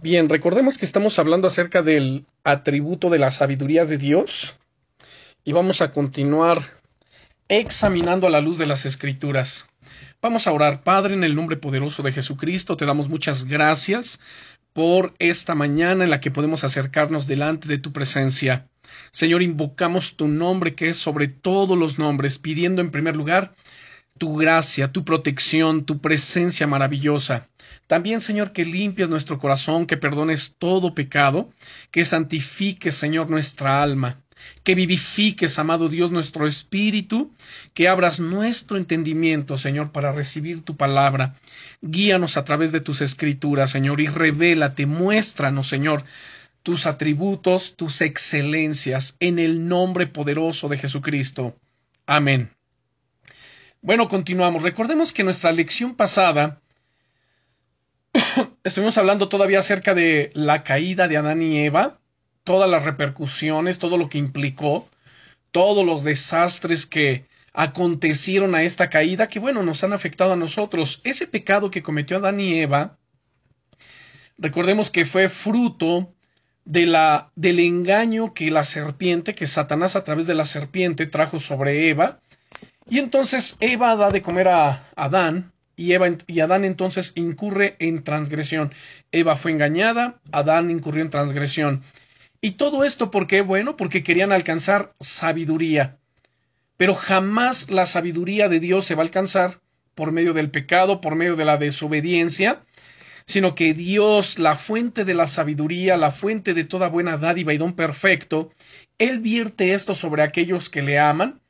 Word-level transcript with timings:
Bien, 0.00 0.28
recordemos 0.28 0.78
que 0.78 0.84
estamos 0.84 1.18
hablando 1.18 1.48
acerca 1.48 1.82
del 1.82 2.24
atributo 2.44 3.10
de 3.10 3.18
la 3.18 3.32
sabiduría 3.32 3.84
de 3.84 3.98
Dios 3.98 4.56
y 5.42 5.50
vamos 5.50 5.80
a 5.80 5.90
continuar 5.90 6.62
examinando 7.48 8.28
a 8.28 8.30
la 8.30 8.40
luz 8.40 8.58
de 8.58 8.66
las 8.66 8.86
escrituras. 8.86 9.66
Vamos 10.22 10.46
a 10.46 10.52
orar, 10.52 10.84
Padre, 10.84 11.14
en 11.14 11.24
el 11.24 11.34
nombre 11.34 11.56
poderoso 11.56 12.04
de 12.04 12.12
Jesucristo, 12.12 12.76
te 12.76 12.86
damos 12.86 13.08
muchas 13.08 13.42
gracias 13.42 14.20
por 14.72 15.14
esta 15.18 15.56
mañana 15.56 16.04
en 16.04 16.10
la 16.10 16.20
que 16.20 16.30
podemos 16.30 16.62
acercarnos 16.62 17.26
delante 17.26 17.66
de 17.66 17.78
tu 17.78 17.92
presencia. 17.92 18.68
Señor, 19.10 19.42
invocamos 19.42 20.14
tu 20.14 20.28
nombre 20.28 20.76
que 20.76 20.90
es 20.90 20.96
sobre 20.96 21.26
todos 21.26 21.76
los 21.76 21.98
nombres, 21.98 22.38
pidiendo 22.38 22.82
en 22.82 22.92
primer 22.92 23.16
lugar 23.16 23.56
tu 24.16 24.36
gracia, 24.36 24.92
tu 24.92 25.04
protección, 25.04 25.84
tu 25.84 26.00
presencia 26.00 26.68
maravillosa. 26.68 27.48
También, 27.88 28.20
Señor, 28.20 28.52
que 28.52 28.66
limpies 28.66 29.08
nuestro 29.08 29.38
corazón, 29.38 29.86
que 29.86 29.96
perdones 29.96 30.54
todo 30.58 30.94
pecado, 30.94 31.50
que 31.90 32.04
santifiques, 32.04 32.94
Señor, 32.94 33.30
nuestra 33.30 33.82
alma, 33.82 34.20
que 34.62 34.74
vivifiques, 34.74 35.58
amado 35.58 35.88
Dios, 35.88 36.10
nuestro 36.10 36.46
espíritu, 36.46 37.32
que 37.72 37.88
abras 37.88 38.20
nuestro 38.20 38.76
entendimiento, 38.76 39.56
Señor, 39.56 39.90
para 39.90 40.12
recibir 40.12 40.62
tu 40.62 40.76
palabra. 40.76 41.36
Guíanos 41.80 42.36
a 42.36 42.44
través 42.44 42.72
de 42.72 42.80
tus 42.80 43.00
escrituras, 43.00 43.70
Señor, 43.70 44.02
y 44.02 44.06
revélate, 44.06 44.84
muéstranos, 44.84 45.66
Señor, 45.66 46.04
tus 46.62 46.84
atributos, 46.84 47.74
tus 47.74 48.02
excelencias, 48.02 49.16
en 49.18 49.38
el 49.38 49.66
nombre 49.66 50.06
poderoso 50.06 50.68
de 50.68 50.76
Jesucristo. 50.76 51.56
Amén. 52.04 52.50
Bueno, 53.80 54.08
continuamos. 54.08 54.62
Recordemos 54.62 55.14
que 55.14 55.24
nuestra 55.24 55.52
lección 55.52 55.94
pasada 55.94 56.60
estuvimos 58.64 58.98
hablando 58.98 59.28
todavía 59.28 59.58
acerca 59.60 59.94
de 59.94 60.30
la 60.34 60.64
caída 60.64 61.08
de 61.08 61.16
Adán 61.16 61.42
y 61.42 61.58
Eva, 61.58 61.98
todas 62.44 62.68
las 62.68 62.84
repercusiones, 62.84 63.78
todo 63.78 63.98
lo 63.98 64.08
que 64.08 64.18
implicó, 64.18 64.88
todos 65.50 65.84
los 65.84 66.04
desastres 66.04 66.86
que 66.86 67.26
acontecieron 67.52 68.54
a 68.54 68.62
esta 68.62 68.88
caída, 68.88 69.28
que 69.28 69.40
bueno, 69.40 69.62
nos 69.62 69.82
han 69.84 69.92
afectado 69.92 70.32
a 70.32 70.36
nosotros. 70.36 71.00
Ese 71.04 71.26
pecado 71.26 71.70
que 71.70 71.82
cometió 71.82 72.18
Adán 72.18 72.40
y 72.40 72.58
Eva, 72.60 72.98
recordemos 74.36 74.90
que 74.90 75.06
fue 75.06 75.28
fruto 75.28 76.14
de 76.64 76.86
la, 76.86 77.32
del 77.34 77.60
engaño 77.60 78.34
que 78.34 78.50
la 78.50 78.64
serpiente, 78.64 79.34
que 79.34 79.46
Satanás 79.46 79.96
a 79.96 80.04
través 80.04 80.26
de 80.26 80.34
la 80.34 80.44
serpiente 80.44 81.06
trajo 81.06 81.40
sobre 81.40 81.88
Eva, 81.88 82.20
y 82.88 82.98
entonces 82.98 83.56
Eva 83.60 83.96
da 83.96 84.10
de 84.10 84.22
comer 84.22 84.48
a 84.48 84.86
Adán 84.96 85.52
y, 85.78 85.92
Eva, 85.92 86.10
y 86.26 86.40
Adán 86.40 86.64
entonces 86.64 87.12
incurre 87.14 87.76
en 87.78 88.02
transgresión. 88.02 88.74
Eva 89.12 89.36
fue 89.36 89.52
engañada, 89.52 90.20
Adán 90.32 90.70
incurrió 90.70 91.02
en 91.02 91.10
transgresión. 91.10 91.84
Y 92.40 92.52
todo 92.52 92.82
esto, 92.84 93.12
¿por 93.12 93.28
qué? 93.28 93.42
Bueno, 93.42 93.76
porque 93.76 94.02
querían 94.02 94.32
alcanzar 94.32 94.92
sabiduría. 94.98 95.96
Pero 96.76 96.94
jamás 96.94 97.70
la 97.70 97.86
sabiduría 97.86 98.48
de 98.48 98.58
Dios 98.58 98.86
se 98.86 98.96
va 98.96 99.02
a 99.02 99.06
alcanzar 99.06 99.60
por 99.94 100.10
medio 100.10 100.32
del 100.32 100.50
pecado, 100.50 101.00
por 101.00 101.14
medio 101.14 101.36
de 101.36 101.44
la 101.44 101.56
desobediencia, 101.58 102.62
sino 103.26 103.54
que 103.54 103.72
Dios, 103.72 104.40
la 104.40 104.56
fuente 104.56 105.04
de 105.04 105.14
la 105.14 105.28
sabiduría, 105.28 105.96
la 105.96 106.10
fuente 106.10 106.54
de 106.54 106.64
toda 106.64 106.88
buena 106.88 107.18
dádiva 107.18 107.54
y 107.54 107.58
don 107.58 107.74
perfecto, 107.74 108.50
Él 108.98 109.20
vierte 109.20 109.74
esto 109.74 109.94
sobre 109.94 110.22
aquellos 110.22 110.70
que 110.70 110.82
le 110.82 110.98
aman, 110.98 111.40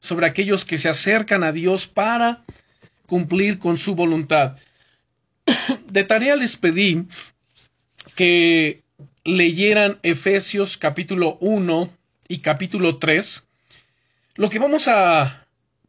sobre 0.00 0.26
aquellos 0.26 0.64
que 0.64 0.78
se 0.78 0.88
acercan 0.88 1.44
a 1.44 1.52
Dios 1.52 1.86
para 1.86 2.44
cumplir 3.06 3.58
con 3.58 3.78
su 3.78 3.94
voluntad. 3.94 4.56
De 5.88 6.04
tarea 6.04 6.36
les 6.36 6.56
pedí 6.56 7.06
que 8.14 8.82
leyeran 9.24 9.98
Efesios 10.02 10.76
capítulo 10.76 11.36
1 11.40 11.90
y 12.28 12.38
capítulo 12.38 12.98
3. 12.98 13.46
Lo 14.36 14.50
que 14.50 14.58
vamos 14.58 14.88
a 14.88 15.46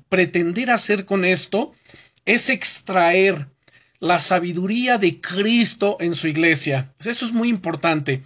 pretender 0.09 0.71
hacer 0.71 1.05
con 1.05 1.25
esto 1.25 1.73
es 2.25 2.49
extraer 2.49 3.47
la 3.99 4.19
sabiduría 4.19 4.97
de 4.97 5.19
Cristo 5.19 5.97
en 5.99 6.15
su 6.15 6.27
iglesia. 6.27 6.93
Esto 6.99 7.25
es 7.25 7.31
muy 7.31 7.49
importante. 7.49 8.23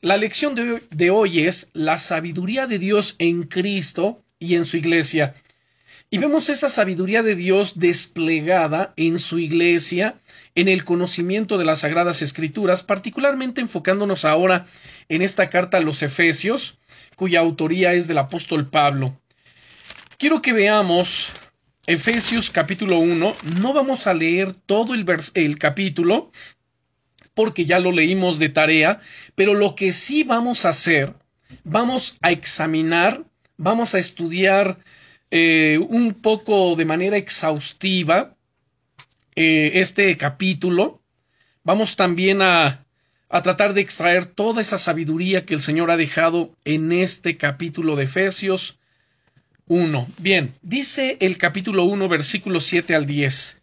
La 0.00 0.16
lección 0.16 0.54
de 0.54 0.72
hoy, 0.72 0.82
de 0.90 1.10
hoy 1.10 1.40
es 1.40 1.70
la 1.72 1.98
sabiduría 1.98 2.66
de 2.66 2.78
Dios 2.78 3.16
en 3.18 3.44
Cristo 3.44 4.22
y 4.38 4.54
en 4.54 4.64
su 4.64 4.76
iglesia. 4.76 5.34
Y 6.10 6.16
vemos 6.16 6.48
esa 6.48 6.70
sabiduría 6.70 7.22
de 7.22 7.36
Dios 7.36 7.78
desplegada 7.78 8.94
en 8.96 9.18
su 9.18 9.38
iglesia, 9.38 10.18
en 10.54 10.68
el 10.68 10.84
conocimiento 10.84 11.58
de 11.58 11.66
las 11.66 11.80
sagradas 11.80 12.22
escrituras, 12.22 12.82
particularmente 12.82 13.60
enfocándonos 13.60 14.24
ahora 14.24 14.66
en 15.10 15.20
esta 15.20 15.50
carta 15.50 15.76
a 15.76 15.80
los 15.82 16.02
Efesios, 16.02 16.78
cuya 17.16 17.40
autoría 17.40 17.92
es 17.92 18.08
del 18.08 18.18
apóstol 18.18 18.70
Pablo. 18.70 19.20
Quiero 20.16 20.40
que 20.40 20.54
veamos 20.54 21.28
Efesios 21.86 22.50
capítulo 22.50 22.98
1. 23.00 23.36
No 23.60 23.72
vamos 23.74 24.06
a 24.06 24.14
leer 24.14 24.54
todo 24.54 24.94
el, 24.94 25.04
el 25.34 25.58
capítulo, 25.58 26.32
porque 27.34 27.66
ya 27.66 27.80
lo 27.80 27.92
leímos 27.92 28.38
de 28.38 28.48
tarea, 28.48 29.02
pero 29.34 29.52
lo 29.52 29.74
que 29.74 29.92
sí 29.92 30.24
vamos 30.24 30.64
a 30.64 30.70
hacer, 30.70 31.16
vamos 31.64 32.16
a 32.22 32.30
examinar 32.30 33.24
vamos 33.58 33.94
a 33.94 33.98
estudiar 33.98 34.78
eh, 35.30 35.78
un 35.88 36.14
poco 36.14 36.74
de 36.76 36.84
manera 36.84 37.16
exhaustiva 37.16 38.34
eh, 39.36 39.72
este 39.74 40.16
capítulo. 40.16 41.02
Vamos 41.64 41.96
también 41.96 42.42
a, 42.42 42.84
a 43.28 43.42
tratar 43.42 43.74
de 43.74 43.80
extraer 43.80 44.26
toda 44.26 44.60
esa 44.60 44.78
sabiduría 44.78 45.44
que 45.44 45.54
el 45.54 45.62
Señor 45.62 45.90
ha 45.90 45.96
dejado 45.96 46.50
en 46.64 46.92
este 46.92 47.36
capítulo 47.36 47.96
de 47.96 48.04
Efesios 48.04 48.78
1. 49.66 50.08
Bien, 50.18 50.54
dice 50.62 51.18
el 51.20 51.36
capítulo 51.36 51.84
1, 51.84 52.08
versículos 52.08 52.64
7 52.64 52.94
al 52.94 53.06
10. 53.06 53.60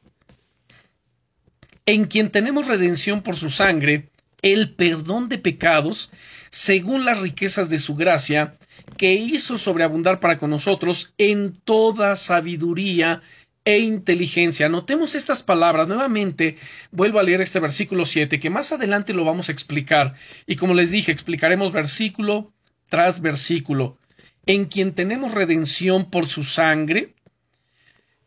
En 1.87 2.05
quien 2.05 2.29
tenemos 2.29 2.67
redención 2.67 3.21
por 3.21 3.35
su 3.35 3.49
sangre, 3.49 4.09
el 4.41 4.71
perdón 4.71 5.29
de 5.29 5.39
pecados, 5.39 6.11
según 6.51 7.05
las 7.05 7.19
riquezas 7.19 7.69
de 7.69 7.79
su 7.79 7.95
gracia, 7.95 8.55
que 8.97 9.13
hizo 9.13 9.57
sobreabundar 9.57 10.19
para 10.19 10.37
con 10.37 10.49
nosotros 10.49 11.13
en 11.17 11.59
toda 11.63 12.15
sabiduría 12.15 13.21
e 13.65 13.79
inteligencia. 13.79 14.69
Notemos 14.69 15.15
estas 15.15 15.43
palabras. 15.43 15.87
Nuevamente 15.87 16.57
vuelvo 16.91 17.19
a 17.19 17.23
leer 17.23 17.41
este 17.41 17.59
versículo 17.59 18.05
7, 18.05 18.39
que 18.39 18.49
más 18.49 18.71
adelante 18.71 19.13
lo 19.13 19.25
vamos 19.25 19.49
a 19.49 19.51
explicar. 19.51 20.13
Y 20.45 20.55
como 20.55 20.73
les 20.73 20.91
dije, 20.91 21.11
explicaremos 21.11 21.71
versículo 21.71 22.53
tras 22.89 23.21
versículo. 23.21 23.97
En 24.45 24.65
quien 24.65 24.93
tenemos 24.93 25.33
redención 25.33 26.11
por 26.11 26.27
su 26.27 26.43
sangre, 26.43 27.15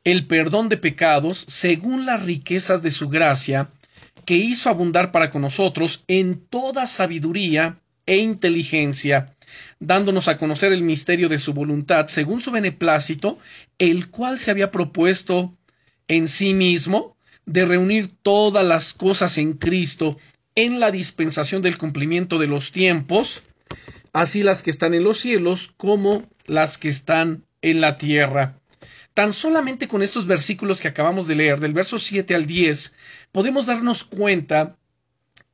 el 0.02 0.26
perdón 0.26 0.68
de 0.68 0.76
pecados, 0.76 1.44
según 1.48 2.04
las 2.04 2.22
riquezas 2.24 2.82
de 2.82 2.90
su 2.90 3.08
gracia, 3.08 3.70
que 4.24 4.34
hizo 4.34 4.68
abundar 4.68 5.12
para 5.12 5.30
con 5.30 5.42
nosotros 5.42 6.04
en 6.08 6.40
toda 6.40 6.86
sabiduría 6.88 7.78
e 8.04 8.16
inteligencia 8.16 9.36
dándonos 9.80 10.28
a 10.28 10.38
conocer 10.38 10.72
el 10.72 10.82
misterio 10.82 11.28
de 11.28 11.38
su 11.38 11.54
voluntad 11.54 12.08
según 12.08 12.40
su 12.40 12.50
beneplácito, 12.50 13.38
el 13.78 14.08
cual 14.08 14.38
se 14.38 14.50
había 14.50 14.70
propuesto 14.70 15.56
en 16.08 16.28
sí 16.28 16.54
mismo 16.54 17.16
de 17.46 17.64
reunir 17.64 18.10
todas 18.22 18.64
las 18.64 18.92
cosas 18.92 19.38
en 19.38 19.54
Cristo 19.54 20.18
en 20.54 20.80
la 20.80 20.90
dispensación 20.90 21.62
del 21.62 21.78
cumplimiento 21.78 22.38
de 22.38 22.48
los 22.48 22.72
tiempos, 22.72 23.44
así 24.12 24.42
las 24.42 24.62
que 24.62 24.70
están 24.70 24.92
en 24.92 25.04
los 25.04 25.20
cielos 25.20 25.72
como 25.76 26.24
las 26.46 26.78
que 26.78 26.88
están 26.88 27.44
en 27.62 27.80
la 27.80 27.96
tierra. 27.96 28.58
Tan 29.14 29.32
solamente 29.32 29.86
con 29.86 30.02
estos 30.02 30.26
versículos 30.26 30.80
que 30.80 30.88
acabamos 30.88 31.28
de 31.28 31.36
leer, 31.36 31.60
del 31.60 31.74
verso 31.74 31.98
7 31.98 32.34
al 32.34 32.46
10, 32.46 32.94
podemos 33.30 33.66
darnos 33.66 34.02
cuenta 34.02 34.77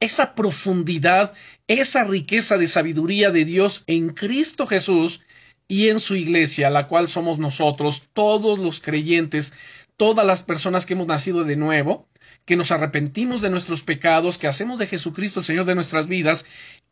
esa 0.01 0.35
profundidad, 0.35 1.33
esa 1.69 2.05
riqueza 2.05 2.59
de 2.59 2.67
sabiduría 2.67 3.31
de 3.31 3.45
Dios 3.45 3.85
en 3.87 4.11
Cristo 4.11 4.67
Jesús 4.67 5.23
y 5.69 5.89
en 5.89 6.01
su 6.01 6.17
iglesia, 6.17 6.71
la 6.71 6.89
cual 6.89 7.09
somos 7.09 7.39
nosotros, 7.39 8.05
todos 8.13 8.59
los 8.59 8.81
creyentes, 8.81 9.53
todas 9.97 10.27
las 10.27 10.43
personas 10.43 10.87
que 10.87 10.95
hemos 10.95 11.07
nacido 11.07 11.45
de 11.45 11.57
nuevo, 11.57 12.09
que 12.45 12.57
nos 12.57 12.71
arrepentimos 12.71 13.41
de 13.41 13.51
nuestros 13.51 13.83
pecados, 13.83 14.39
que 14.39 14.47
hacemos 14.47 14.79
de 14.79 14.87
Jesucristo 14.87 15.41
el 15.41 15.47
Señor 15.47 15.65
de 15.65 15.75
nuestras 15.75 16.07
vidas, 16.07 16.45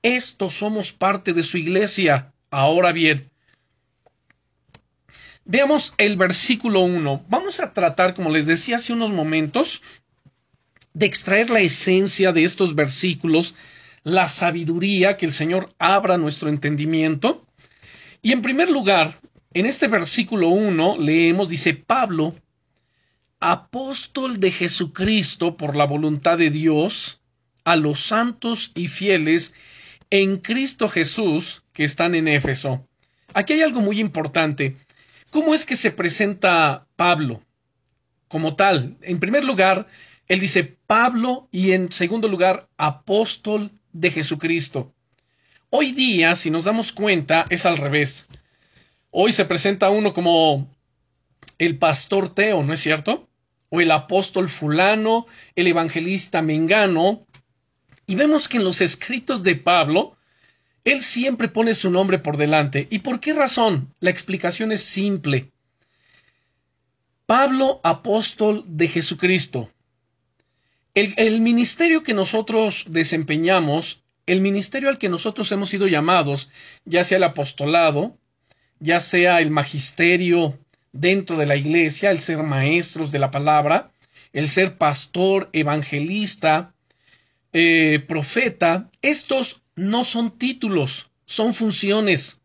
estos 0.02 0.54
somos 0.54 0.92
parte 0.92 1.32
de 1.32 1.42
su 1.42 1.58
iglesia. 1.58 2.32
Ahora 2.50 2.92
bien, 2.92 3.30
veamos 5.44 5.94
el 5.98 6.16
versículo 6.16 6.80
1. 6.80 7.26
Vamos 7.28 7.60
a 7.60 7.72
tratar, 7.72 8.14
como 8.14 8.30
les 8.30 8.46
decía 8.46 8.76
hace 8.76 8.92
unos 8.92 9.10
momentos, 9.10 9.82
de 10.94 11.06
extraer 11.06 11.50
la 11.50 11.60
esencia 11.60 12.32
de 12.32 12.44
estos 12.44 12.74
versículos, 12.74 13.54
la 14.04 14.28
sabiduría, 14.28 15.16
que 15.16 15.26
el 15.26 15.32
Señor 15.32 15.70
abra 15.78 16.18
nuestro 16.18 16.48
entendimiento. 16.48 17.46
Y 18.20 18.32
en 18.32 18.42
primer 18.42 18.70
lugar, 18.70 19.20
en 19.54 19.66
este 19.66 19.88
versículo 19.88 20.48
1 20.48 20.98
leemos, 20.98 21.48
dice 21.48 21.74
Pablo, 21.74 22.34
apóstol 23.40 24.38
de 24.38 24.50
Jesucristo 24.50 25.56
por 25.56 25.76
la 25.76 25.84
voluntad 25.84 26.38
de 26.38 26.50
Dios, 26.50 27.20
a 27.64 27.76
los 27.76 28.00
santos 28.00 28.72
y 28.74 28.88
fieles 28.88 29.54
en 30.10 30.38
Cristo 30.38 30.88
Jesús 30.88 31.62
que 31.72 31.84
están 31.84 32.14
en 32.14 32.28
Éfeso. 32.28 32.86
Aquí 33.34 33.54
hay 33.54 33.62
algo 33.62 33.80
muy 33.80 33.98
importante. 34.00 34.76
¿Cómo 35.30 35.54
es 35.54 35.64
que 35.64 35.76
se 35.76 35.90
presenta 35.90 36.86
Pablo? 36.96 37.42
Como 38.28 38.56
tal, 38.56 38.96
en 39.02 39.20
primer 39.20 39.44
lugar, 39.44 39.86
él 40.32 40.40
dice 40.40 40.64
Pablo 40.64 41.46
y 41.52 41.72
en 41.72 41.92
segundo 41.92 42.26
lugar, 42.26 42.66
apóstol 42.78 43.70
de 43.92 44.10
Jesucristo. 44.10 44.94
Hoy 45.68 45.92
día, 45.92 46.36
si 46.36 46.50
nos 46.50 46.64
damos 46.64 46.90
cuenta, 46.90 47.44
es 47.50 47.66
al 47.66 47.76
revés. 47.76 48.26
Hoy 49.10 49.32
se 49.32 49.44
presenta 49.44 49.90
uno 49.90 50.14
como 50.14 50.74
el 51.58 51.76
pastor 51.76 52.34
Teo, 52.34 52.62
¿no 52.62 52.72
es 52.72 52.80
cierto? 52.80 53.28
O 53.68 53.82
el 53.82 53.90
apóstol 53.90 54.48
fulano, 54.48 55.26
el 55.54 55.66
evangelista 55.66 56.40
mengano. 56.40 57.26
Y 58.06 58.14
vemos 58.14 58.48
que 58.48 58.56
en 58.56 58.64
los 58.64 58.80
escritos 58.80 59.42
de 59.42 59.56
Pablo, 59.56 60.16
él 60.84 61.02
siempre 61.02 61.48
pone 61.48 61.74
su 61.74 61.90
nombre 61.90 62.18
por 62.18 62.38
delante. 62.38 62.88
¿Y 62.88 63.00
por 63.00 63.20
qué 63.20 63.34
razón? 63.34 63.92
La 64.00 64.08
explicación 64.08 64.72
es 64.72 64.82
simple. 64.82 65.52
Pablo, 67.26 67.82
apóstol 67.84 68.64
de 68.66 68.88
Jesucristo. 68.88 69.68
El, 70.94 71.40
ministerio 71.40 72.02
que 72.02 72.12
nosotros 72.12 72.84
desempeñamos, 72.90 74.02
el 74.26 74.42
ministerio 74.42 74.90
al 74.90 74.98
que 74.98 75.08
nosotros 75.08 75.50
hemos 75.50 75.70
sido 75.70 75.86
llamados, 75.86 76.50
ya 76.84 77.02
sea 77.02 77.16
el 77.16 77.24
apostolado, 77.24 78.18
ya 78.78 79.00
sea 79.00 79.40
el 79.40 79.50
magisterio 79.50 80.58
dentro 80.92 81.38
de 81.38 81.46
la 81.46 81.56
iglesia, 81.56 82.10
el 82.10 82.20
ser 82.20 82.42
maestros 82.42 83.10
de 83.10 83.18
la 83.20 83.30
palabra, 83.30 83.90
el 84.34 84.50
ser 84.50 84.76
pastor, 84.76 85.48
evangelista, 85.54 86.74
eh, 87.54 88.04
profeta, 88.06 88.90
estos 89.00 89.62
no 89.74 90.04
son 90.04 90.36
títulos, 90.36 91.10
son 91.24 91.54
funciones. 91.54 92.42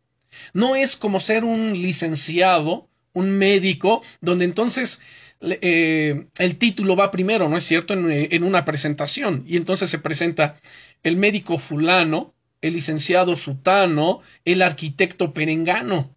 No 0.53 0.77
es 0.77 0.95
como 0.95 1.19
ser 1.19 1.44
un 1.44 1.73
licenciado, 1.81 2.88
un 3.11 3.38
médico, 3.38 4.03
donde 4.21 4.45
entonces 4.45 5.01
eh, 5.42 6.28
el 6.38 6.57
título 6.57 6.95
va 6.95 7.12
primero, 7.12 7.50
¿no 7.50 7.57
es 7.57 7.63
cierto?, 7.63 7.94
en, 7.94 8.10
eh, 8.12 8.30
en, 8.31 8.44
una 8.44 8.66
presentación. 8.66 9.44
Y 9.48 9.57
entonces 9.57 9.89
se 9.89 10.00
presenta 10.00 10.60
el 11.04 11.18
médico 11.18 11.57
fulano, 11.57 12.34
el 12.62 12.74
licenciado 12.74 13.36
sutano, 13.36 14.22
el 14.45 14.62
arquitecto 14.62 15.34
perengano. 15.34 16.16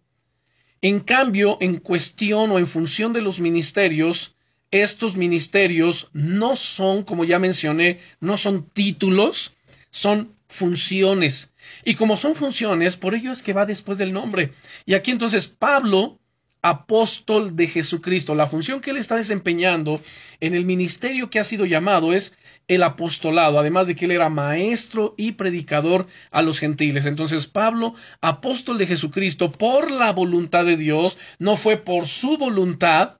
En 0.81 0.99
cambio, 0.99 1.57
en 1.61 1.77
cuestión 1.77 2.51
o 2.51 2.57
en 2.57 2.65
función 2.65 3.13
de 3.13 3.21
los 3.21 3.39
ministerios, 3.39 4.35
estos 4.71 5.17
ministerios 5.17 6.09
no 6.13 6.55
son, 6.55 7.03
como 7.03 7.25
ya 7.25 7.39
mencioné, 7.39 7.99
no 8.19 8.37
son 8.37 8.69
títulos, 8.69 9.53
son 9.91 10.33
funciones. 10.47 11.53
Y 11.83 11.95
como 11.95 12.17
son 12.17 12.35
funciones, 12.35 12.95
por 12.95 13.13
ello 13.13 13.31
es 13.31 13.43
que 13.43 13.53
va 13.53 13.65
después 13.65 13.97
del 13.97 14.13
nombre. 14.13 14.53
Y 14.85 14.93
aquí 14.93 15.11
entonces 15.11 15.47
Pablo, 15.47 16.20
apóstol 16.61 17.55
de 17.55 17.67
Jesucristo, 17.67 18.35
la 18.35 18.47
función 18.47 18.81
que 18.81 18.91
él 18.91 18.97
está 18.97 19.15
desempeñando 19.15 20.01
en 20.39 20.53
el 20.53 20.65
ministerio 20.65 21.29
que 21.29 21.39
ha 21.39 21.43
sido 21.43 21.65
llamado 21.65 22.13
es 22.13 22.35
el 22.67 22.83
apostolado, 22.83 23.59
además 23.59 23.87
de 23.87 23.95
que 23.95 24.05
él 24.05 24.11
era 24.11 24.29
maestro 24.29 25.13
y 25.17 25.33
predicador 25.33 26.07
a 26.29 26.41
los 26.41 26.59
gentiles. 26.59 27.05
Entonces 27.05 27.47
Pablo, 27.47 27.95
apóstol 28.21 28.77
de 28.77 28.87
Jesucristo, 28.87 29.51
por 29.51 29.91
la 29.91 30.11
voluntad 30.13 30.65
de 30.65 30.77
Dios, 30.77 31.17
no 31.39 31.57
fue 31.57 31.77
por 31.77 32.07
su 32.07 32.37
voluntad, 32.37 33.17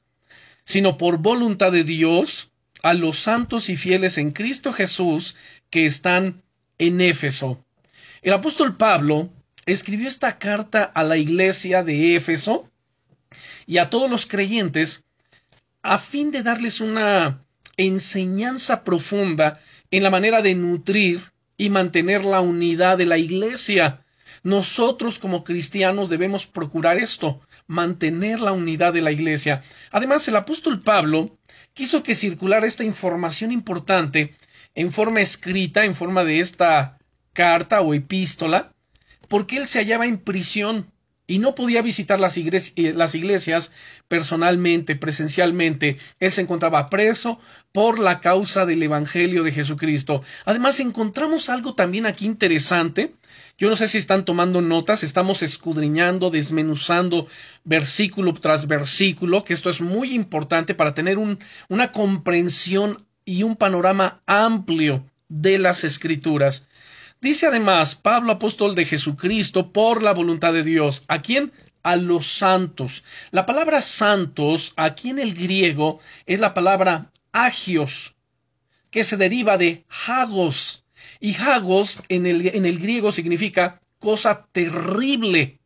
sino 0.63 0.97
por 0.97 1.17
voluntad 1.17 1.71
de 1.71 1.83
Dios, 1.83 2.51
a 2.83 2.93
los 2.93 3.19
santos 3.19 3.69
y 3.69 3.77
fieles 3.77 4.17
en 4.17 4.31
Cristo 4.31 4.73
Jesús 4.73 5.35
que 5.69 5.85
están 5.85 6.41
en 6.79 7.01
Éfeso. 7.01 7.63
El 8.21 8.33
apóstol 8.33 8.77
Pablo 8.77 9.29
escribió 9.65 10.07
esta 10.07 10.39
carta 10.39 10.83
a 10.83 11.03
la 11.03 11.17
iglesia 11.17 11.83
de 11.83 12.15
Éfeso 12.15 12.70
y 13.65 13.77
a 13.77 13.89
todos 13.89 14.09
los 14.09 14.25
creyentes 14.25 15.03
a 15.83 15.97
fin 15.97 16.31
de 16.31 16.43
darles 16.43 16.81
una 16.81 17.43
enseñanza 17.77 18.83
profunda 18.83 19.59
en 19.89 20.03
la 20.03 20.09
manera 20.09 20.41
de 20.41 20.55
nutrir 20.55 21.31
y 21.57 21.69
mantener 21.69 22.25
la 22.25 22.41
unidad 22.41 22.97
de 22.97 23.05
la 23.05 23.17
iglesia. 23.17 24.05
Nosotros 24.43 25.19
como 25.19 25.43
cristianos 25.43 26.09
debemos 26.09 26.47
procurar 26.47 26.97
esto, 26.97 27.41
mantener 27.67 28.39
la 28.39 28.51
unidad 28.51 28.93
de 28.93 29.01
la 29.01 29.11
iglesia. 29.11 29.63
Además, 29.91 30.27
el 30.27 30.35
apóstol 30.35 30.81
Pablo 30.81 31.37
quiso 31.73 32.03
que 32.03 32.15
circulara 32.15 32.65
esta 32.65 32.83
información 32.83 33.51
importante 33.51 34.35
en 34.73 34.91
forma 34.91 35.21
escrita, 35.21 35.85
en 35.85 35.95
forma 35.95 36.23
de 36.23 36.39
esta 36.39 36.97
carta 37.33 37.81
o 37.81 37.93
epístola, 37.93 38.73
porque 39.27 39.57
él 39.57 39.67
se 39.67 39.79
hallaba 39.79 40.05
en 40.05 40.17
prisión 40.17 40.91
y 41.31 41.39
no 41.39 41.55
podía 41.55 41.81
visitar 41.81 42.19
las, 42.19 42.35
iglesias, 42.35 42.73
eh, 42.75 42.91
las 42.93 43.15
iglesias 43.15 43.71
personalmente, 44.09 44.97
presencialmente. 44.97 45.95
Él 46.19 46.29
se 46.29 46.41
encontraba 46.41 46.87
preso 46.87 47.39
por 47.71 47.99
la 47.99 48.19
causa 48.19 48.65
del 48.65 48.83
Evangelio 48.83 49.43
de 49.43 49.53
Jesucristo. 49.53 50.23
Además, 50.43 50.81
encontramos 50.81 51.47
algo 51.47 51.73
también 51.73 52.05
aquí 52.05 52.25
interesante. 52.25 53.15
Yo 53.57 53.69
no 53.69 53.77
sé 53.77 53.87
si 53.87 53.97
están 53.97 54.25
tomando 54.25 54.61
notas, 54.61 55.03
estamos 55.03 55.41
escudriñando, 55.41 56.31
desmenuzando 56.31 57.27
versículo 57.63 58.33
tras 58.33 58.67
versículo, 58.67 59.45
que 59.45 59.53
esto 59.53 59.69
es 59.69 59.79
muy 59.79 60.13
importante 60.13 60.75
para 60.75 60.93
tener 60.93 61.17
un, 61.17 61.39
una 61.69 61.93
comprensión 61.93 63.05
y 63.23 63.43
un 63.43 63.55
panorama 63.55 64.21
amplio 64.25 65.05
de 65.29 65.59
las 65.59 65.85
escrituras. 65.85 66.67
Dice 67.21 67.45
además 67.45 67.93
Pablo 67.93 68.31
apóstol 68.31 68.73
de 68.73 68.83
Jesucristo 68.83 69.71
por 69.71 70.01
la 70.01 70.11
voluntad 70.11 70.53
de 70.53 70.63
Dios. 70.63 71.03
¿A 71.07 71.21
quién? 71.21 71.51
A 71.83 71.95
los 71.95 72.25
santos. 72.25 73.03
La 73.29 73.45
palabra 73.45 73.83
santos 73.83 74.73
aquí 74.75 75.11
en 75.11 75.19
el 75.19 75.35
griego 75.35 75.99
es 76.25 76.39
la 76.39 76.55
palabra 76.55 77.11
agios, 77.31 78.15
que 78.89 79.03
se 79.03 79.17
deriva 79.17 79.59
de 79.59 79.85
hagos. 80.07 80.83
Y 81.19 81.35
hagos 81.35 82.01
en 82.09 82.25
el, 82.25 82.47
en 82.55 82.65
el 82.65 82.79
griego 82.79 83.11
significa 83.11 83.79
cosa 83.99 84.47
terrible. 84.51 85.59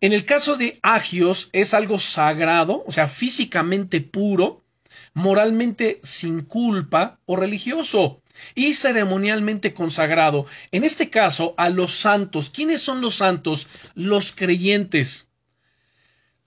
En 0.00 0.14
el 0.14 0.24
caso 0.24 0.56
de 0.56 0.78
agios 0.82 1.50
es 1.52 1.74
algo 1.74 1.98
sagrado, 1.98 2.84
o 2.86 2.92
sea, 2.92 3.06
físicamente 3.06 4.00
puro, 4.00 4.64
moralmente 5.12 6.00
sin 6.02 6.40
culpa 6.40 7.18
o 7.26 7.36
religioso 7.36 8.22
y 8.54 8.74
ceremonialmente 8.74 9.74
consagrado. 9.74 10.46
En 10.72 10.84
este 10.84 11.10
caso, 11.10 11.54
a 11.56 11.68
los 11.68 11.94
santos. 11.94 12.50
¿Quiénes 12.50 12.80
son 12.80 13.00
los 13.00 13.16
santos? 13.16 13.68
Los 13.94 14.32
creyentes. 14.32 15.28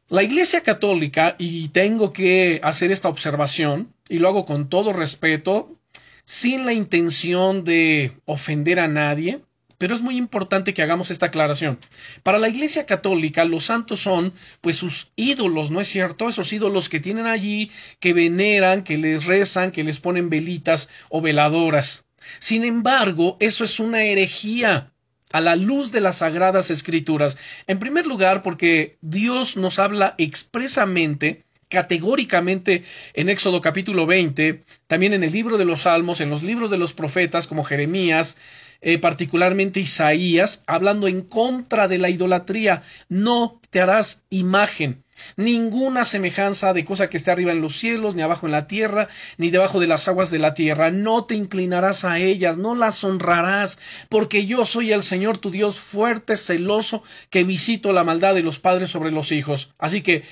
La 0.09 0.23
Iglesia 0.23 0.61
Católica, 0.61 1.35
y 1.39 1.69
tengo 1.69 2.11
que 2.11 2.59
hacer 2.63 2.91
esta 2.91 3.07
observación, 3.07 3.93
y 4.09 4.19
lo 4.19 4.27
hago 4.27 4.45
con 4.45 4.67
todo 4.67 4.91
respeto, 4.91 5.77
sin 6.25 6.65
la 6.65 6.73
intención 6.73 7.63
de 7.63 8.11
ofender 8.25 8.79
a 8.79 8.87
nadie, 8.89 9.41
pero 9.81 9.95
es 9.95 10.03
muy 10.03 10.15
importante 10.15 10.75
que 10.75 10.83
hagamos 10.83 11.09
esta 11.09 11.25
aclaración. 11.25 11.79
Para 12.21 12.37
la 12.37 12.49
Iglesia 12.49 12.85
Católica, 12.85 13.45
los 13.45 13.65
santos 13.65 13.99
son, 13.99 14.35
pues, 14.61 14.75
sus 14.75 15.11
ídolos, 15.15 15.71
¿no 15.71 15.81
es 15.81 15.87
cierto? 15.87 16.29
Esos 16.29 16.53
ídolos 16.53 16.87
que 16.87 16.99
tienen 16.99 17.25
allí, 17.25 17.71
que 17.99 18.13
veneran, 18.13 18.83
que 18.83 18.99
les 18.99 19.25
rezan, 19.25 19.71
que 19.71 19.83
les 19.83 19.99
ponen 19.99 20.29
velitas 20.29 20.87
o 21.09 21.19
veladoras. 21.19 22.05
Sin 22.37 22.63
embargo, 22.63 23.37
eso 23.39 23.63
es 23.63 23.79
una 23.79 24.03
herejía 24.03 24.93
a 25.33 25.41
la 25.41 25.55
luz 25.55 25.91
de 25.91 26.01
las 26.01 26.17
sagradas 26.17 26.69
escrituras. 26.69 27.39
En 27.65 27.79
primer 27.79 28.05
lugar, 28.05 28.43
porque 28.43 28.99
Dios 29.01 29.57
nos 29.57 29.79
habla 29.79 30.13
expresamente 30.19 31.43
categóricamente 31.69 32.83
en 33.15 33.29
Éxodo 33.29 33.61
capítulo 33.61 34.05
20, 34.05 34.63
también 34.85 35.13
en 35.13 35.23
el 35.23 35.31
libro 35.31 35.57
de 35.57 35.65
los 35.65 35.81
Salmos, 35.81 36.21
en 36.21 36.29
los 36.29 36.43
libros 36.43 36.69
de 36.69 36.77
los 36.77 36.93
profetas 36.93 37.47
como 37.47 37.63
Jeremías, 37.63 38.37
eh, 38.81 38.97
particularmente 38.97 39.79
Isaías, 39.79 40.63
hablando 40.67 41.07
en 41.07 41.21
contra 41.21 41.87
de 41.87 41.99
la 41.99 42.09
idolatría. 42.09 42.83
No 43.09 43.61
te 43.69 43.79
harás 43.79 44.25
imagen, 44.29 45.03
ninguna 45.35 46.05
semejanza 46.05 46.73
de 46.73 46.85
cosa 46.85 47.09
que 47.09 47.17
esté 47.17 47.31
arriba 47.31 47.51
en 47.51 47.61
los 47.61 47.77
cielos, 47.77 48.15
ni 48.15 48.21
abajo 48.21 48.47
en 48.47 48.51
la 48.51 48.67
tierra, 48.67 49.07
ni 49.37 49.49
debajo 49.49 49.79
de 49.79 49.87
las 49.87 50.07
aguas 50.07 50.31
de 50.31 50.39
la 50.39 50.53
tierra. 50.53 50.91
No 50.91 51.25
te 51.25 51.35
inclinarás 51.35 52.03
a 52.05 52.19
ellas, 52.19 52.57
no 52.57 52.75
las 52.75 53.03
honrarás, 53.03 53.79
porque 54.09 54.45
yo 54.45 54.65
soy 54.65 54.91
el 54.91 55.03
Señor 55.03 55.37
tu 55.37 55.51
Dios 55.51 55.79
fuerte, 55.79 56.35
celoso, 56.35 57.03
que 57.29 57.43
visito 57.43 57.93
la 57.93 58.03
maldad 58.03 58.35
de 58.35 58.43
los 58.43 58.59
padres 58.59 58.89
sobre 58.89 59.11
los 59.11 59.31
hijos. 59.31 59.73
Así 59.77 60.01
que 60.01 60.23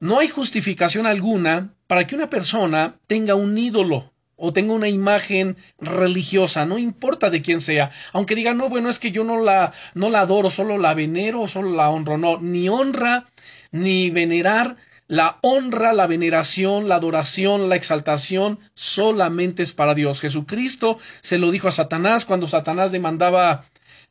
no 0.00 0.18
hay 0.18 0.28
justificación 0.28 1.06
alguna 1.06 1.74
para 1.86 2.06
que 2.06 2.16
una 2.16 2.30
persona 2.30 2.96
tenga 3.06 3.34
un 3.34 3.56
ídolo, 3.56 4.11
o 4.44 4.52
tengo 4.52 4.74
una 4.74 4.88
imagen 4.88 5.56
religiosa, 5.78 6.66
no 6.66 6.76
importa 6.76 7.30
de 7.30 7.42
quién 7.42 7.60
sea, 7.60 7.92
aunque 8.12 8.34
diga, 8.34 8.54
no, 8.54 8.68
bueno, 8.68 8.88
es 8.88 8.98
que 8.98 9.12
yo 9.12 9.22
no 9.22 9.38
la, 9.40 9.72
no 9.94 10.10
la 10.10 10.22
adoro, 10.22 10.50
solo 10.50 10.78
la 10.78 10.94
venero, 10.94 11.46
solo 11.46 11.70
la 11.70 11.88
honro, 11.88 12.18
no, 12.18 12.40
ni 12.40 12.68
honra, 12.68 13.26
ni 13.70 14.10
venerar 14.10 14.78
la 15.06 15.38
honra, 15.42 15.92
la 15.92 16.08
veneración, 16.08 16.88
la 16.88 16.96
adoración, 16.96 17.68
la 17.68 17.76
exaltación 17.76 18.58
solamente 18.74 19.62
es 19.62 19.72
para 19.72 19.94
Dios. 19.94 20.20
Jesucristo 20.20 20.98
se 21.20 21.38
lo 21.38 21.52
dijo 21.52 21.68
a 21.68 21.72
Satanás 21.72 22.24
cuando 22.24 22.48
Satanás 22.48 22.90
demandaba 22.90 23.66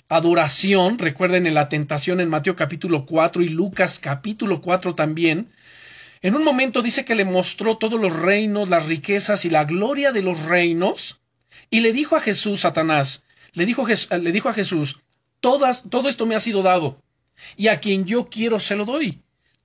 adoración. 0.08 0.98
Recuerden 0.98 1.46
en 1.46 1.56
la 1.56 1.68
tentación 1.68 2.22
en 2.22 2.30
Mateo 2.30 2.56
capítulo 2.56 3.06
4 3.06 3.42
y 3.42 3.50
Lucas 3.50 4.00
capítulo 4.00 4.62
4 4.62 4.96
también. 4.96 5.50
En 6.24 6.36
un 6.36 6.44
momento 6.44 6.82
dice 6.82 7.04
que 7.04 7.16
le 7.16 7.26
mostró 7.26 7.78
todos 7.78 8.00
los 8.00 8.14
reinos, 8.14 8.70
las 8.70 8.86
riquezas 8.86 9.44
y 9.46 9.50
la 9.50 9.66
gloria 9.66 10.12
de 10.12 10.22
los 10.22 10.40
reinos. 10.44 11.20
Y 11.72 11.80
le 11.80 11.94
dijo 11.94 12.16
a 12.16 12.20
Jesús, 12.22 12.62
Satanás, 12.62 13.24
le 13.54 13.66
dijo, 13.66 13.86
le 13.88 14.32
dijo 14.32 14.50
a 14.50 14.54
Jesús, 14.54 15.02
Todas, 15.40 15.90
todo 15.90 16.08
esto 16.08 16.28
me 16.28 16.36
ha 16.36 16.40
sido 16.40 16.62
dado, 16.62 17.02
y 17.58 17.70
a 17.70 17.80
quien 17.80 18.06
yo 18.06 18.30
quiero 18.30 18.60
se 18.60 18.76
lo 18.76 18.86
doy. 18.86 19.20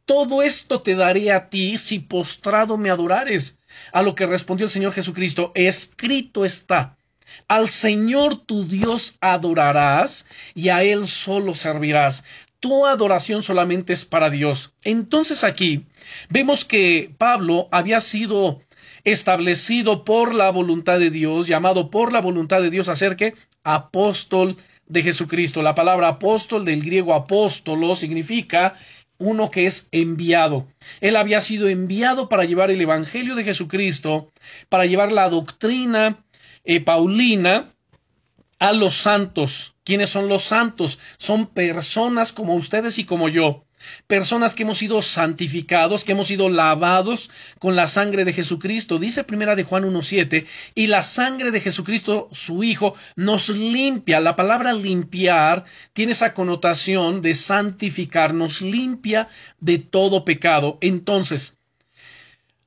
Todo 0.06 0.42
esto 0.42 0.80
te 0.80 0.94
daré 0.94 1.32
a 1.32 1.50
ti 1.50 1.76
si 1.76 1.98
postrado 1.98 2.78
me 2.78 2.88
adorares. 2.90 3.58
A 3.92 4.00
lo 4.00 4.14
que 4.14 4.24
respondió 4.24 4.64
el 4.64 4.70
Señor 4.70 4.94
Jesucristo, 4.94 5.52
escrito 5.54 6.46
está, 6.46 6.96
al 7.48 7.68
Señor 7.68 8.38
tu 8.38 8.66
Dios 8.66 9.16
adorarás 9.20 10.26
y 10.54 10.68
a 10.68 10.82
Él 10.82 11.08
solo 11.08 11.54
servirás. 11.54 12.24
Tu 12.60 12.86
adoración 12.86 13.42
solamente 13.42 13.92
es 13.92 14.04
para 14.04 14.30
Dios. 14.30 14.74
Entonces 14.82 15.44
aquí 15.44 15.86
vemos 16.28 16.64
que 16.64 17.14
Pablo 17.18 17.68
había 17.70 18.00
sido 18.00 18.62
establecido 19.04 20.04
por 20.04 20.34
la 20.34 20.50
voluntad 20.50 20.98
de 20.98 21.10
Dios, 21.10 21.46
llamado 21.46 21.90
por 21.90 22.12
la 22.12 22.20
voluntad 22.20 22.60
de 22.60 22.70
Dios 22.70 22.88
a 22.88 22.96
ser 22.96 23.16
que 23.16 23.34
apóstol 23.62 24.56
de 24.86 25.02
Jesucristo. 25.02 25.62
La 25.62 25.74
palabra 25.74 26.08
apóstol 26.08 26.64
del 26.64 26.82
griego 26.82 27.14
apóstolo 27.14 27.94
significa 27.94 28.74
uno 29.18 29.50
que 29.50 29.66
es 29.66 29.88
enviado. 29.92 30.66
Él 31.00 31.16
había 31.16 31.40
sido 31.40 31.68
enviado 31.68 32.28
para 32.28 32.44
llevar 32.44 32.70
el 32.70 32.80
Evangelio 32.80 33.34
de 33.34 33.44
Jesucristo, 33.44 34.32
para 34.68 34.86
llevar 34.86 35.12
la 35.12 35.28
doctrina 35.28 36.24
eh, 36.64 36.80
paulina 36.80 37.72
a 38.58 38.72
los 38.72 38.94
santos. 38.94 39.75
¿Quiénes 39.86 40.10
son 40.10 40.28
los 40.28 40.42
santos? 40.42 40.98
Son 41.16 41.46
personas 41.46 42.32
como 42.32 42.56
ustedes 42.56 42.98
y 42.98 43.04
como 43.04 43.28
yo 43.28 43.66
personas 44.06 44.54
que 44.54 44.64
hemos 44.64 44.78
sido 44.78 45.02
santificados, 45.02 46.02
que 46.02 46.12
hemos 46.12 46.28
sido 46.28 46.48
lavados 46.48 47.30
con 47.60 47.76
la 47.76 47.86
sangre 47.86 48.24
de 48.24 48.32
Jesucristo. 48.32 48.98
Dice 48.98 49.22
primera 49.22 49.54
de 49.54 49.62
Juan 49.62 49.84
1.7, 49.84 50.46
y 50.74 50.88
la 50.88 51.02
sangre 51.02 51.50
de 51.50 51.60
Jesucristo, 51.60 52.28
su 52.32 52.64
Hijo, 52.64 52.94
nos 53.14 53.48
limpia. 53.48 54.18
La 54.18 54.34
palabra 54.34 54.72
limpiar 54.72 55.64
tiene 55.92 56.12
esa 56.12 56.34
connotación 56.34 57.22
de 57.22 57.36
santificar, 57.36 58.34
nos 58.34 58.60
limpia 58.60 59.28
de 59.60 59.78
todo 59.78 60.24
pecado. 60.24 60.78
Entonces, 60.80 61.55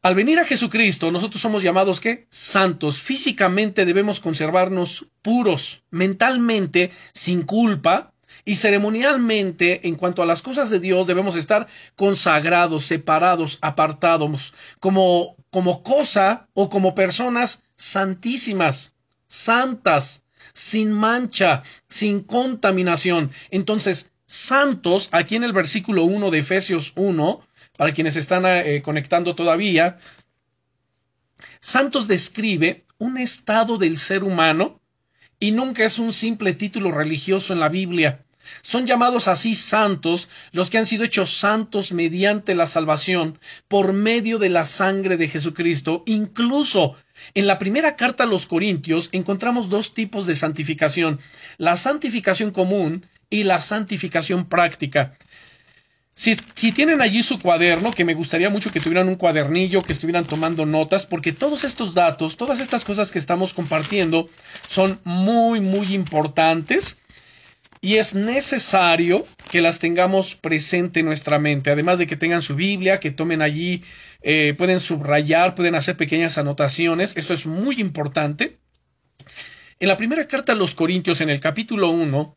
al 0.01 0.15
venir 0.15 0.39
a 0.39 0.45
Jesucristo, 0.45 1.11
nosotros 1.11 1.41
somos 1.41 1.61
llamados 1.61 1.99
¿qué? 1.99 2.27
Santos. 2.29 2.99
Físicamente 2.99 3.85
debemos 3.85 4.19
conservarnos 4.19 5.07
puros, 5.21 5.83
mentalmente 5.91 6.91
sin 7.13 7.41
culpa, 7.43 8.13
y 8.45 8.55
ceremonialmente, 8.55 9.87
en 9.87 9.95
cuanto 9.95 10.23
a 10.23 10.25
las 10.25 10.41
cosas 10.41 10.69
de 10.69 10.79
Dios, 10.79 11.05
debemos 11.05 11.35
estar 11.35 11.67
consagrados, 11.95 12.85
separados, 12.85 13.59
apartados, 13.61 14.53
como, 14.79 15.35
como 15.49 15.83
cosa 15.83 16.47
o 16.53 16.69
como 16.69 16.95
personas 16.95 17.63
santísimas, 17.75 18.95
santas, 19.27 20.23
sin 20.53 20.91
mancha, 20.91 21.63
sin 21.89 22.21
contaminación. 22.21 23.31
Entonces, 23.51 24.11
santos, 24.25 25.09
aquí 25.11 25.35
en 25.35 25.43
el 25.43 25.53
versículo 25.53 26.03
1 26.05 26.31
de 26.31 26.39
Efesios 26.39 26.93
1, 26.95 27.41
para 27.79 27.93
quienes 27.93 28.17
están 28.17 28.43
eh, 28.45 28.81
conectando 28.81 29.35
todavía, 29.35 29.99
santos 31.61 32.09
describe 32.09 32.83
un 32.97 33.17
estado 33.17 33.77
del 33.77 33.97
ser 33.97 34.25
humano 34.25 34.81
y 35.39 35.51
nunca 35.51 35.85
es 35.85 35.97
un 35.97 36.11
simple 36.11 36.53
título 36.53 36.91
religioso 36.91 37.53
en 37.53 37.61
la 37.61 37.69
Biblia. 37.69 38.25
Son 38.63 38.85
llamados 38.85 39.29
así 39.29 39.55
santos 39.55 40.27
los 40.51 40.69
que 40.69 40.77
han 40.77 40.85
sido 40.85 41.05
hechos 41.05 41.37
santos 41.37 41.93
mediante 41.93 42.53
la 42.53 42.67
salvación 42.67 43.39
por 43.69 43.93
medio 43.93 44.39
de 44.39 44.49
la 44.49 44.65
sangre 44.65 45.15
de 45.15 45.29
Jesucristo. 45.29 46.03
Incluso 46.05 46.97
en 47.33 47.47
la 47.47 47.59
primera 47.59 47.95
carta 47.95 48.25
a 48.25 48.27
los 48.27 48.45
Corintios 48.45 49.07
encontramos 49.13 49.69
dos 49.69 49.93
tipos 49.93 50.25
de 50.25 50.35
santificación, 50.35 51.21
la 51.57 51.77
santificación 51.77 52.51
común 52.51 53.05
y 53.29 53.43
la 53.43 53.61
santificación 53.61 54.49
práctica. 54.49 55.17
Si, 56.19 56.35
tienen 56.73 57.01
allí 57.01 57.23
su 57.23 57.39
cuaderno, 57.39 57.93
que 57.93 58.03
me 58.03 58.13
gustaría 58.13 58.49
mucho 58.49 58.73
que 58.73 58.81
tuvieran 58.81 59.07
un 59.07 59.15
cuadernillo, 59.15 59.81
que 59.81 59.93
estuvieran 59.93 60.25
tomando 60.25 60.65
notas, 60.65 61.05
porque 61.05 61.31
todos 61.31 61.63
estos 61.63 61.93
datos, 61.93 62.35
todas 62.35 62.59
estas 62.59 62.83
cosas 62.83 63.13
que 63.13 63.19
estamos 63.19 63.53
compartiendo 63.53 64.27
son 64.67 64.99
muy, 65.05 65.61
muy 65.61 65.93
importantes 65.95 66.99
y 67.79 67.95
es 67.95 68.15
necesario 68.15 69.25
que 69.49 69.61
las 69.61 69.79
tengamos 69.79 70.35
presente 70.35 70.99
en 70.99 71.05
nuestra 71.05 71.39
mente, 71.39 71.71
además 71.71 71.99
de 71.99 72.05
que 72.05 72.17
tengan 72.17 72.41
su 72.41 72.55
Biblia, 72.55 72.99
que 72.99 73.11
tomen 73.11 73.41
allí, 73.41 73.85
eh, 74.21 74.53
pueden 74.57 74.81
subrayar, 74.81 75.55
pueden 75.55 75.75
hacer 75.75 75.95
pequeñas 75.95 76.37
anotaciones, 76.37 77.15
eso 77.15 77.33
es 77.33 77.45
muy 77.45 77.79
importante. 77.79 78.57
En 79.79 79.87
la 79.87 79.95
primera 79.95 80.27
carta 80.27 80.51
a 80.51 80.55
los 80.55 80.75
Corintios, 80.75 81.21
en 81.21 81.29
el 81.29 81.39
capítulo 81.39 81.91
1, 81.91 82.35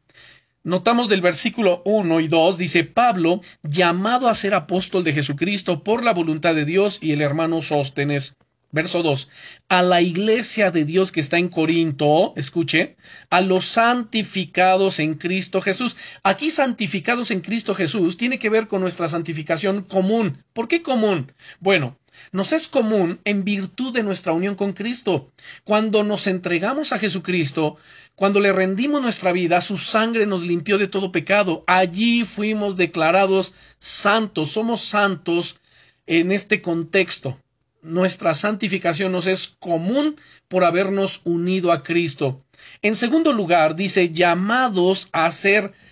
notamos 0.64 1.08
del 1.08 1.20
versículo 1.20 1.82
1 1.84 2.20
y 2.20 2.28
2, 2.28 2.58
dice 2.58 2.84
Pablo, 2.84 3.40
llamado 3.62 4.28
a 4.28 4.34
ser 4.34 4.54
apóstol 4.54 5.04
de 5.04 5.12
Jesucristo 5.12 5.82
por 5.82 6.04
la 6.04 6.12
voluntad 6.12 6.54
de 6.54 6.64
Dios 6.64 6.98
y 7.00 7.12
el 7.12 7.20
hermano 7.20 7.62
Sóstenes. 7.62 8.36
Verso 8.74 9.02
2. 9.02 9.28
A 9.68 9.82
la 9.82 10.00
iglesia 10.00 10.70
de 10.70 10.86
Dios 10.86 11.12
que 11.12 11.20
está 11.20 11.36
en 11.36 11.50
Corinto, 11.50 12.32
escuche, 12.36 12.96
a 13.28 13.42
los 13.42 13.66
santificados 13.66 14.98
en 14.98 15.14
Cristo 15.14 15.60
Jesús. 15.60 15.94
Aquí 16.22 16.50
santificados 16.50 17.30
en 17.30 17.42
Cristo 17.42 17.74
Jesús 17.74 18.16
tiene 18.16 18.38
que 18.38 18.48
ver 18.48 18.68
con 18.68 18.80
nuestra 18.80 19.10
santificación 19.10 19.82
común. 19.82 20.42
¿Por 20.54 20.68
qué 20.68 20.80
común? 20.80 21.32
Bueno, 21.60 21.98
nos 22.30 22.52
es 22.52 22.68
común 22.68 23.20
en 23.24 23.44
virtud 23.44 23.92
de 23.92 24.02
nuestra 24.02 24.32
unión 24.32 24.54
con 24.54 24.72
Cristo. 24.72 25.30
Cuando 25.64 26.04
nos 26.04 26.26
entregamos 26.26 26.92
a 26.92 26.98
Jesucristo, 26.98 27.76
cuando 28.14 28.40
le 28.40 28.52
rendimos 28.52 29.02
nuestra 29.02 29.32
vida, 29.32 29.60
su 29.60 29.78
sangre 29.78 30.26
nos 30.26 30.42
limpió 30.42 30.78
de 30.78 30.88
todo 30.88 31.12
pecado. 31.12 31.64
Allí 31.66 32.24
fuimos 32.24 32.76
declarados 32.76 33.54
santos. 33.78 34.52
Somos 34.52 34.82
santos 34.82 35.58
en 36.06 36.32
este 36.32 36.62
contexto 36.62 37.38
nuestra 37.82 38.34
santificación 38.34 39.12
nos 39.12 39.26
es 39.26 39.48
común 39.48 40.16
por 40.48 40.64
habernos 40.64 41.20
unido 41.24 41.72
a 41.72 41.82
Cristo. 41.82 42.44
En 42.80 42.96
segundo 42.96 43.32
lugar, 43.32 43.74
dice 43.74 44.10
llamados 44.10 45.08
a 45.12 45.30
ser 45.32 45.64
santos. 45.64 45.91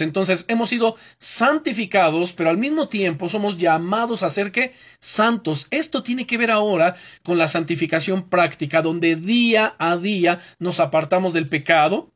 Entonces 0.00 0.46
hemos 0.48 0.70
sido 0.70 0.96
santificados, 1.18 2.32
pero 2.32 2.48
al 2.48 2.56
mismo 2.56 2.88
tiempo 2.88 3.28
somos 3.28 3.58
llamados 3.58 4.22
a 4.22 4.30
ser 4.30 4.50
que 4.50 4.72
santos. 4.98 5.66
Esto 5.70 6.02
tiene 6.02 6.26
que 6.26 6.38
ver 6.38 6.50
ahora 6.50 6.96
con 7.22 7.36
la 7.36 7.46
santificación 7.46 8.30
práctica, 8.30 8.80
donde 8.80 9.14
día 9.16 9.74
a 9.78 9.98
día 9.98 10.40
nos 10.58 10.80
apartamos 10.80 11.34
del 11.34 11.48
pecado, 11.48 12.12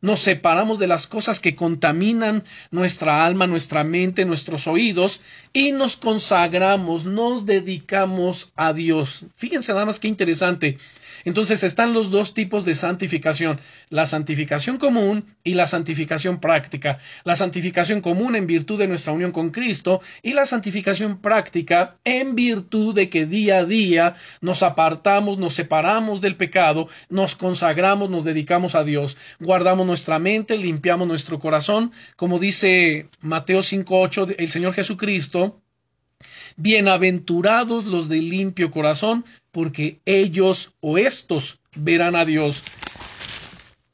nos 0.00 0.20
separamos 0.20 0.78
de 0.78 0.86
las 0.86 1.06
cosas 1.06 1.38
que 1.38 1.54
contaminan 1.54 2.44
nuestra 2.70 3.26
alma, 3.26 3.46
nuestra 3.46 3.84
mente, 3.84 4.24
nuestros 4.24 4.66
oídos 4.66 5.20
y 5.52 5.72
nos 5.72 5.96
consagramos, 5.96 7.04
nos 7.04 7.44
dedicamos 7.44 8.52
a 8.56 8.72
Dios. 8.72 9.26
Fíjense 9.34 9.72
nada 9.72 9.86
más 9.86 10.00
que 10.00 10.08
interesante. 10.08 10.78
Entonces 11.24 11.62
están 11.62 11.94
los 11.94 12.10
dos 12.10 12.34
tipos 12.34 12.64
de 12.64 12.74
santificación, 12.74 13.60
la 13.88 14.06
santificación 14.06 14.78
común 14.78 15.24
y 15.44 15.54
la 15.54 15.66
santificación 15.66 16.40
práctica. 16.40 16.98
La 17.24 17.36
santificación 17.36 18.00
común 18.00 18.36
en 18.36 18.46
virtud 18.46 18.78
de 18.78 18.88
nuestra 18.88 19.12
unión 19.12 19.32
con 19.32 19.50
Cristo 19.50 20.00
y 20.22 20.32
la 20.32 20.46
santificación 20.46 21.18
práctica 21.20 21.96
en 22.04 22.34
virtud 22.34 22.94
de 22.94 23.08
que 23.08 23.26
día 23.26 23.58
a 23.58 23.64
día 23.64 24.14
nos 24.40 24.62
apartamos, 24.62 25.38
nos 25.38 25.54
separamos 25.54 26.20
del 26.20 26.36
pecado, 26.36 26.88
nos 27.08 27.36
consagramos, 27.36 28.10
nos 28.10 28.24
dedicamos 28.24 28.74
a 28.74 28.84
Dios, 28.84 29.16
guardamos 29.40 29.86
nuestra 29.86 30.18
mente, 30.18 30.56
limpiamos 30.58 31.08
nuestro 31.08 31.38
corazón, 31.38 31.92
como 32.16 32.38
dice 32.38 33.08
Mateo 33.20 33.60
5.8, 33.60 34.36
el 34.38 34.50
Señor 34.50 34.74
Jesucristo, 34.74 35.60
Bienaventurados 36.56 37.84
los 37.84 38.08
de 38.08 38.22
limpio 38.22 38.70
corazón, 38.70 39.24
porque 39.54 40.00
ellos 40.04 40.74
o 40.80 40.98
estos 40.98 41.60
verán 41.76 42.16
a 42.16 42.24
Dios. 42.24 42.64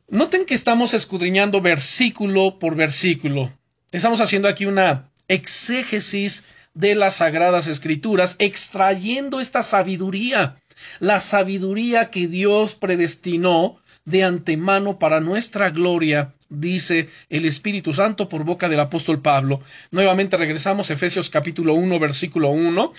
Noten 0.09 0.47
que 0.47 0.55
estamos 0.55 0.95
escudriñando 0.95 1.61
versículo 1.61 2.59
por 2.59 2.75
versículo. 2.75 3.53
Estamos 3.93 4.23
haciendo 4.23 4.49
aquí 4.49 4.65
una 4.65 5.11
exégesis 5.29 6.45
de 6.73 6.95
las 6.95 7.17
sagradas 7.17 7.67
escrituras, 7.67 8.37
extrayendo 8.39 9.39
esta 9.39 9.63
sabiduría, 9.63 10.57
la 10.99 11.21
sabiduría 11.21 12.11
que 12.11 12.27
Dios 12.27 12.75
predestinó 12.75 13.77
de 14.07 14.25
antemano 14.25 14.99
para 14.99 15.21
nuestra 15.21 15.69
gloria, 15.69 16.33
dice 16.49 17.11
el 17.29 17.45
Espíritu 17.45 17.93
Santo 17.93 18.31
por 18.31 18.45
boca 18.45 18.71
del 18.71 18.81
apóstol 18.81 19.21
Pablo. 19.21 19.61
Nuevamente 19.91 20.39
regresamos 20.39 20.91
Efesios 20.91 21.29
capítulo 21.29 21.75
1 21.75 21.99
versículo 21.99 22.49
1. 22.49 22.95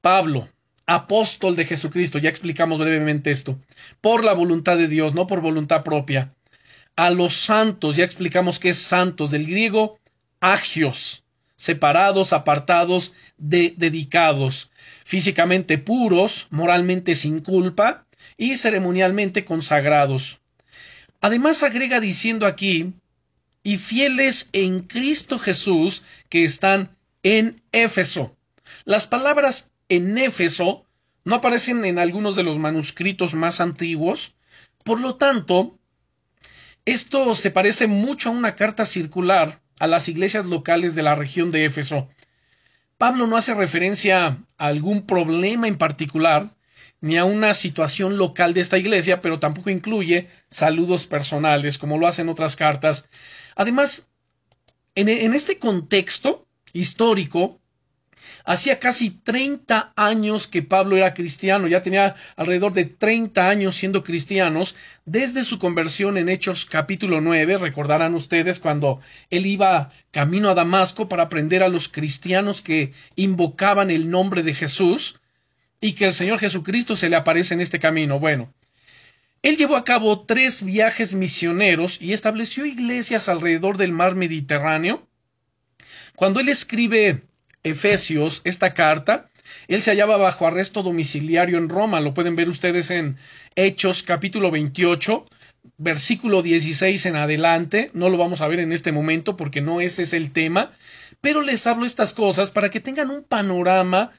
Pablo, 0.00 0.48
apóstol 0.86 1.56
de 1.56 1.64
Jesucristo, 1.64 2.18
ya 2.18 2.30
explicamos 2.30 2.78
brevemente 2.78 3.30
esto, 3.30 3.58
por 4.00 4.24
la 4.24 4.32
voluntad 4.32 4.76
de 4.76 4.88
Dios, 4.88 5.14
no 5.14 5.26
por 5.26 5.40
voluntad 5.40 5.82
propia. 5.82 6.32
A 6.94 7.10
los 7.10 7.36
santos, 7.36 7.96
ya 7.96 8.04
explicamos 8.04 8.58
que 8.58 8.70
es 8.70 8.78
santos, 8.78 9.30
del 9.30 9.46
griego 9.46 9.98
agios, 10.40 11.24
separados, 11.56 12.32
apartados, 12.32 13.12
de, 13.36 13.74
dedicados, 13.76 14.70
físicamente 15.04 15.78
puros, 15.78 16.46
moralmente 16.50 17.14
sin 17.14 17.40
culpa 17.40 18.06
y 18.36 18.56
ceremonialmente 18.56 19.44
consagrados. 19.44 20.40
Además 21.20 21.62
agrega 21.62 22.00
diciendo 22.00 22.46
aquí, 22.46 22.92
y 23.62 23.78
fieles 23.78 24.48
en 24.52 24.82
Cristo 24.82 25.40
Jesús 25.40 26.04
que 26.28 26.44
están 26.44 26.96
en 27.24 27.60
Éfeso. 27.72 28.36
Las 28.84 29.08
palabras 29.08 29.72
en 29.88 30.18
Éfeso 30.18 30.86
no 31.24 31.36
aparecen 31.36 31.84
en 31.84 31.98
algunos 31.98 32.36
de 32.36 32.42
los 32.42 32.58
manuscritos 32.58 33.34
más 33.34 33.60
antiguos, 33.60 34.36
por 34.84 35.00
lo 35.00 35.16
tanto, 35.16 35.78
esto 36.84 37.34
se 37.34 37.50
parece 37.50 37.88
mucho 37.88 38.28
a 38.28 38.32
una 38.32 38.54
carta 38.54 38.86
circular 38.86 39.60
a 39.80 39.86
las 39.86 40.08
iglesias 40.08 40.46
locales 40.46 40.94
de 40.94 41.02
la 41.02 41.16
región 41.16 41.50
de 41.50 41.64
Éfeso. 41.64 42.08
Pablo 42.96 43.26
no 43.26 43.36
hace 43.36 43.54
referencia 43.54 44.26
a 44.56 44.66
algún 44.66 45.04
problema 45.04 45.68
en 45.68 45.76
particular, 45.76 46.54
ni 47.00 47.18
a 47.18 47.24
una 47.24 47.54
situación 47.54 48.16
local 48.16 48.54
de 48.54 48.60
esta 48.60 48.78
iglesia, 48.78 49.20
pero 49.20 49.38
tampoco 49.38 49.70
incluye 49.70 50.30
saludos 50.48 51.06
personales, 51.06 51.76
como 51.76 51.98
lo 51.98 52.06
hacen 52.06 52.28
otras 52.28 52.56
cartas. 52.56 53.08
Además, 53.54 54.08
en, 54.94 55.08
en 55.08 55.34
este 55.34 55.58
contexto 55.58 56.46
histórico, 56.72 57.60
Hacía 58.44 58.78
casi 58.78 59.10
30 59.10 59.92
años 59.96 60.46
que 60.46 60.62
Pablo 60.62 60.96
era 60.96 61.14
cristiano, 61.14 61.66
ya 61.68 61.82
tenía 61.82 62.14
alrededor 62.36 62.72
de 62.72 62.84
30 62.84 63.48
años 63.48 63.76
siendo 63.76 64.04
cristianos, 64.04 64.76
desde 65.04 65.44
su 65.44 65.58
conversión 65.58 66.18
en 66.18 66.28
Hechos 66.28 66.64
capítulo 66.66 67.20
9, 67.20 67.58
recordarán 67.58 68.14
ustedes 68.14 68.58
cuando 68.58 69.00
él 69.30 69.46
iba 69.46 69.90
camino 70.10 70.50
a 70.50 70.54
Damasco 70.54 71.08
para 71.08 71.24
aprender 71.24 71.62
a 71.62 71.68
los 71.68 71.88
cristianos 71.88 72.60
que 72.60 72.92
invocaban 73.14 73.90
el 73.90 74.10
nombre 74.10 74.42
de 74.42 74.54
Jesús 74.54 75.20
y 75.80 75.92
que 75.92 76.06
el 76.06 76.14
Señor 76.14 76.38
Jesucristo 76.38 76.96
se 76.96 77.08
le 77.08 77.16
aparece 77.16 77.54
en 77.54 77.60
este 77.60 77.78
camino. 77.78 78.18
Bueno, 78.18 78.52
él 79.42 79.56
llevó 79.56 79.76
a 79.76 79.84
cabo 79.84 80.24
tres 80.24 80.64
viajes 80.64 81.14
misioneros 81.14 82.00
y 82.00 82.12
estableció 82.12 82.66
iglesias 82.66 83.28
alrededor 83.28 83.76
del 83.76 83.92
mar 83.92 84.14
Mediterráneo. 84.14 85.06
Cuando 86.16 86.40
él 86.40 86.48
escribe 86.48 87.22
Efesios 87.66 88.42
esta 88.44 88.74
carta. 88.74 89.28
Él 89.68 89.82
se 89.82 89.90
hallaba 89.90 90.16
bajo 90.16 90.46
arresto 90.46 90.82
domiciliario 90.82 91.58
en 91.58 91.68
Roma. 91.68 92.00
Lo 92.00 92.14
pueden 92.14 92.36
ver 92.36 92.48
ustedes 92.48 92.90
en 92.90 93.16
Hechos 93.56 94.02
capítulo 94.02 94.50
28, 94.50 95.26
versículo 95.76 96.42
16 96.42 97.06
en 97.06 97.16
adelante. 97.16 97.90
No 97.92 98.08
lo 98.08 98.18
vamos 98.18 98.40
a 98.40 98.48
ver 98.48 98.60
en 98.60 98.72
este 98.72 98.92
momento 98.92 99.36
porque 99.36 99.60
no 99.60 99.80
ese 99.80 100.04
es 100.04 100.12
el 100.12 100.32
tema. 100.32 100.72
Pero 101.20 101.42
les 101.42 101.66
hablo 101.66 101.86
estas 101.86 102.12
cosas 102.12 102.50
para 102.50 102.70
que 102.70 102.80
tengan 102.80 103.10
un 103.10 103.24
panorama, 103.24 104.12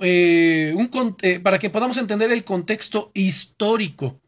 eh, 0.00 0.74
eh, 1.22 1.40
para 1.40 1.58
que 1.58 1.70
podamos 1.70 1.96
entender 1.98 2.32
el 2.32 2.44
contexto 2.44 3.10
histórico 3.14 4.20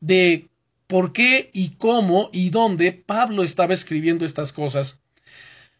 de 0.00 0.48
por 0.86 1.12
qué 1.12 1.50
y 1.52 1.70
cómo 1.76 2.30
y 2.32 2.50
dónde 2.50 2.92
Pablo 2.92 3.42
estaba 3.42 3.74
escribiendo 3.74 4.24
estas 4.24 4.52
cosas. 4.52 5.00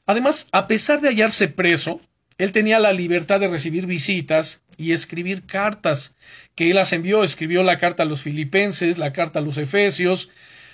Además, 0.06 0.48
a 0.52 0.68
pesar 0.68 1.00
de 1.00 1.08
hallarse 1.08 1.48
preso, 1.48 2.00
él 2.38 2.52
tenía 2.52 2.78
la 2.78 2.92
libertad 2.92 3.40
de 3.40 3.48
recibir 3.48 3.86
visitas 3.86 4.62
y 4.76 4.92
escribir 4.92 5.44
cartas 5.46 6.14
que 6.54 6.70
él 6.70 6.76
las 6.76 6.92
envió. 6.92 7.24
Escribió 7.24 7.62
la 7.62 7.78
carta 7.78 8.04
a 8.04 8.06
los 8.06 8.22
filipenses, 8.22 8.98
la 8.98 9.12
carta 9.12 9.40
a 9.40 9.42
los 9.42 9.58
efesios, 9.58 10.30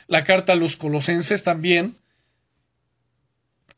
la 0.06 0.24
carta 0.24 0.52
a 0.52 0.56
los 0.56 0.76
colosenses 0.76 1.42
también. 1.42 1.96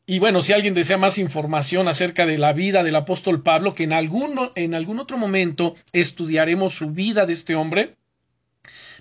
Y 0.07 0.19
bueno, 0.19 0.43
si 0.43 0.53
alguien 0.53 0.73
desea 0.73 0.97
más 0.97 1.17
información 1.17 1.87
acerca 1.87 2.25
de 2.25 2.37
la 2.37 2.53
vida 2.53 2.83
del 2.83 2.95
apóstol 2.95 3.41
Pablo, 3.41 3.73
que 3.73 3.83
en, 3.83 3.91
en 3.93 4.75
algún 4.75 4.99
otro 4.99 5.17
momento 5.17 5.75
estudiaremos 5.93 6.75
su 6.75 6.91
vida 6.91 7.25
de 7.25 7.33
este 7.33 7.55
hombre, 7.55 7.95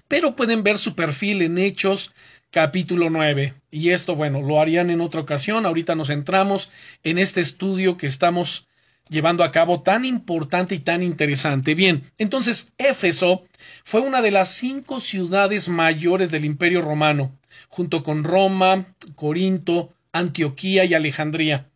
pero 0.08 0.36
pueden 0.36 0.62
ver 0.62 0.78
su 0.78 0.94
perfil 0.94 1.42
en 1.42 1.58
Hechos 1.58 2.12
capítulo 2.54 3.10
9. 3.10 3.52
Y 3.72 3.90
esto, 3.90 4.14
bueno, 4.14 4.40
lo 4.40 4.60
harían 4.60 4.88
en 4.90 5.00
otra 5.00 5.20
ocasión. 5.20 5.66
Ahorita 5.66 5.96
nos 5.96 6.06
centramos 6.06 6.70
en 7.02 7.18
este 7.18 7.40
estudio 7.40 7.96
que 7.96 8.06
estamos 8.06 8.68
llevando 9.08 9.42
a 9.42 9.50
cabo 9.50 9.82
tan 9.82 10.04
importante 10.04 10.76
y 10.76 10.78
tan 10.78 11.02
interesante. 11.02 11.74
Bien, 11.74 12.12
entonces 12.16 12.72
Éfeso 12.78 13.42
fue 13.82 14.02
una 14.02 14.22
de 14.22 14.30
las 14.30 14.50
cinco 14.52 15.00
ciudades 15.00 15.68
mayores 15.68 16.30
del 16.30 16.44
Imperio 16.44 16.80
Romano, 16.80 17.36
junto 17.68 18.04
con 18.04 18.22
Roma, 18.22 18.86
Corinto, 19.16 19.92
Antioquía 20.12 20.84
y 20.84 20.94
Alejandría. 20.94 21.66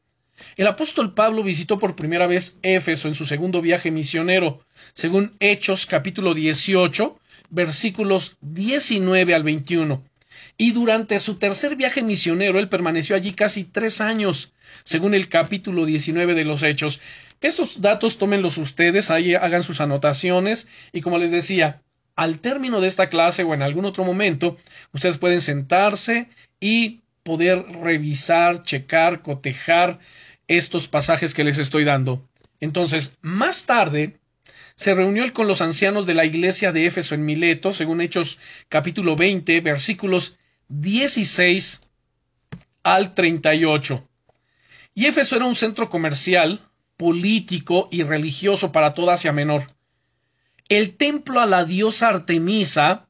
El 0.56 0.68
apóstol 0.68 1.12
Pablo 1.12 1.42
visitó 1.42 1.80
por 1.80 1.96
primera 1.96 2.28
vez 2.28 2.56
Éfeso 2.62 3.08
en 3.08 3.16
su 3.16 3.26
segundo 3.26 3.60
viaje 3.62 3.90
misionero, 3.90 4.60
según 4.92 5.32
Hechos 5.40 5.86
capítulo 5.86 6.34
18, 6.34 7.18
versículos 7.50 8.36
19 8.42 9.34
al 9.34 9.42
21 9.42 10.07
y 10.60 10.72
durante 10.72 11.20
su 11.20 11.36
tercer 11.36 11.76
viaje 11.76 12.02
misionero 12.02 12.58
él 12.58 12.68
permaneció 12.68 13.14
allí 13.14 13.32
casi 13.32 13.62
tres 13.62 14.00
años, 14.00 14.52
según 14.82 15.14
el 15.14 15.28
capítulo 15.28 15.86
19 15.86 16.34
de 16.34 16.44
los 16.44 16.64
Hechos. 16.64 17.00
Estos 17.40 17.80
datos 17.80 18.18
tómenlos 18.18 18.58
ustedes, 18.58 19.10
ahí 19.10 19.36
hagan 19.36 19.62
sus 19.62 19.80
anotaciones 19.80 20.66
y 20.92 21.00
como 21.00 21.18
les 21.18 21.30
decía, 21.30 21.80
al 22.16 22.40
término 22.40 22.80
de 22.80 22.88
esta 22.88 23.08
clase 23.08 23.44
o 23.44 23.54
en 23.54 23.62
algún 23.62 23.84
otro 23.84 24.02
momento, 24.02 24.56
ustedes 24.92 25.18
pueden 25.18 25.40
sentarse 25.40 26.28
y 26.58 27.02
poder 27.22 27.64
revisar, 27.80 28.64
checar, 28.64 29.22
cotejar 29.22 30.00
estos 30.48 30.88
pasajes 30.88 31.34
que 31.34 31.44
les 31.44 31.58
estoy 31.58 31.84
dando. 31.84 32.28
Entonces, 32.58 33.16
más 33.20 33.66
tarde, 33.66 34.16
se 34.74 34.94
reunió 34.94 35.32
con 35.32 35.46
los 35.46 35.60
ancianos 35.60 36.06
de 36.06 36.14
la 36.14 36.24
iglesia 36.24 36.72
de 36.72 36.86
Éfeso 36.86 37.14
en 37.14 37.24
Mileto, 37.24 37.72
según 37.72 38.00
Hechos 38.00 38.40
capítulo 38.68 39.14
20, 39.14 39.60
versículos 39.60 40.36
16 40.68 41.80
al 42.82 43.14
38. 43.14 44.06
Y 44.94 45.06
Éfeso 45.06 45.36
era 45.36 45.46
un 45.46 45.54
centro 45.54 45.88
comercial, 45.88 46.60
político 46.98 47.88
y 47.90 48.02
religioso 48.02 48.70
para 48.70 48.92
toda 48.92 49.14
Asia 49.14 49.32
Menor. 49.32 49.64
El 50.68 50.96
templo 50.96 51.40
a 51.40 51.46
la 51.46 51.64
diosa 51.64 52.08
Artemisa, 52.08 53.08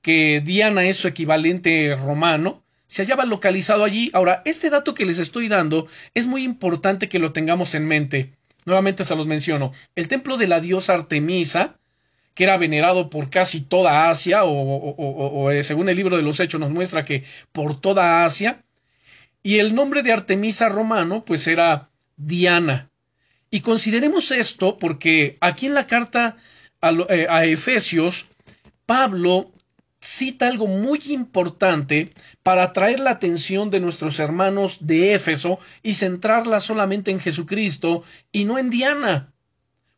que 0.00 0.40
Diana 0.44 0.84
es 0.84 0.96
su 0.96 1.08
equivalente 1.08 1.96
romano, 1.96 2.62
se 2.86 3.02
hallaba 3.02 3.24
localizado 3.24 3.82
allí. 3.82 4.10
Ahora, 4.12 4.42
este 4.44 4.70
dato 4.70 4.94
que 4.94 5.06
les 5.06 5.18
estoy 5.18 5.48
dando 5.48 5.88
es 6.14 6.26
muy 6.26 6.44
importante 6.44 7.08
que 7.08 7.18
lo 7.18 7.32
tengamos 7.32 7.74
en 7.74 7.86
mente. 7.88 8.34
Nuevamente 8.64 9.02
se 9.02 9.16
los 9.16 9.26
menciono. 9.26 9.72
El 9.96 10.06
templo 10.06 10.36
de 10.36 10.46
la 10.46 10.60
diosa 10.60 10.94
Artemisa 10.94 11.80
que 12.34 12.44
era 12.44 12.56
venerado 12.56 13.10
por 13.10 13.30
casi 13.30 13.60
toda 13.60 14.08
Asia, 14.08 14.44
o, 14.44 15.50
eh, 15.50 15.64
según 15.64 15.88
el 15.88 15.96
libro 15.96 16.16
de 16.16 16.22
los 16.22 16.40
Hechos 16.40 16.60
nos 16.60 16.70
muestra 16.70 17.04
que 17.04 17.24
por 17.52 17.80
toda 17.80 18.24
Asia, 18.24 18.64
y 19.42 19.58
el 19.58 19.74
nombre 19.74 20.02
de 20.02 20.12
Artemisa 20.12 20.68
romano 20.68 21.24
pues 21.24 21.46
era 21.46 21.90
Diana. 22.16 22.90
Y 23.50 23.60
consideremos 23.60 24.30
esto 24.30 24.78
porque 24.78 25.36
aquí 25.40 25.66
en 25.66 25.74
la 25.74 25.86
carta 25.86 26.36
a, 26.80 26.90
eh, 27.10 27.26
a 27.28 27.44
Efesios, 27.44 28.26
Pablo 28.86 29.52
cita 30.00 30.48
algo 30.48 30.66
muy 30.66 31.00
importante 31.08 32.10
para 32.42 32.64
atraer 32.64 33.00
la 33.00 33.10
atención 33.10 33.70
de 33.70 33.80
nuestros 33.80 34.18
hermanos 34.18 34.86
de 34.86 35.14
Éfeso 35.14 35.60
y 35.82 35.94
centrarla 35.94 36.60
solamente 36.60 37.10
en 37.10 37.20
Jesucristo 37.20 38.02
y 38.32 38.44
no 38.44 38.58
en 38.58 38.70
Diana. 38.70 39.31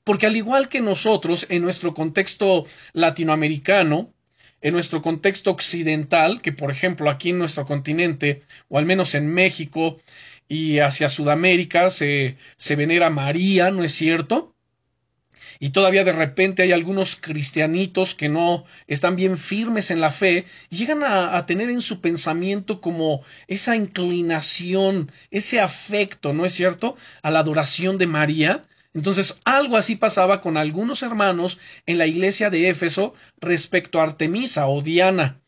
Porque 0.05 0.27
al 0.27 0.37
igual 0.37 0.69
que 0.69 0.81
nosotros, 0.83 1.47
en 1.49 1.63
nuestro 1.63 1.95
contexto 1.95 2.67
latinoamericano, 2.93 4.13
en 4.61 4.75
nuestro 4.75 5.03
contexto 5.03 5.51
occidental, 5.51 6.43
que 6.43 6.53
por 6.53 6.71
ejemplo 6.71 7.11
aquí 7.11 7.31
en 7.31 7.39
nuestro 7.39 7.65
continente, 7.67 8.43
o 8.69 8.79
al 8.79 8.87
menos 8.87 9.15
en 9.15 9.27
México 9.27 10.01
y 10.49 10.79
hacia 10.79 11.09
Sudamérica, 11.09 11.91
se, 11.91 12.37
se 12.57 12.77
venera 12.77 13.09
María, 13.09 13.71
¿no 13.71 13.83
es 13.83 13.93
cierto? 13.93 14.55
Y 15.59 15.71
todavía 15.71 16.05
de 16.05 16.13
repente 16.13 16.63
hay 16.63 16.73
algunos 16.73 17.17
cristianitos 17.17 18.15
que 18.15 18.29
no 18.29 18.65
están 18.87 19.17
bien 19.17 19.39
firmes 19.39 19.91
en 19.91 20.01
la 20.01 20.11
fe 20.11 20.45
y 20.69 20.77
llegan 20.77 21.03
a, 21.03 21.37
a, 21.37 21.47
tener 21.47 21.71
en 21.71 21.81
su 21.81 22.01
pensamiento 22.01 22.81
como 22.81 23.23
esa 23.49 23.77
inclinación, 23.77 25.11
ese 25.31 25.61
afecto, 25.61 26.33
¿no 26.35 26.45
es 26.45 26.53
cierto?, 26.53 26.97
a 27.23 27.31
la 27.31 27.39
adoración 27.39 27.97
de 27.97 28.07
María 28.07 28.65
Entonces, 28.95 29.41
algo 29.45 29.77
así 29.77 29.97
pasaba 29.97 30.41
con 30.41 30.57
algunos 30.57 31.03
hermanos 31.03 31.59
en 31.87 31.99
la 31.99 32.07
iglesia 32.07 32.49
de 32.49 32.69
Éfeso 32.69 33.15
respecto 33.41 34.01
a 34.01 34.05
Artemisa 34.05 34.67
o 34.69 34.83
Diana. 34.83 35.41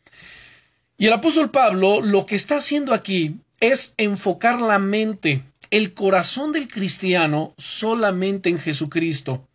Y 0.99 1.07
el 1.07 1.13
apóstol 1.13 1.51
Pablo 1.51 2.01
lo 2.01 2.27
que 2.27 2.35
está 2.35 2.57
haciendo 2.57 2.93
aquí 2.93 3.37
es 3.61 3.95
enfocar 3.97 4.61
la 4.61 4.79
mente, 4.79 5.45
el 5.71 5.95
corazón 5.95 6.53
del 6.53 6.69
cristiano 6.69 7.55
solamente 7.57 8.51
en 8.51 8.59
Jesucristo 8.59 9.47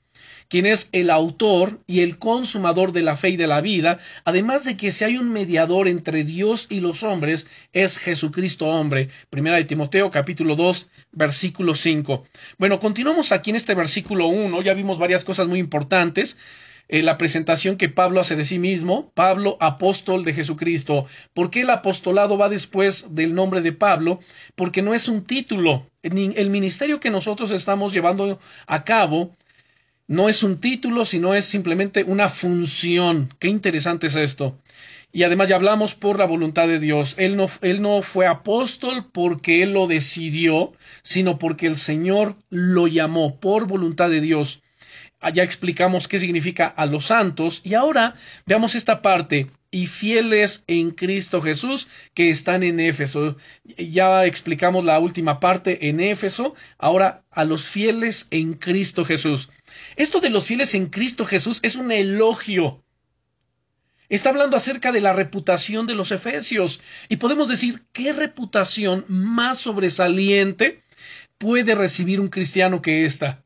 quien 0.51 0.65
es 0.65 0.89
el 0.91 1.09
autor 1.09 1.79
y 1.87 2.01
el 2.01 2.17
consumador 2.17 2.91
de 2.91 3.03
la 3.03 3.15
fe 3.15 3.29
y 3.29 3.37
de 3.37 3.47
la 3.47 3.61
vida, 3.61 3.99
además 4.25 4.65
de 4.65 4.75
que 4.75 4.91
si 4.91 5.05
hay 5.05 5.15
un 5.15 5.31
mediador 5.31 5.87
entre 5.87 6.25
Dios 6.25 6.67
y 6.69 6.81
los 6.81 7.03
hombres, 7.03 7.47
es 7.71 7.97
Jesucristo 7.97 8.67
hombre. 8.67 9.07
Primera 9.29 9.55
de 9.55 9.63
Timoteo 9.63 10.11
capítulo 10.11 10.57
2 10.57 10.89
versículo 11.13 11.73
5. 11.73 12.25
Bueno, 12.57 12.79
continuamos 12.79 13.31
aquí 13.31 13.51
en 13.51 13.55
este 13.55 13.75
versículo 13.75 14.27
1, 14.27 14.61
ya 14.61 14.73
vimos 14.73 14.99
varias 14.99 15.23
cosas 15.23 15.47
muy 15.47 15.57
importantes. 15.57 16.37
Eh, 16.89 17.01
la 17.01 17.17
presentación 17.17 17.77
que 17.77 17.87
Pablo 17.87 18.19
hace 18.19 18.35
de 18.35 18.43
sí 18.43 18.59
mismo, 18.59 19.09
Pablo, 19.13 19.55
apóstol 19.61 20.25
de 20.25 20.33
Jesucristo. 20.33 21.05
¿Por 21.33 21.49
qué 21.49 21.61
el 21.61 21.69
apostolado 21.69 22.37
va 22.37 22.49
después 22.49 23.15
del 23.15 23.33
nombre 23.33 23.61
de 23.61 23.71
Pablo? 23.71 24.19
Porque 24.55 24.81
no 24.81 24.93
es 24.93 25.07
un 25.07 25.23
título. 25.23 25.87
El 26.03 26.49
ministerio 26.49 26.99
que 26.99 27.09
nosotros 27.09 27.51
estamos 27.51 27.93
llevando 27.93 28.41
a 28.67 28.83
cabo 28.83 29.31
no 30.11 30.27
es 30.27 30.43
un 30.43 30.59
título, 30.59 31.05
sino 31.05 31.35
es 31.35 31.45
simplemente 31.45 32.03
una 32.03 32.27
función. 32.27 33.33
Qué 33.39 33.47
interesante 33.47 34.07
es 34.07 34.15
esto. 34.15 34.59
Y 35.13 35.23
además 35.23 35.47
ya 35.47 35.55
hablamos 35.55 35.95
por 35.95 36.19
la 36.19 36.25
voluntad 36.25 36.67
de 36.67 36.79
Dios. 36.79 37.15
Él 37.17 37.37
no, 37.37 37.47
él 37.61 37.81
no 37.81 38.01
fue 38.01 38.27
apóstol 38.27 39.05
porque 39.09 39.63
él 39.63 39.71
lo 39.71 39.87
decidió, 39.87 40.73
sino 41.01 41.39
porque 41.39 41.65
el 41.65 41.77
Señor 41.77 42.35
lo 42.49 42.87
llamó 42.87 43.39
por 43.39 43.67
voluntad 43.67 44.09
de 44.09 44.19
Dios. 44.19 44.61
Ya 45.33 45.43
explicamos 45.43 46.09
qué 46.09 46.19
significa 46.19 46.67
a 46.67 46.85
los 46.87 47.05
santos 47.05 47.61
y 47.63 47.75
ahora 47.75 48.15
veamos 48.45 48.75
esta 48.75 49.01
parte 49.01 49.49
y 49.69 49.87
fieles 49.87 50.65
en 50.67 50.91
Cristo 50.91 51.41
Jesús 51.41 51.87
que 52.13 52.29
están 52.29 52.63
en 52.63 52.81
Éfeso. 52.81 53.37
Ya 53.77 54.25
explicamos 54.25 54.83
la 54.83 54.99
última 54.99 55.39
parte 55.39 55.87
en 55.87 56.01
Éfeso, 56.01 56.55
ahora 56.77 57.23
a 57.31 57.45
los 57.45 57.65
fieles 57.65 58.27
en 58.31 58.55
Cristo 58.55 59.05
Jesús. 59.05 59.49
Esto 59.95 60.19
de 60.19 60.29
los 60.29 60.45
fieles 60.45 60.75
en 60.75 60.87
Cristo 60.87 61.25
Jesús 61.25 61.59
es 61.63 61.75
un 61.75 61.91
elogio. 61.91 62.83
Está 64.11 64.29
hablando 64.29 64.57
acerca 64.57 64.91
de 64.91 64.99
la 64.99 65.13
reputación 65.13 65.87
de 65.87 65.95
los 65.95 66.11
efesios. 66.11 66.81
Y 67.07 67.15
podemos 67.15 67.47
decir, 67.47 67.83
¿qué 67.93 68.11
reputación 68.11 69.05
más 69.07 69.59
sobresaliente 69.59 70.83
puede 71.37 71.75
recibir 71.75 72.19
un 72.19 72.27
cristiano 72.27 72.81
que 72.81 73.05
esta? 73.05 73.41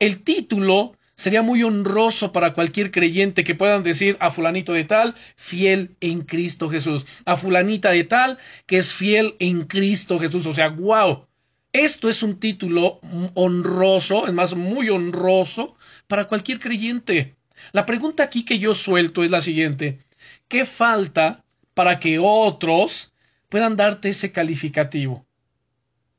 El 0.00 0.24
título 0.24 0.96
sería 1.14 1.42
muy 1.42 1.62
honroso 1.62 2.32
para 2.32 2.52
cualquier 2.52 2.90
creyente 2.90 3.44
que 3.44 3.54
puedan 3.54 3.84
decir 3.84 4.16
a 4.18 4.32
fulanito 4.32 4.72
de 4.72 4.84
tal, 4.84 5.14
fiel 5.36 5.94
en 6.00 6.22
Cristo 6.22 6.68
Jesús, 6.68 7.06
a 7.24 7.36
fulanita 7.36 7.90
de 7.90 8.02
tal, 8.02 8.38
que 8.66 8.78
es 8.78 8.92
fiel 8.92 9.36
en 9.38 9.66
Cristo 9.66 10.18
Jesús. 10.18 10.46
O 10.46 10.54
sea, 10.54 10.70
wow. 10.70 11.28
Esto 11.72 12.08
es 12.08 12.22
un 12.22 12.40
título 12.40 13.00
honroso, 13.34 14.26
es 14.26 14.32
más, 14.32 14.54
muy 14.54 14.88
honroso 14.88 15.76
para 16.08 16.26
cualquier 16.26 16.58
creyente. 16.58 17.36
La 17.72 17.86
pregunta 17.86 18.24
aquí 18.24 18.44
que 18.44 18.58
yo 18.58 18.74
suelto 18.74 19.22
es 19.22 19.30
la 19.30 19.40
siguiente. 19.40 20.00
¿Qué 20.48 20.64
falta 20.64 21.44
para 21.74 22.00
que 22.00 22.18
otros 22.18 23.12
puedan 23.48 23.76
darte 23.76 24.08
ese 24.08 24.32
calificativo? 24.32 25.26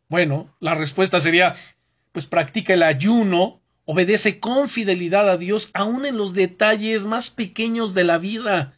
Bueno, 0.08 0.56
la 0.60 0.74
respuesta 0.74 1.20
sería, 1.20 1.56
pues 2.12 2.28
practica 2.28 2.74
el 2.74 2.84
ayuno, 2.84 3.62
obedece 3.86 4.40
con 4.40 4.70
fidelidad 4.70 5.30
a 5.30 5.38
Dios, 5.38 5.70
aun 5.74 6.06
en 6.06 6.18
los 6.18 6.34
detalles 6.34 7.06
más 7.06 7.30
pequeños 7.30 7.94
de 7.94 8.06
la 8.06 8.18
vida. 8.18 8.78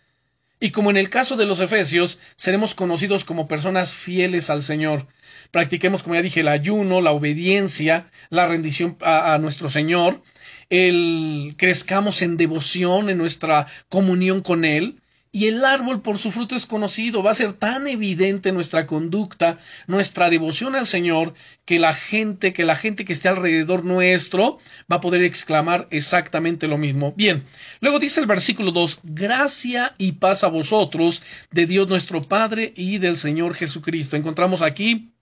Y 0.59 0.71
como 0.71 0.89
en 0.89 0.97
el 0.97 1.09
caso 1.09 1.36
de 1.36 1.45
los 1.45 1.59
Efesios, 1.59 2.19
seremos 2.36 2.73
conocidos 2.73 3.25
como 3.25 3.47
personas 3.47 3.91
fieles 3.91 4.49
al 4.49 4.63
Señor. 4.63 5.07
Practiquemos, 5.54 6.02
como 6.02 6.16
ya 6.16 6.24
dije, 6.24 6.39
el 6.39 6.48
ayuno, 6.48 7.00
la 7.00 7.12
obediencia, 7.12 8.10
la 8.32 8.48
rendición 8.48 8.98
a, 9.02 9.38
nuestro 9.38 9.70
Señor, 9.70 10.24
el 10.72 11.54
crezcamos 11.60 12.24
en 12.24 12.38
devoción, 12.38 13.12
en 13.12 13.20
nuestra 13.20 13.68
comunión 13.88 14.42
con 14.42 14.66
Él, 14.66 15.00
y 15.32 15.46
el 15.46 15.63
árbol 15.63 16.02
por 16.02 16.18
su 16.18 16.32
fruto 16.32 16.56
es 16.56 16.66
conocido. 16.66 17.22
Va 17.22 17.30
a 17.30 17.36
ser 17.36 17.54
tan 17.54 17.86
evidente 17.86 18.52
nuestra 18.52 18.88
conducta, 18.88 19.60
nuestra 19.86 20.32
devoción 20.32 20.74
al 20.74 20.88
Señor, 20.88 21.36
que 21.66 21.78
la 21.78 21.94
gente, 21.94 22.52
que 22.52 22.66
la 22.66 22.76
gente 22.76 23.06
que 23.06 23.13
esté 23.13 23.30
alrededor 23.30 23.86
nuestro 23.86 24.58
va 24.92 24.96
a 24.96 25.02
poder 25.02 25.22
exclamar 25.22 25.88
exactamente 25.92 26.68
lo 26.68 26.80
mismo. 26.80 27.13
Bien, 27.16 27.44
luego 27.80 28.00
dice 28.00 28.20
el 28.22 28.26
versículo 28.26 28.72
2, 28.72 29.02
gracia 29.04 29.94
y 30.00 30.13
paz 30.13 30.44
a 30.44 30.48
vosotros 30.48 31.22
de 31.52 31.68
Dios 31.68 31.88
nuestro 31.88 32.22
Padre 32.24 32.74
y 32.76 32.98
del 32.98 33.20
Señor 33.20 33.54
Jesucristo. 33.54 34.18
Encontramos 34.18 34.63
aquí, 34.63 35.12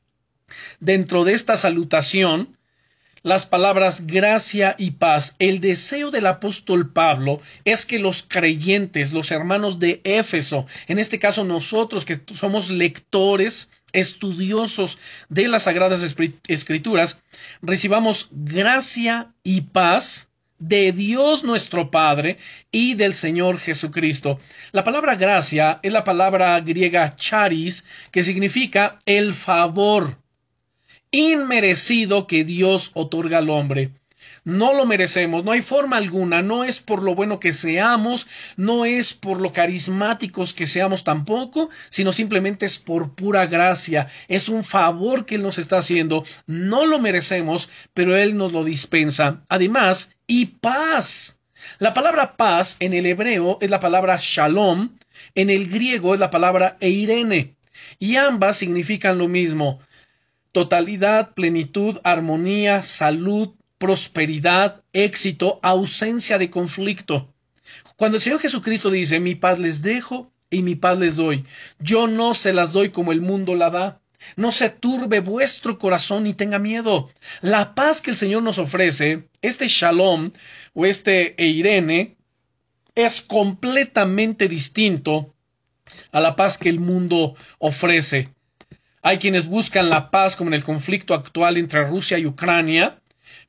dentro 0.79 1.23
de 1.23 1.33
esta 1.33 1.57
salutación, 1.57 2.57
las 3.23 3.45
palabras 3.45 4.07
gracia 4.07 4.75
y 4.77 4.91
paz. 4.91 5.35
El 5.37 5.59
deseo 5.59 6.09
del 6.09 6.25
apóstol 6.25 6.91
Pablo 6.91 7.39
es 7.65 7.85
que 7.85 7.99
los 7.99 8.23
creyentes, 8.23 9.13
los 9.13 9.31
hermanos 9.31 9.79
de 9.79 10.01
Éfeso, 10.03 10.65
en 10.87 10.97
este 10.97 11.19
caso 11.19 11.43
nosotros 11.43 12.05
que 12.05 12.19
somos 12.33 12.69
lectores, 12.71 13.69
estudiosos 13.93 14.97
de 15.29 15.47
las 15.47 15.63
sagradas 15.63 16.01
escrituras, 16.47 17.21
recibamos 17.61 18.29
gracia 18.31 19.33
y 19.43 19.61
paz 19.61 20.29
de 20.57 20.91
Dios 20.91 21.43
nuestro 21.43 21.91
Padre 21.91 22.37
y 22.71 22.93
del 22.93 23.15
Señor 23.15 23.59
Jesucristo. 23.59 24.39
La 24.71 24.83
palabra 24.83 25.15
gracia 25.15 25.79
es 25.81 25.91
la 25.91 26.03
palabra 26.03 26.59
griega 26.61 27.15
charis, 27.15 27.83
que 28.11 28.23
significa 28.23 28.99
el 29.05 29.33
favor 29.33 30.20
inmerecido 31.11 32.25
que 32.25 32.43
Dios 32.43 32.91
otorga 32.93 33.39
al 33.39 33.49
hombre. 33.49 33.91
No 34.43 34.73
lo 34.73 34.87
merecemos, 34.87 35.43
no 35.43 35.51
hay 35.51 35.61
forma 35.61 35.97
alguna, 35.97 36.41
no 36.41 36.63
es 36.63 36.79
por 36.79 37.03
lo 37.03 37.13
bueno 37.13 37.39
que 37.39 37.53
seamos, 37.53 38.25
no 38.57 38.85
es 38.85 39.13
por 39.13 39.39
lo 39.39 39.53
carismáticos 39.53 40.55
que 40.55 40.65
seamos 40.65 41.03
tampoco, 41.03 41.69
sino 41.89 42.11
simplemente 42.11 42.65
es 42.65 42.79
por 42.79 43.13
pura 43.13 43.45
gracia, 43.45 44.07
es 44.27 44.49
un 44.49 44.63
favor 44.63 45.27
que 45.27 45.35
Él 45.35 45.43
nos 45.43 45.59
está 45.59 45.77
haciendo, 45.77 46.23
no 46.47 46.87
lo 46.87 46.97
merecemos, 46.97 47.69
pero 47.93 48.17
Él 48.17 48.35
nos 48.35 48.51
lo 48.51 48.63
dispensa. 48.63 49.43
Además, 49.47 50.15
y 50.25 50.47
paz. 50.47 51.39
La 51.77 51.93
palabra 51.93 52.35
paz 52.35 52.77
en 52.79 52.95
el 52.95 53.05
hebreo 53.05 53.59
es 53.61 53.69
la 53.69 53.79
palabra 53.79 54.17
shalom, 54.19 54.97
en 55.35 55.51
el 55.51 55.69
griego 55.69 56.15
es 56.15 56.19
la 56.19 56.31
palabra 56.31 56.77
eirene, 56.79 57.57
y 57.99 58.15
ambas 58.15 58.57
significan 58.57 59.19
lo 59.19 59.27
mismo, 59.27 59.79
totalidad, 60.51 61.33
plenitud, 61.33 61.99
armonía, 62.03 62.83
salud, 62.83 63.55
prosperidad, 63.77 64.83
éxito, 64.93 65.59
ausencia 65.63 66.37
de 66.37 66.49
conflicto. 66.49 67.33
Cuando 67.95 68.17
el 68.17 68.21
Señor 68.21 68.39
Jesucristo 68.39 68.89
dice, 68.89 69.19
mi 69.19 69.35
paz 69.35 69.59
les 69.59 69.81
dejo 69.81 70.31
y 70.49 70.61
mi 70.61 70.75
paz 70.75 70.99
les 70.99 71.15
doy, 71.15 71.45
yo 71.79 72.07
no 72.07 72.33
se 72.33 72.53
las 72.53 72.73
doy 72.73 72.89
como 72.89 73.11
el 73.11 73.21
mundo 73.21 73.55
la 73.55 73.69
da. 73.69 74.01
No 74.35 74.51
se 74.51 74.69
turbe 74.69 75.19
vuestro 75.19 75.79
corazón 75.79 76.25
ni 76.25 76.35
tenga 76.35 76.59
miedo. 76.59 77.09
La 77.41 77.73
paz 77.73 78.01
que 78.01 78.11
el 78.11 78.17
Señor 78.17 78.43
nos 78.43 78.59
ofrece, 78.59 79.29
este 79.41 79.67
shalom 79.67 80.31
o 80.73 80.85
este 80.85 81.41
eirene, 81.43 82.17
es 82.93 83.21
completamente 83.21 84.47
distinto 84.47 85.33
a 86.11 86.19
la 86.19 86.35
paz 86.35 86.57
que 86.57 86.69
el 86.69 86.79
mundo 86.79 87.35
ofrece. 87.57 88.29
Hay 89.01 89.17
quienes 89.17 89.47
buscan 89.47 89.89
la 89.89 90.11
paz 90.11 90.35
como 90.35 90.49
en 90.49 90.53
el 90.53 90.63
conflicto 90.63 91.13
actual 91.13 91.57
entre 91.57 91.85
Rusia 91.85 92.19
y 92.19 92.25
Ucrania, 92.25 93.01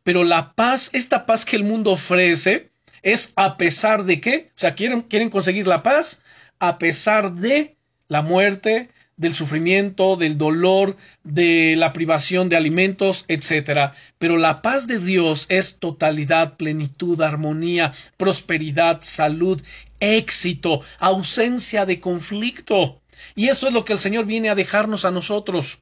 pero 0.03 0.25
la 0.25 0.55
paz, 0.55 0.91
esta 0.93 1.27
paz 1.27 1.45
que 1.45 1.57
el 1.57 1.65
mundo 1.65 1.93
ofrece, 1.93 2.71
es 3.03 3.33
a 3.37 3.57
pesar 3.57 4.05
de 4.05 4.21
qué? 4.21 4.51
O 4.57 4.59
sea, 4.59 4.75
quieren, 4.75 5.03
quieren 5.03 5.31
conseguir 5.31 5.67
la 5.67 5.83
paz 5.83 6.23
a 6.59 6.79
pesar 6.79 7.35
de 7.35 7.77
la 8.09 8.23
muerte, 8.23 8.89
del 9.17 9.35
sufrimiento, 9.35 10.17
del 10.17 10.39
dolor, 10.39 10.97
de 11.23 11.75
la 11.77 11.93
privación 11.93 12.49
de 12.49 12.57
alimentos, 12.57 13.25
etc. 13.29 13.93
Pero 14.19 14.39
la 14.39 14.63
paz 14.63 14.87
de 14.87 14.99
Dios 14.99 15.47
es 15.49 15.79
totalidad, 15.79 16.57
plenitud, 16.57 17.21
armonía, 17.21 17.93
prosperidad, 18.17 19.01
salud, 19.03 19.61
éxito, 20.01 20.81
ausencia 20.99 21.85
de 21.85 22.01
conflicto. 22.01 23.02
Y 23.35 23.49
eso 23.49 23.69
es 23.69 23.73
lo 23.73 23.85
que 23.85 23.93
el 23.93 23.99
Señor 23.99 24.27
viene 24.27 24.51
a 24.51 24.55
dejarnos 24.55 25.05
a 25.05 25.11
nosotros. 25.11 25.79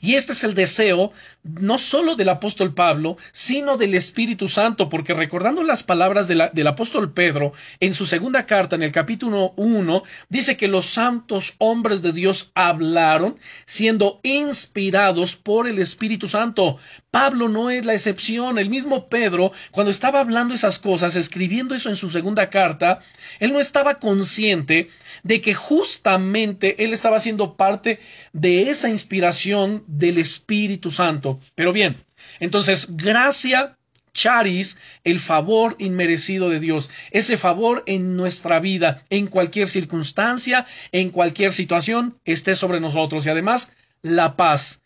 Y 0.00 0.14
este 0.14 0.32
es 0.32 0.44
el 0.44 0.54
deseo 0.54 1.12
no 1.42 1.78
solo 1.78 2.16
del 2.16 2.28
apóstol 2.28 2.74
Pablo, 2.74 3.16
sino 3.32 3.76
del 3.76 3.94
Espíritu 3.94 4.48
Santo, 4.48 4.88
porque 4.88 5.14
recordando 5.14 5.62
las 5.62 5.82
palabras 5.82 6.28
del 6.28 6.66
apóstol 6.66 7.12
Pedro 7.12 7.52
en 7.80 7.94
su 7.94 8.06
segunda 8.06 8.46
carta, 8.46 8.76
en 8.76 8.82
el 8.82 8.92
capítulo 8.92 9.52
1, 9.56 10.02
dice 10.28 10.56
que 10.56 10.68
los 10.68 10.86
santos 10.86 11.54
hombres 11.58 12.02
de 12.02 12.12
Dios 12.12 12.50
hablaron 12.54 13.38
siendo 13.66 14.20
inspirados 14.22 15.36
por 15.36 15.66
el 15.66 15.78
Espíritu 15.78 16.28
Santo. 16.28 16.78
Pablo 17.16 17.48
no 17.48 17.70
es 17.70 17.86
la 17.86 17.94
excepción. 17.94 18.58
El 18.58 18.68
mismo 18.68 19.08
Pedro, 19.08 19.50
cuando 19.70 19.90
estaba 19.90 20.20
hablando 20.20 20.52
esas 20.52 20.78
cosas, 20.78 21.16
escribiendo 21.16 21.74
eso 21.74 21.88
en 21.88 21.96
su 21.96 22.10
segunda 22.10 22.50
carta, 22.50 23.00
él 23.40 23.54
no 23.54 23.58
estaba 23.58 23.98
consciente 23.98 24.90
de 25.22 25.40
que 25.40 25.54
justamente 25.54 26.84
él 26.84 26.92
estaba 26.92 27.18
siendo 27.18 27.56
parte 27.56 28.00
de 28.34 28.68
esa 28.68 28.90
inspiración 28.90 29.82
del 29.86 30.18
Espíritu 30.18 30.90
Santo. 30.90 31.40
Pero 31.54 31.72
bien, 31.72 31.96
entonces, 32.38 32.94
gracia 32.98 33.78
charis, 34.12 34.76
el 35.02 35.18
favor 35.18 35.74
inmerecido 35.78 36.50
de 36.50 36.60
Dios, 36.60 36.90
ese 37.12 37.38
favor 37.38 37.82
en 37.86 38.14
nuestra 38.18 38.60
vida, 38.60 39.04
en 39.08 39.28
cualquier 39.28 39.70
circunstancia, 39.70 40.66
en 40.92 41.08
cualquier 41.08 41.54
situación, 41.54 42.18
esté 42.26 42.54
sobre 42.54 42.78
nosotros. 42.78 43.24
Y 43.24 43.30
además, 43.30 43.72
la 44.02 44.36
paz, 44.36 44.82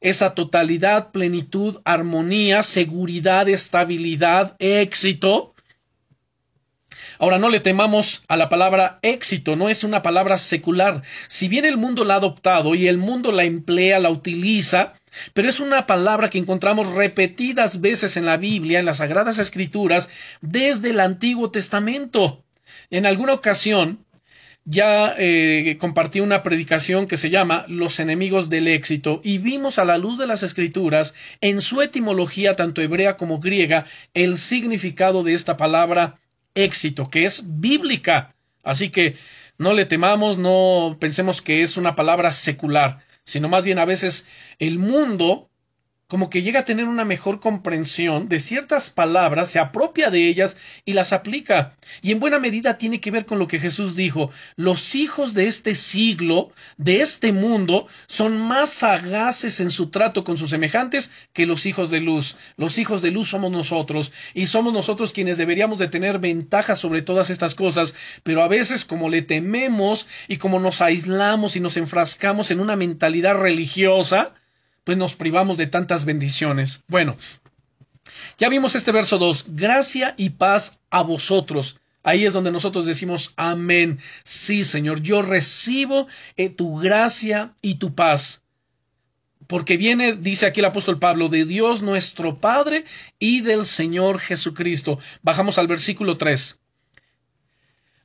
esa 0.00 0.34
totalidad, 0.34 1.10
plenitud, 1.12 1.80
armonía, 1.84 2.62
seguridad, 2.62 3.48
estabilidad, 3.48 4.56
éxito. 4.58 5.54
Ahora 7.18 7.38
no 7.38 7.50
le 7.50 7.60
temamos 7.60 8.22
a 8.28 8.36
la 8.36 8.48
palabra 8.48 8.98
éxito, 9.02 9.54
no 9.54 9.68
es 9.68 9.84
una 9.84 10.00
palabra 10.00 10.38
secular. 10.38 11.02
Si 11.28 11.48
bien 11.48 11.66
el 11.66 11.76
mundo 11.76 12.04
la 12.04 12.14
ha 12.14 12.16
adoptado 12.16 12.74
y 12.74 12.88
el 12.88 12.96
mundo 12.96 13.30
la 13.30 13.44
emplea, 13.44 13.98
la 13.98 14.08
utiliza, 14.08 14.94
pero 15.34 15.48
es 15.48 15.60
una 15.60 15.86
palabra 15.86 16.30
que 16.30 16.38
encontramos 16.38 16.94
repetidas 16.94 17.82
veces 17.82 18.16
en 18.16 18.24
la 18.24 18.38
Biblia, 18.38 18.78
en 18.78 18.86
las 18.86 18.98
Sagradas 18.98 19.38
Escrituras, 19.38 20.08
desde 20.40 20.90
el 20.90 21.00
Antiguo 21.00 21.50
Testamento. 21.50 22.42
En 22.88 23.04
alguna 23.04 23.34
ocasión, 23.34 24.04
ya 24.64 25.14
eh, 25.18 25.76
compartí 25.80 26.20
una 26.20 26.42
predicación 26.42 27.06
que 27.06 27.16
se 27.16 27.30
llama 27.30 27.64
Los 27.68 27.98
enemigos 28.00 28.48
del 28.48 28.68
éxito 28.68 29.20
y 29.24 29.38
vimos 29.38 29.78
a 29.78 29.84
la 29.84 29.98
luz 29.98 30.18
de 30.18 30.26
las 30.26 30.42
escrituras 30.42 31.14
en 31.40 31.62
su 31.62 31.82
etimología 31.82 32.56
tanto 32.56 32.82
hebrea 32.82 33.16
como 33.16 33.40
griega 33.40 33.86
el 34.14 34.38
significado 34.38 35.22
de 35.22 35.34
esta 35.34 35.56
palabra 35.56 36.18
éxito 36.54 37.10
que 37.10 37.24
es 37.24 37.44
bíblica. 37.60 38.34
Así 38.62 38.90
que 38.90 39.16
no 39.58 39.72
le 39.72 39.86
temamos 39.86 40.38
no 40.38 40.96
pensemos 41.00 41.42
que 41.42 41.62
es 41.62 41.76
una 41.76 41.94
palabra 41.94 42.32
secular 42.32 43.00
sino 43.24 43.48
más 43.48 43.64
bien 43.64 43.78
a 43.78 43.84
veces 43.84 44.26
el 44.58 44.78
mundo 44.78 45.49
como 46.10 46.28
que 46.28 46.42
llega 46.42 46.60
a 46.60 46.64
tener 46.64 46.86
una 46.86 47.04
mejor 47.04 47.38
comprensión 47.38 48.28
de 48.28 48.40
ciertas 48.40 48.90
palabras, 48.90 49.48
se 49.48 49.60
apropia 49.60 50.10
de 50.10 50.26
ellas 50.26 50.56
y 50.84 50.94
las 50.94 51.12
aplica. 51.12 51.76
Y 52.02 52.10
en 52.10 52.18
buena 52.18 52.40
medida 52.40 52.78
tiene 52.78 53.00
que 53.00 53.12
ver 53.12 53.26
con 53.26 53.38
lo 53.38 53.46
que 53.46 53.60
Jesús 53.60 53.94
dijo. 53.94 54.32
Los 54.56 54.96
hijos 54.96 55.34
de 55.34 55.46
este 55.46 55.76
siglo, 55.76 56.50
de 56.78 57.00
este 57.00 57.32
mundo, 57.32 57.86
son 58.08 58.40
más 58.40 58.70
sagaces 58.70 59.60
en 59.60 59.70
su 59.70 59.90
trato 59.90 60.24
con 60.24 60.36
sus 60.36 60.50
semejantes 60.50 61.12
que 61.32 61.46
los 61.46 61.64
hijos 61.64 61.90
de 61.90 62.00
luz. 62.00 62.36
Los 62.56 62.78
hijos 62.78 63.02
de 63.02 63.12
luz 63.12 63.28
somos 63.28 63.52
nosotros 63.52 64.10
y 64.34 64.46
somos 64.46 64.72
nosotros 64.72 65.12
quienes 65.12 65.38
deberíamos 65.38 65.78
de 65.78 65.86
tener 65.86 66.18
ventaja 66.18 66.74
sobre 66.74 67.02
todas 67.02 67.30
estas 67.30 67.54
cosas, 67.54 67.94
pero 68.24 68.42
a 68.42 68.48
veces 68.48 68.84
como 68.84 69.10
le 69.10 69.22
tememos 69.22 70.08
y 70.26 70.38
como 70.38 70.58
nos 70.58 70.80
aislamos 70.80 71.54
y 71.54 71.60
nos 71.60 71.76
enfrascamos 71.76 72.50
en 72.50 72.58
una 72.58 72.74
mentalidad 72.74 73.36
religiosa, 73.36 74.34
pues 74.84 74.96
nos 74.98 75.14
privamos 75.14 75.56
de 75.56 75.66
tantas 75.66 76.04
bendiciones. 76.04 76.82
Bueno, 76.88 77.16
ya 78.38 78.48
vimos 78.48 78.74
este 78.74 78.92
verso 78.92 79.18
2, 79.18 79.46
gracia 79.48 80.14
y 80.16 80.30
paz 80.30 80.78
a 80.90 81.02
vosotros. 81.02 81.80
Ahí 82.02 82.24
es 82.24 82.32
donde 82.32 82.50
nosotros 82.50 82.86
decimos 82.86 83.34
amén. 83.36 83.98
Sí, 84.24 84.64
Señor, 84.64 85.02
yo 85.02 85.22
recibo 85.22 86.06
eh, 86.36 86.48
tu 86.48 86.78
gracia 86.78 87.54
y 87.60 87.74
tu 87.74 87.94
paz. 87.94 88.42
Porque 89.46 89.76
viene, 89.76 90.14
dice 90.14 90.46
aquí 90.46 90.60
el 90.60 90.66
apóstol 90.66 90.98
Pablo, 90.98 91.28
de 91.28 91.44
Dios 91.44 91.82
nuestro 91.82 92.38
Padre 92.38 92.84
y 93.18 93.40
del 93.40 93.66
Señor 93.66 94.20
Jesucristo. 94.20 94.98
Bajamos 95.22 95.58
al 95.58 95.66
versículo 95.66 96.16
3. 96.16 96.59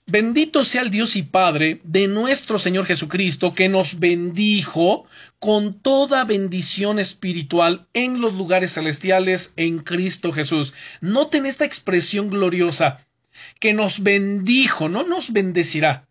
Bendito 0.07 0.63
sea 0.63 0.83
el 0.83 0.91
Dios 0.91 1.15
y 1.15 1.23
Padre 1.23 1.81
de 1.83 2.07
nuestro 2.07 2.59
Señor 2.59 2.85
Jesucristo, 2.85 3.55
que 3.55 3.69
nos 3.69 3.97
bendijo 3.99 5.07
con 5.39 5.79
toda 5.79 6.25
bendición 6.25 6.99
espiritual 6.99 7.87
en 7.91 8.21
los 8.21 8.35
lugares 8.35 8.73
celestiales 8.73 9.53
en 9.55 9.79
Cristo 9.79 10.31
Jesús. 10.31 10.75
Noten 11.01 11.47
esta 11.47 11.65
expresión 11.65 12.29
gloriosa, 12.29 13.03
que 13.59 13.73
nos 13.73 14.03
bendijo, 14.03 14.89
no 14.89 15.07
nos 15.07 15.33
bendecirá, 15.33 16.07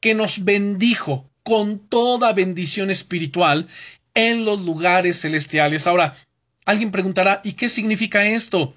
que 0.00 0.14
nos 0.14 0.44
bendijo 0.44 1.30
con 1.42 1.78
toda 1.78 2.34
bendición 2.34 2.90
espiritual 2.90 3.66
en 4.12 4.44
los 4.44 4.60
lugares 4.60 5.22
celestiales. 5.22 5.86
Ahora, 5.86 6.18
alguien 6.66 6.90
preguntará, 6.90 7.40
¿y 7.44 7.54
qué 7.54 7.70
significa 7.70 8.26
esto? 8.26 8.74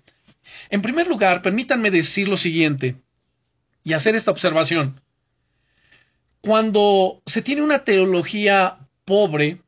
En 0.69 0.81
primer 0.81 1.07
lugar, 1.07 1.41
permítanme 1.41 1.91
decir 1.91 2.29
lo 2.29 2.37
siguiente 2.37 2.95
y 3.83 3.93
hacer 3.93 4.15
esta 4.15 4.31
observación. 4.31 5.01
Cuando 6.41 7.21
se 7.25 7.41
tiene 7.41 7.61
una 7.61 7.83
teología 7.83 8.79
pobre, 9.05 9.61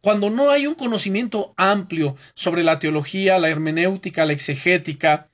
cuando 0.00 0.30
no 0.30 0.50
hay 0.50 0.66
un 0.66 0.74
conocimiento 0.74 1.54
amplio 1.56 2.16
sobre 2.34 2.64
la 2.64 2.78
teología, 2.78 3.38
la 3.38 3.48
hermenéutica, 3.48 4.26
la 4.26 4.32
exegética, 4.32 5.28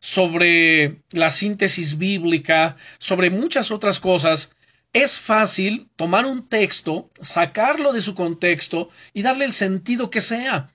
sobre 0.00 1.02
la 1.10 1.30
síntesis 1.30 1.98
bíblica, 1.98 2.76
sobre 2.98 3.30
muchas 3.30 3.70
otras 3.70 4.00
cosas, 4.00 4.50
es 4.92 5.18
fácil 5.18 5.90
tomar 5.96 6.24
un 6.24 6.48
texto, 6.48 7.10
sacarlo 7.20 7.92
de 7.92 8.00
su 8.00 8.14
contexto 8.14 8.88
y 9.12 9.22
darle 9.22 9.44
el 9.44 9.52
sentido 9.52 10.08
que 10.08 10.20
sea. 10.20 10.70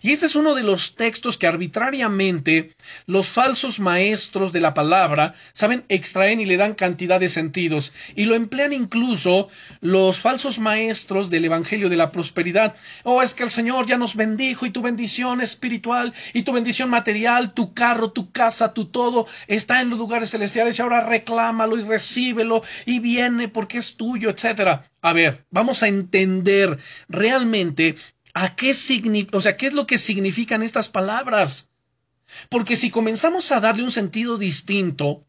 Y 0.00 0.12
este 0.12 0.26
es 0.26 0.36
uno 0.36 0.54
de 0.54 0.62
los 0.62 0.94
textos 0.94 1.38
que 1.38 1.46
arbitrariamente 1.46 2.74
los 3.06 3.28
falsos 3.28 3.80
maestros 3.80 4.52
de 4.52 4.60
la 4.60 4.74
palabra 4.74 5.34
saben 5.52 5.84
extraen 5.88 6.40
y 6.40 6.44
le 6.44 6.56
dan 6.56 6.74
cantidad 6.74 7.20
de 7.20 7.28
sentidos 7.28 7.92
y 8.14 8.24
lo 8.24 8.34
emplean 8.34 8.72
incluso 8.72 9.48
los 9.80 10.18
falsos 10.18 10.58
maestros 10.58 11.30
del 11.30 11.44
evangelio 11.44 11.88
de 11.88 11.96
la 11.96 12.12
prosperidad. 12.12 12.76
Oh, 13.04 13.22
es 13.22 13.34
que 13.34 13.42
el 13.42 13.50
Señor 13.50 13.86
ya 13.86 13.98
nos 13.98 14.16
bendijo 14.16 14.66
y 14.66 14.70
tu 14.70 14.82
bendición 14.82 15.40
espiritual 15.40 16.14
y 16.32 16.42
tu 16.42 16.52
bendición 16.52 16.90
material, 16.90 17.54
tu 17.54 17.74
carro, 17.74 18.12
tu 18.12 18.30
casa, 18.30 18.74
tu 18.74 18.86
todo 18.86 19.26
está 19.46 19.80
en 19.80 19.90
los 19.90 19.98
lugares 19.98 20.30
celestiales 20.30 20.78
y 20.78 20.82
ahora 20.82 21.00
reclámalo 21.00 21.78
y 21.78 21.82
recíbelo 21.82 22.62
y 22.86 22.98
viene 22.98 23.48
porque 23.48 23.78
es 23.78 23.96
tuyo, 23.96 24.30
etcétera. 24.30 24.90
A 25.00 25.12
ver, 25.12 25.44
vamos 25.50 25.82
a 25.82 25.88
entender 25.88 26.78
realmente 27.08 27.96
¿A 28.34 28.56
qué 28.56 28.72
significa, 28.74 29.36
o 29.36 29.40
sea, 29.40 29.56
qué 29.56 29.66
es 29.66 29.74
lo 29.74 29.86
que 29.86 29.98
significan 29.98 30.62
estas 30.62 30.88
palabras? 30.88 31.70
Porque 32.48 32.76
si 32.76 32.90
comenzamos 32.90 33.52
a 33.52 33.60
darle 33.60 33.84
un 33.84 33.90
sentido 33.90 34.38
distinto, 34.38 35.26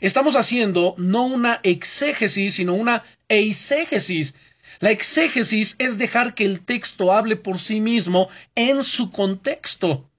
estamos 0.00 0.36
haciendo 0.36 0.94
no 0.96 1.24
una 1.26 1.60
exégesis, 1.62 2.54
sino 2.54 2.74
una 2.74 3.04
eisegesis. 3.28 4.34
La 4.80 4.90
exégesis 4.90 5.76
es 5.78 5.98
dejar 5.98 6.34
que 6.34 6.44
el 6.44 6.60
texto 6.60 7.12
hable 7.12 7.36
por 7.36 7.58
sí 7.58 7.80
mismo 7.80 8.28
en 8.54 8.82
su 8.82 9.10
contexto. 9.10 10.10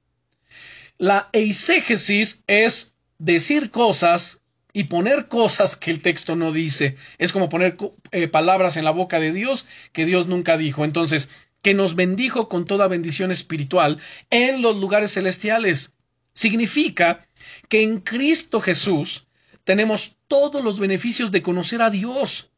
La 0.98 1.30
eisegesis 1.34 2.44
es 2.48 2.94
decir 3.18 3.72
cosas 3.72 4.42
y 4.74 4.86
poner 4.86 5.28
cosas 5.28 5.76
que 5.76 5.90
el 5.92 6.02
texto 6.02 6.36
no 6.36 6.52
dice. 6.52 6.98
Es 7.18 7.34
como 7.34 7.50
poner 7.50 7.78
eh, 8.12 8.28
palabras 8.28 8.78
en 8.78 8.86
la 8.86 8.92
boca 8.92 9.20
de 9.20 9.32
Dios 9.32 9.66
que 9.92 10.06
Dios 10.06 10.28
nunca 10.28 10.58
dijo. 10.58 10.86
Entonces, 10.86 11.30
que 11.68 11.74
nos 11.74 11.96
bendijo 11.96 12.48
con 12.48 12.64
toda 12.64 12.88
bendición 12.88 13.30
espiritual 13.30 14.00
en 14.30 14.62
los 14.62 14.78
lugares 14.78 15.12
celestiales. 15.12 15.92
Significa 16.32 17.28
que 17.68 17.84
en 17.84 18.00
Cristo 18.00 18.62
Jesús 18.62 19.28
tenemos 19.66 20.16
todos 20.30 20.64
los 20.64 20.80
beneficios 20.80 21.30
de 21.30 21.42
conocer 21.42 21.82
a 21.82 21.90
Dios. 21.90 22.52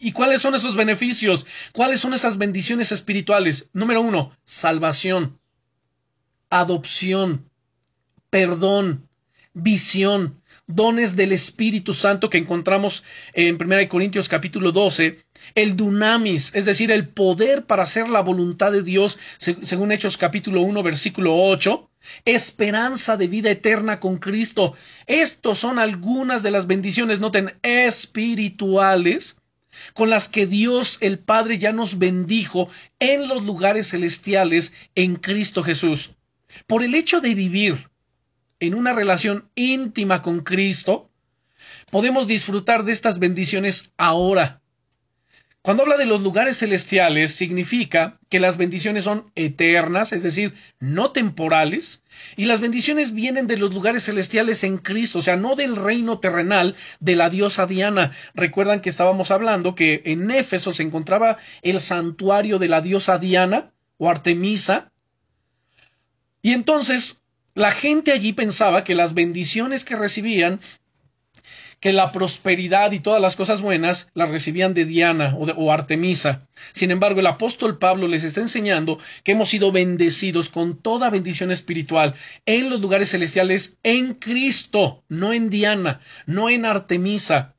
¿Y 0.00 0.10
cuáles 0.10 0.42
son 0.42 0.56
esos 0.56 0.74
beneficios? 0.74 1.46
¿Cuáles 1.72 2.00
son 2.00 2.12
esas 2.12 2.38
bendiciones 2.38 2.90
espirituales? 2.90 3.70
Número 3.72 4.00
uno, 4.00 4.36
salvación, 4.42 5.38
adopción, 6.48 7.48
perdón, 8.30 9.08
visión, 9.54 10.42
dones 10.66 11.14
del 11.14 11.30
Espíritu 11.30 11.94
Santo 11.94 12.28
que 12.28 12.38
encontramos 12.38 13.04
en 13.32 13.62
1 13.62 13.88
Corintios 13.88 14.28
capítulo 14.28 14.72
12, 14.72 15.24
el 15.54 15.76
dunamis, 15.76 16.54
es 16.54 16.64
decir, 16.64 16.90
el 16.90 17.08
poder 17.08 17.66
para 17.66 17.84
hacer 17.84 18.08
la 18.08 18.20
voluntad 18.20 18.72
de 18.72 18.82
Dios, 18.82 19.18
según 19.38 19.92
Hechos 19.92 20.16
capítulo 20.16 20.60
1, 20.62 20.82
versículo 20.82 21.36
8, 21.36 21.90
esperanza 22.24 23.16
de 23.16 23.28
vida 23.28 23.50
eterna 23.50 24.00
con 24.00 24.18
Cristo. 24.18 24.74
Estos 25.06 25.58
son 25.58 25.78
algunas 25.78 26.42
de 26.42 26.50
las 26.50 26.66
bendiciones, 26.66 27.20
noten, 27.20 27.58
espirituales 27.62 29.36
con 29.94 30.10
las 30.10 30.28
que 30.28 30.46
Dios 30.46 30.98
el 31.00 31.18
Padre 31.18 31.58
ya 31.58 31.72
nos 31.72 31.98
bendijo 31.98 32.68
en 32.98 33.28
los 33.28 33.42
lugares 33.42 33.90
celestiales 33.90 34.72
en 34.94 35.16
Cristo 35.16 35.62
Jesús. 35.62 36.12
Por 36.66 36.82
el 36.82 36.94
hecho 36.94 37.20
de 37.20 37.34
vivir 37.34 37.88
en 38.58 38.74
una 38.74 38.92
relación 38.92 39.48
íntima 39.54 40.22
con 40.22 40.40
Cristo, 40.40 41.10
podemos 41.90 42.26
disfrutar 42.26 42.84
de 42.84 42.92
estas 42.92 43.18
bendiciones 43.18 43.92
ahora 43.96 44.59
Cuando 45.62 45.82
habla 45.82 45.98
de 45.98 46.06
los 46.06 46.22
lugares 46.22 46.58
celestiales, 46.58 47.34
significa 47.34 48.18
que 48.30 48.40
las 48.40 48.56
bendiciones 48.56 49.04
son 49.04 49.30
eternas, 49.34 50.14
es 50.14 50.22
decir, 50.22 50.54
no 50.78 51.12
temporales, 51.12 52.02
y 52.34 52.46
las 52.46 52.62
bendiciones 52.62 53.12
vienen 53.12 53.46
de 53.46 53.58
los 53.58 53.74
lugares 53.74 54.04
celestiales 54.04 54.64
en 54.64 54.78
Cristo, 54.78 55.18
o 55.18 55.22
sea, 55.22 55.36
no 55.36 55.56
del 55.56 55.76
reino 55.76 56.18
terrenal 56.18 56.76
de 56.98 57.14
la 57.14 57.28
diosa 57.28 57.66
Diana. 57.66 58.12
Recuerdan 58.32 58.80
que 58.80 58.88
estábamos 58.88 59.30
hablando 59.30 59.74
que 59.74 60.00
en 60.06 60.30
Éfeso 60.30 60.72
se 60.72 60.82
encontraba 60.82 61.36
el 61.60 61.80
santuario 61.82 62.58
de 62.58 62.68
la 62.68 62.80
diosa 62.80 63.18
Diana 63.18 63.70
o 63.98 64.08
Artemisa, 64.08 64.90
y 66.40 66.54
entonces 66.54 67.20
la 67.54 67.72
gente 67.72 68.12
allí 68.12 68.32
pensaba 68.32 68.82
que 68.82 68.94
las 68.94 69.12
bendiciones 69.12 69.84
que 69.84 69.96
recibían 69.96 70.60
que 71.80 71.92
la 71.94 72.12
prosperidad 72.12 72.92
y 72.92 73.00
todas 73.00 73.20
las 73.20 73.36
cosas 73.36 73.62
buenas 73.62 74.10
las 74.14 74.30
recibían 74.30 74.74
de 74.74 74.84
Diana 74.84 75.34
o, 75.38 75.46
de, 75.46 75.72
Artemisa. 75.72 76.46
Sin 76.72 76.90
embargo, 76.90 77.20
el 77.20 77.26
apóstol 77.26 77.78
Pablo 77.78 78.06
les 78.06 78.22
está 78.22 78.42
enseñando 78.42 78.98
que 79.24 79.32
hemos 79.32 79.48
sido 79.48 79.72
bendecidos 79.72 80.50
con 80.50 80.76
toda 80.76 81.10
bendición 81.10 81.50
espiritual 81.50 82.14
en 82.44 82.68
los 82.68 82.80
lugares 82.80 83.10
celestiales 83.10 83.78
en 83.82 84.14
Cristo, 84.14 85.02
no 85.08 85.32
en 85.32 85.48
Diana, 85.48 86.00
no 86.26 86.50
en 86.50 86.66
Artemisa, 86.66 87.54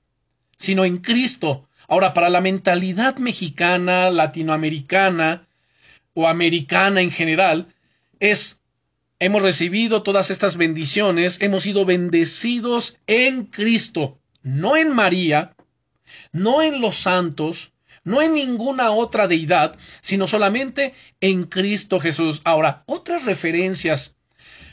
sino 0.58 0.86
en 0.86 1.00
Cristo. 1.00 1.68
Ahora, 1.88 2.14
para 2.14 2.30
la 2.30 2.42
mentalidad 2.42 3.18
mexicana, 3.18 4.12
latinoamericana 4.12 5.48
o 6.14 6.28
americana 6.28 7.02
en 7.02 7.12
general, 7.12 7.74
es 8.20 8.61
hemos 9.22 9.44
recibido 9.44 10.02
todas 10.02 10.32
estas 10.32 10.58
bendiciones, 10.58 11.40
hemos 11.42 11.62
sido 11.64 11.86
bendecidos 11.86 12.98
en 13.06 13.46
Cristo, 13.46 14.20
no 14.42 14.76
en 14.76 14.90
María, 14.90 15.56
no 16.32 16.64
en 16.64 16.82
los 16.82 16.96
santos, 16.96 17.72
no 18.04 18.24
en 18.24 18.34
ninguna 18.34 18.90
otra 18.90 19.28
deidad, 19.28 19.78
sino 20.02 20.26
solamente 20.26 20.96
en 21.20 21.44
Cristo 21.44 22.00
Jesús. 22.00 22.42
Ahora, 22.46 22.84
otras 22.88 23.26
referencias 23.26 24.18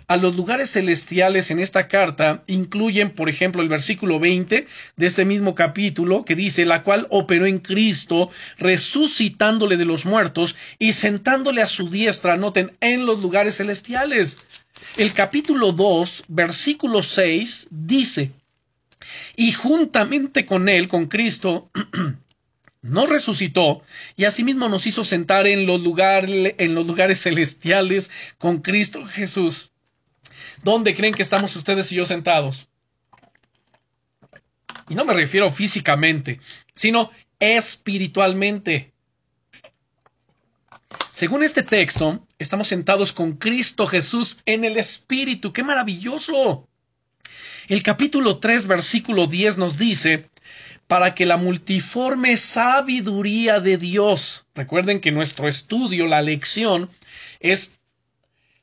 a 0.09 0.17
los 0.17 0.35
lugares 0.35 0.71
celestiales 0.71 1.51
en 1.51 1.61
esta 1.61 1.87
carta 1.87 2.43
incluyen, 2.47 3.11
por 3.11 3.29
ejemplo, 3.29 3.61
el 3.61 3.69
versículo 3.69 4.19
20 4.19 4.67
de 4.97 5.07
este 5.07 5.27
mismo 5.27 5.55
capítulo 5.55 6.25
que 6.25 6.35
dice, 6.35 6.65
la 6.65 6.83
cual 6.83 7.07
operó 7.11 7.45
en 7.45 7.59
Cristo, 7.59 8.31
resucitándole 8.57 9.77
de 9.77 9.85
los 9.85 10.07
muertos 10.07 10.57
y 10.79 10.93
sentándole 10.93 11.61
a 11.61 11.67
su 11.67 11.91
diestra, 11.91 12.39
noten, 12.39 12.75
en 12.81 13.05
los 13.05 13.21
lugares 13.21 13.59
celestiales. 13.59 14.39
El 14.97 15.13
capítulo 15.13 15.73
2, 15.73 16.25
versículo 16.29 17.03
6 17.03 17.69
dice, 17.71 18.33
y 19.37 19.53
juntamente 19.53 20.47
con 20.47 20.71
él, 20.71 20.89
con 20.89 21.09
Cristo, 21.09 21.71
nos 22.81 23.11
resucitó 23.11 23.83
y 24.17 24.25
asimismo 24.25 24.71
nos 24.71 24.87
hizo 24.87 25.05
sentar 25.05 25.47
en 25.47 25.67
los, 25.67 25.83
en 25.85 26.75
los 26.75 26.87
lugares 26.87 27.21
celestiales 27.21 28.11
con 28.39 28.63
Cristo 28.63 29.05
Jesús 29.05 29.71
¿Dónde 30.63 30.95
creen 30.95 31.15
que 31.15 31.23
estamos 31.23 31.55
ustedes 31.57 31.91
y 31.93 31.97
yo 31.97 32.05
sentados? 32.05 32.69
Y 34.89 34.95
no 34.95 35.05
me 35.05 35.15
refiero 35.15 35.51
físicamente, 35.51 36.41
sino 36.75 37.11
espiritualmente. 37.39 38.93
Según 41.11 41.43
este 41.43 41.63
texto, 41.63 42.27
estamos 42.39 42.69
sentados 42.69 43.13
con 43.13 43.33
Cristo 43.33 43.87
Jesús 43.87 44.39
en 44.47 44.65
el 44.65 44.77
Espíritu. 44.77 45.53
¡Qué 45.53 45.63
maravilloso! 45.63 46.69
El 47.67 47.83
capítulo 47.83 48.39
3, 48.39 48.67
versículo 48.67 49.27
10 49.27 49.59
nos 49.59 49.77
dice, 49.77 50.31
para 50.87 51.15
que 51.15 51.27
la 51.27 51.37
multiforme 51.37 52.37
sabiduría 52.37 53.61
de 53.61 53.77
Dios, 53.77 54.47
recuerden 54.55 55.01
que 55.01 55.13
nuestro 55.13 55.49
estudio, 55.49 56.07
la 56.07 56.23
lección, 56.23 56.89
es 57.41 57.79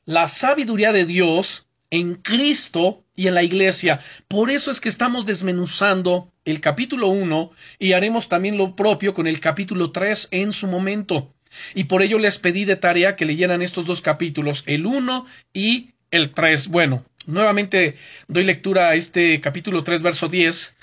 la 0.04 0.26
sabiduría 0.26 0.92
de 0.92 1.04
Dios 1.04 1.65
en 1.90 2.16
Cristo 2.16 3.04
y 3.14 3.28
en 3.28 3.34
la 3.34 3.42
iglesia. 3.42 4.00
Por 4.28 4.50
eso 4.50 4.70
es 4.70 4.80
que 4.80 4.88
estamos 4.88 5.26
desmenuzando 5.26 6.32
el 6.44 6.60
capítulo 6.60 7.08
1 7.08 7.50
y 7.78 7.92
haremos 7.92 8.28
también 8.28 8.56
lo 8.56 8.76
propio 8.76 9.14
con 9.14 9.26
el 9.26 9.40
capítulo 9.40 9.92
3 9.92 10.28
en 10.30 10.52
su 10.52 10.66
momento. 10.66 11.34
Y 11.74 11.84
por 11.84 12.02
ello 12.02 12.18
les 12.18 12.38
pedí 12.38 12.64
de 12.64 12.76
tarea 12.76 13.16
que 13.16 13.24
leyeran 13.24 13.62
estos 13.62 13.86
dos 13.86 14.02
capítulos, 14.02 14.62
el 14.66 14.86
1 14.86 15.26
y 15.54 15.92
el 16.10 16.32
3. 16.32 16.68
Bueno, 16.68 17.04
nuevamente 17.26 17.96
doy 18.28 18.44
lectura 18.44 18.88
a 18.88 18.94
este 18.94 19.40
capítulo 19.40 19.82
3, 19.82 20.02
verso 20.02 20.28
10. 20.28 20.76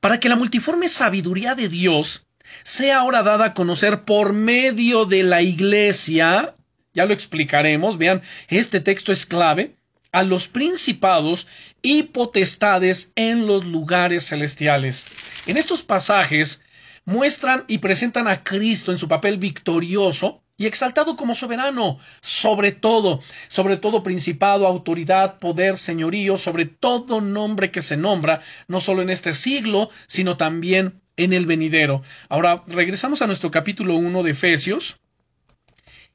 Para 0.00 0.20
que 0.20 0.28
la 0.28 0.36
multiforme 0.36 0.88
sabiduría 0.88 1.54
de 1.54 1.68
Dios 1.68 2.26
sea 2.62 2.98
ahora 2.98 3.22
dada 3.22 3.46
a 3.46 3.54
conocer 3.54 4.04
por 4.04 4.32
medio 4.32 5.04
de 5.04 5.22
la 5.22 5.42
iglesia 5.42 6.54
ya 6.92 7.06
lo 7.06 7.14
explicaremos, 7.14 7.98
vean, 7.98 8.22
este 8.48 8.80
texto 8.80 9.12
es 9.12 9.26
clave, 9.26 9.76
a 10.12 10.22
los 10.22 10.48
principados 10.48 11.46
y 11.82 12.04
potestades 12.04 13.12
en 13.14 13.46
los 13.46 13.64
lugares 13.64 14.26
celestiales. 14.28 15.06
En 15.46 15.56
estos 15.56 15.82
pasajes 15.82 16.62
muestran 17.04 17.64
y 17.68 17.78
presentan 17.78 18.28
a 18.28 18.42
Cristo 18.42 18.92
en 18.92 18.98
su 18.98 19.08
papel 19.08 19.38
victorioso 19.38 20.42
y 20.56 20.66
exaltado 20.66 21.16
como 21.16 21.34
soberano, 21.34 21.98
sobre 22.20 22.72
todo, 22.72 23.20
sobre 23.48 23.78
todo 23.78 24.02
principado, 24.02 24.66
autoridad, 24.66 25.38
poder, 25.38 25.78
señorío, 25.78 26.36
sobre 26.36 26.66
todo 26.66 27.22
nombre 27.22 27.70
que 27.70 27.80
se 27.80 27.96
nombra, 27.96 28.42
no 28.68 28.80
solo 28.80 29.00
en 29.00 29.08
este 29.08 29.32
siglo, 29.32 29.88
sino 30.06 30.36
también 30.36 31.00
en 31.16 31.32
el 31.32 31.46
venidero. 31.46 32.02
Ahora, 32.28 32.62
regresamos 32.66 33.22
a 33.22 33.26
nuestro 33.26 33.50
capítulo 33.50 33.94
1 33.94 34.22
de 34.22 34.32
Efesios, 34.32 35.00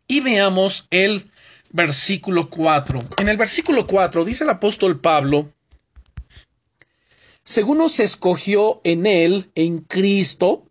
y 0.07 0.19
veamos 0.19 0.87
el 0.89 1.29
versículo 1.71 2.49
4. 2.49 3.03
En 3.17 3.29
el 3.29 3.37
versículo 3.37 3.85
4 3.85 4.23
dice 4.25 4.43
el 4.43 4.49
apóstol 4.49 4.99
Pablo, 4.99 5.51
según 7.43 7.77
nos 7.77 7.99
escogió 7.99 8.81
en 8.83 9.05
él, 9.05 9.51
en 9.55 9.79
Cristo, 9.79 10.65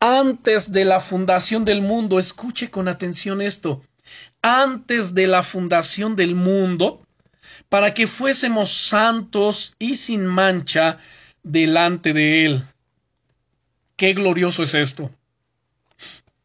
antes 0.00 0.72
de 0.72 0.84
la 0.84 1.00
fundación 1.00 1.64
del 1.64 1.82
mundo, 1.82 2.18
escuche 2.18 2.70
con 2.70 2.88
atención 2.88 3.42
esto, 3.42 3.82
antes 4.40 5.12
de 5.12 5.26
la 5.26 5.42
fundación 5.42 6.16
del 6.16 6.34
mundo, 6.34 7.02
para 7.68 7.92
que 7.92 8.06
fuésemos 8.06 8.72
santos 8.72 9.74
y 9.78 9.96
sin 9.96 10.24
mancha 10.24 10.98
delante 11.42 12.12
de 12.12 12.46
él. 12.46 12.64
Qué 13.96 14.14
glorioso 14.14 14.62
es 14.62 14.74
esto. 14.74 15.10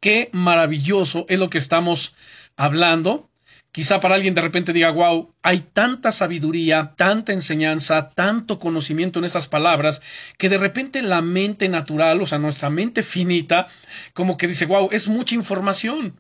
Qué 0.03 0.29
maravilloso 0.33 1.25
es 1.29 1.39
lo 1.39 1.49
que 1.49 1.57
estamos 1.57 2.13
hablando. 2.57 3.29
Quizá 3.71 4.01
para 4.01 4.15
alguien 4.15 4.33
de 4.33 4.41
repente 4.41 4.73
diga, 4.73 4.91
wow, 4.91 5.33
hay 5.41 5.61
tanta 5.61 6.11
sabiduría, 6.11 6.93
tanta 6.97 7.31
enseñanza, 7.31 8.09
tanto 8.09 8.59
conocimiento 8.59 9.19
en 9.19 9.23
estas 9.23 9.47
palabras, 9.47 10.01
que 10.37 10.49
de 10.49 10.57
repente 10.57 11.01
la 11.01 11.21
mente 11.21 11.69
natural, 11.69 12.21
o 12.21 12.27
sea, 12.27 12.37
nuestra 12.37 12.69
mente 12.69 13.01
finita, 13.01 13.69
como 14.13 14.35
que 14.35 14.49
dice, 14.49 14.65
wow, 14.65 14.89
es 14.91 15.07
mucha 15.07 15.35
información, 15.35 16.19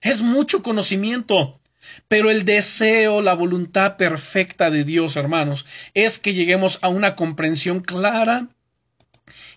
es 0.00 0.22
mucho 0.22 0.62
conocimiento. 0.62 1.60
Pero 2.06 2.30
el 2.30 2.44
deseo, 2.44 3.20
la 3.20 3.34
voluntad 3.34 3.96
perfecta 3.96 4.70
de 4.70 4.84
Dios, 4.84 5.16
hermanos, 5.16 5.66
es 5.92 6.20
que 6.20 6.34
lleguemos 6.34 6.78
a 6.82 6.88
una 6.88 7.16
comprensión 7.16 7.80
clara 7.80 8.46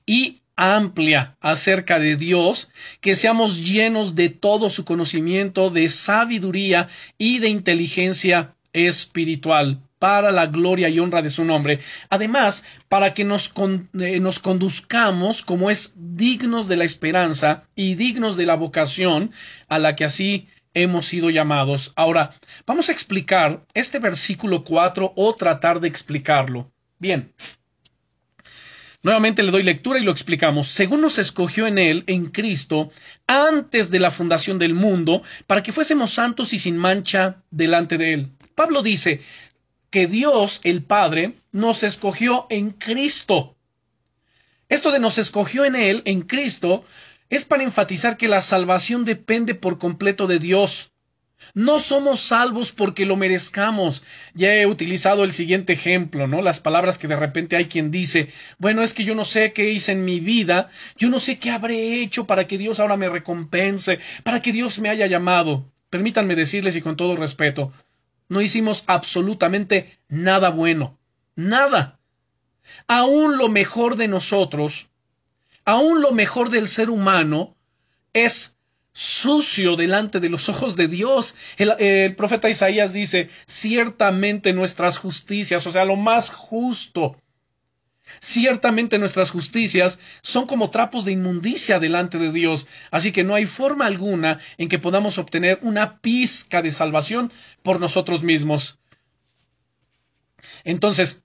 y 0.08 0.42
amplia 0.62 1.36
acerca 1.42 1.98
de 1.98 2.16
Dios, 2.16 2.70
que 3.00 3.16
seamos 3.16 3.66
llenos 3.66 4.14
de 4.14 4.30
todo 4.30 4.70
su 4.70 4.86
conocimiento, 4.86 5.72
de 5.72 5.90
sabiduría 5.90 6.88
y 7.18 7.40
de 7.40 7.50
inteligencia 7.50 8.56
espiritual 8.72 9.82
para 9.98 10.32
la 10.32 10.46
gloria 10.46 10.88
y 10.90 11.00
honra 11.00 11.24
de 11.24 11.32
su 11.32 11.46
nombre. 11.46 11.80
Además, 12.10 12.64
para 12.90 13.14
que 13.16 13.24
nos, 13.24 13.52
eh, 14.00 14.20
nos, 14.20 14.40
conduzcamos 14.40 15.42
como 15.42 15.72
es 15.72 15.94
dignos 15.96 16.68
de 16.68 16.76
la 16.76 16.84
esperanza 16.84 17.64
y 17.76 17.96
dignos 17.96 18.38
de 18.38 18.46
la 18.46 18.56
vocación 18.56 19.32
a 19.68 19.80
la 19.80 19.96
que 19.96 20.06
así 20.06 20.48
hemos 20.76 21.08
sido 21.08 21.32
llamados. 21.32 21.92
Ahora, 21.96 22.36
vamos 22.68 22.90
a 22.90 22.92
explicar 22.92 23.66
este 23.74 23.98
versículo 23.98 24.64
4 24.64 25.14
o 25.16 25.36
tratar 25.36 25.80
de 25.80 25.88
explicarlo. 25.88 26.72
Bien, 27.00 27.34
Nuevamente 29.04 29.42
le 29.42 29.52
doy 29.52 29.64
lectura 29.64 30.00
y 30.00 30.04
lo 30.04 30.12
explicamos. 30.12 30.68
Según 30.68 31.02
nos 31.02 31.18
escogió 31.18 31.66
en 31.66 31.80
él, 31.80 32.04
en 32.06 32.28
Cristo, 32.28 32.92
antes 33.26 33.90
de 33.90 34.00
la 34.00 34.12
fundación 34.12 34.60
del 34.60 34.76
mundo, 34.76 35.24
para 35.48 35.64
que 35.64 35.72
fuésemos 35.72 36.12
santos 36.14 36.54
y 36.54 36.60
sin 36.60 36.78
mancha 36.78 37.42
delante 37.50 37.98
de 37.98 38.14
él. 38.14 38.32
Pablo 38.54 38.84
dice 38.84 39.22
que 39.90 40.08
Dios, 40.08 40.62
el 40.64 40.84
Padre, 40.84 41.34
nos 41.52 41.84
escogió 41.84 42.46
en 42.50 42.72
Cristo. 42.72 43.56
Esto 44.70 44.92
de 44.92 45.00
nos 45.00 45.18
escogió 45.18 45.66
en 45.66 45.76
él, 45.76 46.04
en 46.06 46.22
Cristo, 46.22 46.86
es 47.30 47.44
para 47.44 47.64
enfatizar 47.64 48.18
que 48.18 48.28
la 48.28 48.42
salvación 48.42 49.04
depende 49.04 49.56
por 49.56 49.80
completo 49.80 50.28
de 50.28 50.38
Dios. 50.38 50.92
No 51.54 51.80
somos 51.80 52.22
salvos 52.22 52.72
porque 52.72 53.06
lo 53.06 53.16
merezcamos. 53.16 54.04
Ya 54.34 54.54
he 54.54 54.66
utilizado 54.66 55.24
el 55.24 55.34
siguiente 55.34 55.74
ejemplo, 55.74 56.28
¿no? 56.28 56.42
Las 56.42 56.60
palabras 56.60 56.98
que 56.98 57.08
de 57.08 57.16
repente 57.16 57.56
hay 57.56 57.66
quien 57.66 57.92
dice, 57.92 58.30
bueno, 58.58 58.82
es 58.82 58.94
que 58.94 59.04
yo 59.04 59.16
no 59.16 59.26
sé 59.26 59.54
qué 59.54 59.70
hice 59.70 59.92
en 59.92 60.06
mi 60.06 60.20
vida, 60.20 60.70
yo 60.98 61.10
no 61.10 61.20
sé 61.20 61.40
qué 61.40 61.52
habré 61.52 62.02
hecho 62.02 62.26
para 62.26 62.48
que 62.48 62.58
Dios 62.58 62.80
ahora 62.80 62.98
me 62.98 63.10
recompense, 63.10 64.00
para 64.24 64.42
que 64.42 64.52
Dios 64.52 64.80
me 64.80 64.90
haya 64.90 65.08
llamado. 65.08 65.72
Permítanme 65.90 66.36
decirles 66.36 66.76
y 66.76 66.82
con 66.82 66.96
todo 66.96 67.18
respeto, 67.18 67.74
no 68.30 68.42
hicimos 68.42 68.86
absolutamente 68.88 70.00
nada 70.08 70.50
bueno. 70.52 70.98
Nada. 71.36 72.00
Aún 72.88 73.38
lo 73.38 73.50
mejor 73.50 73.98
de 73.98 74.08
nosotros, 74.08 74.90
aún 75.66 76.02
lo 76.02 76.14
mejor 76.14 76.50
del 76.50 76.70
ser 76.70 76.90
humano, 76.90 77.58
es 78.14 78.58
sucio 78.94 79.76
delante 79.76 80.20
de 80.20 80.30
los 80.30 80.50
ojos 80.50 80.76
de 80.76 80.88
Dios. 80.88 81.36
El, 81.58 82.16
profeta 82.16 82.50
Isaías 82.50 82.94
dice, 82.94 83.30
ciertamente 83.46 84.54
nuestras 84.54 84.98
justicias, 84.98 85.66
o 85.66 85.72
sea, 85.72 85.86
lo 85.86 85.96
más 85.96 86.30
justo, 86.30 87.16
ciertamente 88.20 88.98
nuestras 88.98 89.32
justicias 89.32 90.00
son 90.22 90.46
como 90.46 90.70
trapos 90.70 91.06
de 91.06 91.14
inmundicia 91.14 91.80
delante 91.80 92.18
de 92.18 92.32
Dios, 92.32 92.68
así 92.92 93.12
que 93.12 93.24
no 93.24 93.36
hay 93.36 93.46
forma 93.46 93.86
alguna 93.86 94.40
en 94.58 94.68
que 94.68 94.80
podamos 94.80 95.18
obtener 95.18 95.60
una 95.62 96.00
pizca 96.00 96.62
de 96.62 96.72
salvación 96.72 97.32
por 97.64 97.80
nosotros 97.80 98.24
mismos. 98.24 98.80
Entonces, 100.64 101.24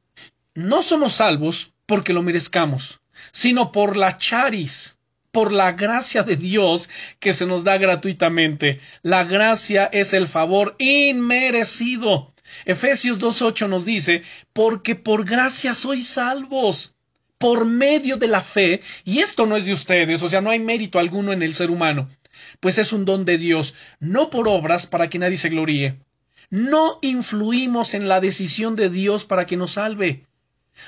no 0.54 0.82
somos 0.82 1.14
salvos 1.14 1.72
porque 1.86 2.12
lo 2.12 2.22
merezcamos, 2.22 3.00
sino 3.32 3.72
por 3.72 3.96
la 3.96 4.18
charis, 4.18 4.95
por 5.36 5.52
la 5.52 5.72
gracia 5.72 6.22
de 6.22 6.36
Dios 6.36 6.88
que 7.20 7.34
se 7.34 7.44
nos 7.44 7.62
da 7.62 7.76
gratuitamente. 7.76 8.80
La 9.02 9.22
gracia 9.24 9.84
es 9.84 10.14
el 10.14 10.28
favor 10.28 10.74
inmerecido. 10.78 12.32
Efesios 12.64 13.18
2.8 13.18 13.68
nos 13.68 13.84
dice, 13.84 14.22
porque 14.54 14.94
por 14.94 15.26
gracia 15.26 15.74
sois 15.74 16.08
salvos 16.08 16.96
por 17.36 17.66
medio 17.66 18.16
de 18.16 18.28
la 18.28 18.40
fe, 18.40 18.80
y 19.04 19.18
esto 19.18 19.44
no 19.44 19.58
es 19.58 19.66
de 19.66 19.74
ustedes, 19.74 20.22
o 20.22 20.30
sea, 20.30 20.40
no 20.40 20.48
hay 20.48 20.58
mérito 20.58 20.98
alguno 20.98 21.34
en 21.34 21.42
el 21.42 21.54
ser 21.54 21.70
humano, 21.70 22.08
pues 22.60 22.78
es 22.78 22.94
un 22.94 23.04
don 23.04 23.26
de 23.26 23.36
Dios, 23.36 23.74
no 24.00 24.30
por 24.30 24.48
obras 24.48 24.86
para 24.86 25.10
que 25.10 25.18
nadie 25.18 25.36
se 25.36 25.50
gloríe. 25.50 25.98
No 26.48 26.98
influimos 27.02 27.92
en 27.92 28.08
la 28.08 28.20
decisión 28.20 28.74
de 28.74 28.88
Dios 28.88 29.26
para 29.26 29.44
que 29.44 29.58
nos 29.58 29.72
salve. 29.72 30.24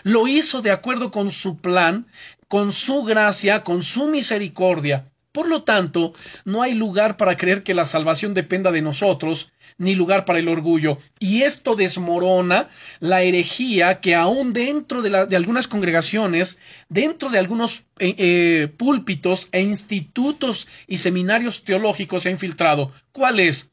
Lo 0.05 0.29
hizo 0.29 0.63
de 0.63 0.71
acuerdo 0.71 1.11
con 1.11 1.31
su 1.33 1.59
plan 1.59 2.07
con 2.49 2.73
su 2.73 3.05
gracia, 3.05 3.63
con 3.63 3.83
su 3.83 4.09
misericordia. 4.09 5.11
Por 5.33 5.47
lo 5.49 5.63
tanto, 5.63 6.15
no 6.45 6.63
hay 6.63 6.75
lugar 6.75 7.17
para 7.17 7.37
creer 7.37 7.63
que 7.63 7.75
la 7.75 7.87
salvación 7.87 8.35
dependa 8.35 8.73
de 8.73 8.83
nosotros, 8.83 9.53
ni 9.77 9.95
lugar 9.95 10.25
para 10.25 10.39
el 10.39 10.49
orgullo. 10.49 10.99
Y 11.21 11.43
esto 11.43 11.77
desmorona 11.77 12.71
la 12.99 13.23
herejía 13.23 14.01
que 14.01 14.15
aún 14.15 14.53
dentro 14.53 15.03
de, 15.03 15.37
algunas 15.37 15.69
congregaciones, 15.69 16.59
dentro 16.89 17.29
de 17.29 17.39
algunos 17.39 17.85
eh, 17.99 18.15
eh, 18.19 18.69
púlpitos 18.77 19.49
e 19.53 19.63
institutos 19.63 20.67
y 20.87 20.97
seminarios 20.97 21.63
teológicos 21.63 22.25
se 22.25 22.31
ha 22.31 22.33
infiltrado. 22.33 22.93
¿Cuál 23.13 23.39
es? 23.39 23.71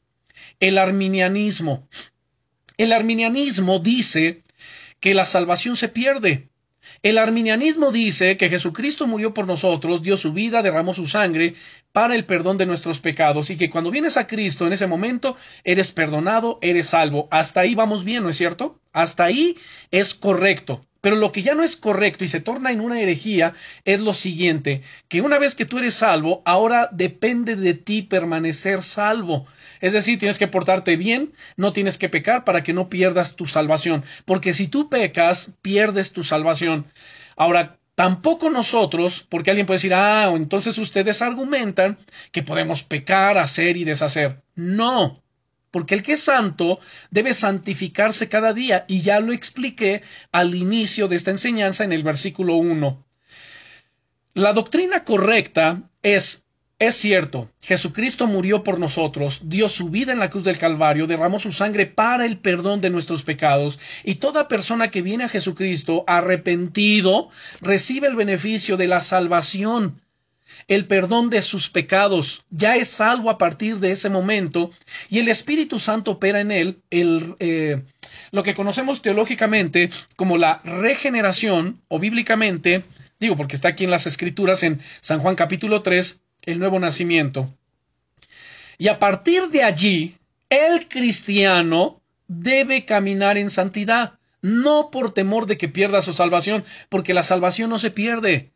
El 0.60 0.78
arminianismo. 0.78 1.88
El 2.76 2.92
arminianismo 2.92 3.78
dice 3.78 4.44
que 5.00 5.14
la 5.14 5.24
salvación 5.24 5.76
se 5.76 5.88
pierde. 5.88 6.48
El 7.06 7.18
arminianismo 7.18 7.92
dice 7.92 8.36
que 8.36 8.48
Jesucristo 8.48 9.06
murió 9.06 9.32
por 9.32 9.46
nosotros, 9.46 10.02
dio 10.02 10.16
su 10.16 10.32
vida, 10.32 10.60
derramó 10.60 10.92
su 10.92 11.06
sangre 11.06 11.54
para 11.96 12.14
el 12.14 12.26
perdón 12.26 12.58
de 12.58 12.66
nuestros 12.66 13.00
pecados 13.00 13.48
y 13.48 13.56
que 13.56 13.70
cuando 13.70 13.90
vienes 13.90 14.18
a 14.18 14.26
Cristo 14.26 14.66
en 14.66 14.74
ese 14.74 14.86
momento 14.86 15.34
eres 15.64 15.92
perdonado, 15.92 16.58
eres 16.60 16.88
salvo. 16.88 17.26
Hasta 17.30 17.60
ahí 17.60 17.74
vamos 17.74 18.04
bien, 18.04 18.22
¿no 18.22 18.28
es 18.28 18.36
cierto? 18.36 18.78
Hasta 18.92 19.24
ahí 19.24 19.56
es 19.90 20.14
correcto. 20.14 20.84
Pero 21.00 21.16
lo 21.16 21.32
que 21.32 21.42
ya 21.42 21.54
no 21.54 21.62
es 21.62 21.74
correcto 21.78 22.22
y 22.22 22.28
se 22.28 22.40
torna 22.40 22.70
en 22.70 22.82
una 22.82 23.00
herejía 23.00 23.54
es 23.86 24.02
lo 24.02 24.12
siguiente, 24.12 24.82
que 25.08 25.22
una 25.22 25.38
vez 25.38 25.54
que 25.54 25.64
tú 25.64 25.78
eres 25.78 25.94
salvo, 25.94 26.42
ahora 26.44 26.90
depende 26.92 27.56
de 27.56 27.72
ti 27.72 28.02
permanecer 28.02 28.82
salvo. 28.82 29.46
Es 29.80 29.94
decir, 29.94 30.18
tienes 30.18 30.38
que 30.38 30.48
portarte 30.48 30.96
bien, 30.96 31.32
no 31.56 31.72
tienes 31.72 31.96
que 31.96 32.10
pecar 32.10 32.44
para 32.44 32.62
que 32.62 32.74
no 32.74 32.90
pierdas 32.90 33.36
tu 33.36 33.46
salvación, 33.46 34.04
porque 34.26 34.52
si 34.52 34.68
tú 34.68 34.90
pecas, 34.90 35.54
pierdes 35.62 36.12
tu 36.12 36.24
salvación. 36.24 36.92
Ahora, 37.36 37.78
tampoco 37.96 38.50
nosotros, 38.50 39.26
porque 39.28 39.50
alguien 39.50 39.66
puede 39.66 39.78
decir, 39.78 39.94
ah, 39.94 40.30
entonces 40.36 40.78
ustedes 40.78 41.22
argumentan 41.22 41.98
que 42.30 42.44
podemos 42.44 42.84
pecar, 42.84 43.38
hacer 43.38 43.76
y 43.76 43.84
deshacer. 43.84 44.42
No, 44.54 45.24
porque 45.72 45.94
el 45.94 46.02
que 46.02 46.12
es 46.12 46.22
santo 46.22 46.78
debe 47.10 47.34
santificarse 47.34 48.28
cada 48.28 48.52
día, 48.52 48.84
y 48.86 49.00
ya 49.00 49.18
lo 49.18 49.32
expliqué 49.32 50.02
al 50.30 50.54
inicio 50.54 51.08
de 51.08 51.16
esta 51.16 51.32
enseñanza 51.32 51.84
en 51.84 51.92
el 51.92 52.04
versículo 52.04 52.56
1. 52.56 53.04
La 54.34 54.52
doctrina 54.52 55.02
correcta 55.02 55.90
es 56.02 56.45
es 56.78 56.94
cierto, 56.96 57.50
Jesucristo 57.62 58.26
murió 58.26 58.62
por 58.62 58.78
nosotros, 58.78 59.40
dio 59.44 59.68
su 59.68 59.88
vida 59.88 60.12
en 60.12 60.18
la 60.18 60.28
cruz 60.28 60.44
del 60.44 60.58
Calvario, 60.58 61.06
derramó 61.06 61.38
su 61.38 61.50
sangre 61.52 61.86
para 61.86 62.26
el 62.26 62.38
perdón 62.38 62.82
de 62.82 62.90
nuestros 62.90 63.22
pecados, 63.22 63.78
y 64.04 64.16
toda 64.16 64.48
persona 64.48 64.90
que 64.90 65.00
viene 65.00 65.24
a 65.24 65.28
Jesucristo 65.30 66.04
arrepentido 66.06 67.30
recibe 67.62 68.08
el 68.08 68.16
beneficio 68.16 68.76
de 68.76 68.88
la 68.88 69.00
salvación 69.00 70.02
el 70.68 70.86
perdón 70.86 71.30
de 71.30 71.42
sus 71.42 71.68
pecados, 71.68 72.44
ya 72.50 72.76
es 72.76 72.88
salvo 72.88 73.30
a 73.30 73.38
partir 73.38 73.78
de 73.78 73.92
ese 73.92 74.10
momento 74.10 74.70
y 75.08 75.18
el 75.18 75.28
Espíritu 75.28 75.78
Santo 75.78 76.12
opera 76.12 76.40
en 76.40 76.50
él 76.50 76.78
el, 76.90 77.36
eh, 77.40 77.82
lo 78.30 78.42
que 78.42 78.54
conocemos 78.54 79.02
teológicamente 79.02 79.90
como 80.16 80.38
la 80.38 80.60
regeneración 80.64 81.80
o 81.88 81.98
bíblicamente, 81.98 82.84
digo 83.18 83.36
porque 83.36 83.56
está 83.56 83.68
aquí 83.68 83.84
en 83.84 83.90
las 83.90 84.06
escrituras 84.06 84.62
en 84.62 84.80
San 85.00 85.20
Juan 85.20 85.36
capítulo 85.36 85.82
3, 85.82 86.20
el 86.46 86.58
nuevo 86.58 86.78
nacimiento. 86.78 87.52
Y 88.78 88.88
a 88.88 88.98
partir 88.98 89.48
de 89.48 89.62
allí, 89.62 90.16
el 90.48 90.88
cristiano 90.88 92.00
debe 92.28 92.84
caminar 92.84 93.36
en 93.36 93.50
santidad, 93.50 94.18
no 94.40 94.90
por 94.90 95.12
temor 95.12 95.46
de 95.46 95.58
que 95.58 95.68
pierda 95.68 96.02
su 96.02 96.12
salvación, 96.12 96.64
porque 96.88 97.14
la 97.14 97.24
salvación 97.24 97.70
no 97.70 97.78
se 97.78 97.90
pierde. 97.90 98.52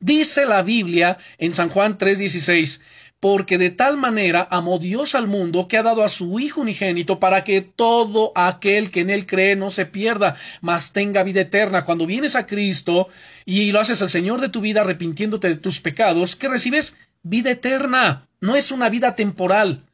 Dice 0.00 0.46
la 0.46 0.62
Biblia 0.62 1.18
en 1.38 1.54
San 1.54 1.68
Juan 1.68 1.98
3:16, 1.98 2.80
porque 3.22 3.56
de 3.56 3.70
tal 3.70 3.98
manera 3.98 4.48
amó 4.50 4.80
Dios 4.80 5.14
al 5.14 5.28
mundo 5.28 5.68
que 5.68 5.78
ha 5.78 5.84
dado 5.84 6.02
a 6.02 6.08
su 6.08 6.40
Hijo 6.40 6.62
unigénito 6.62 7.20
para 7.20 7.44
que 7.44 7.60
todo 7.60 8.32
aquel 8.34 8.90
que 8.90 8.98
en 8.98 9.10
él 9.10 9.26
cree 9.26 9.54
no 9.54 9.70
se 9.70 9.86
pierda, 9.86 10.34
mas 10.60 10.92
tenga 10.92 11.22
vida 11.22 11.42
eterna. 11.42 11.84
Cuando 11.84 12.04
vienes 12.04 12.34
a 12.34 12.48
Cristo 12.48 13.06
y 13.44 13.70
lo 13.70 13.78
haces 13.78 14.02
el 14.02 14.08
Señor 14.08 14.40
de 14.40 14.48
tu 14.48 14.60
vida 14.60 14.80
arrepintiéndote 14.80 15.48
de 15.48 15.54
tus 15.54 15.78
pecados, 15.78 16.34
que 16.34 16.48
recibes 16.48 16.96
vida 17.22 17.52
eterna. 17.52 18.26
No 18.40 18.56
es 18.56 18.72
una 18.72 18.88
vida 18.88 19.14
temporal, 19.14 19.84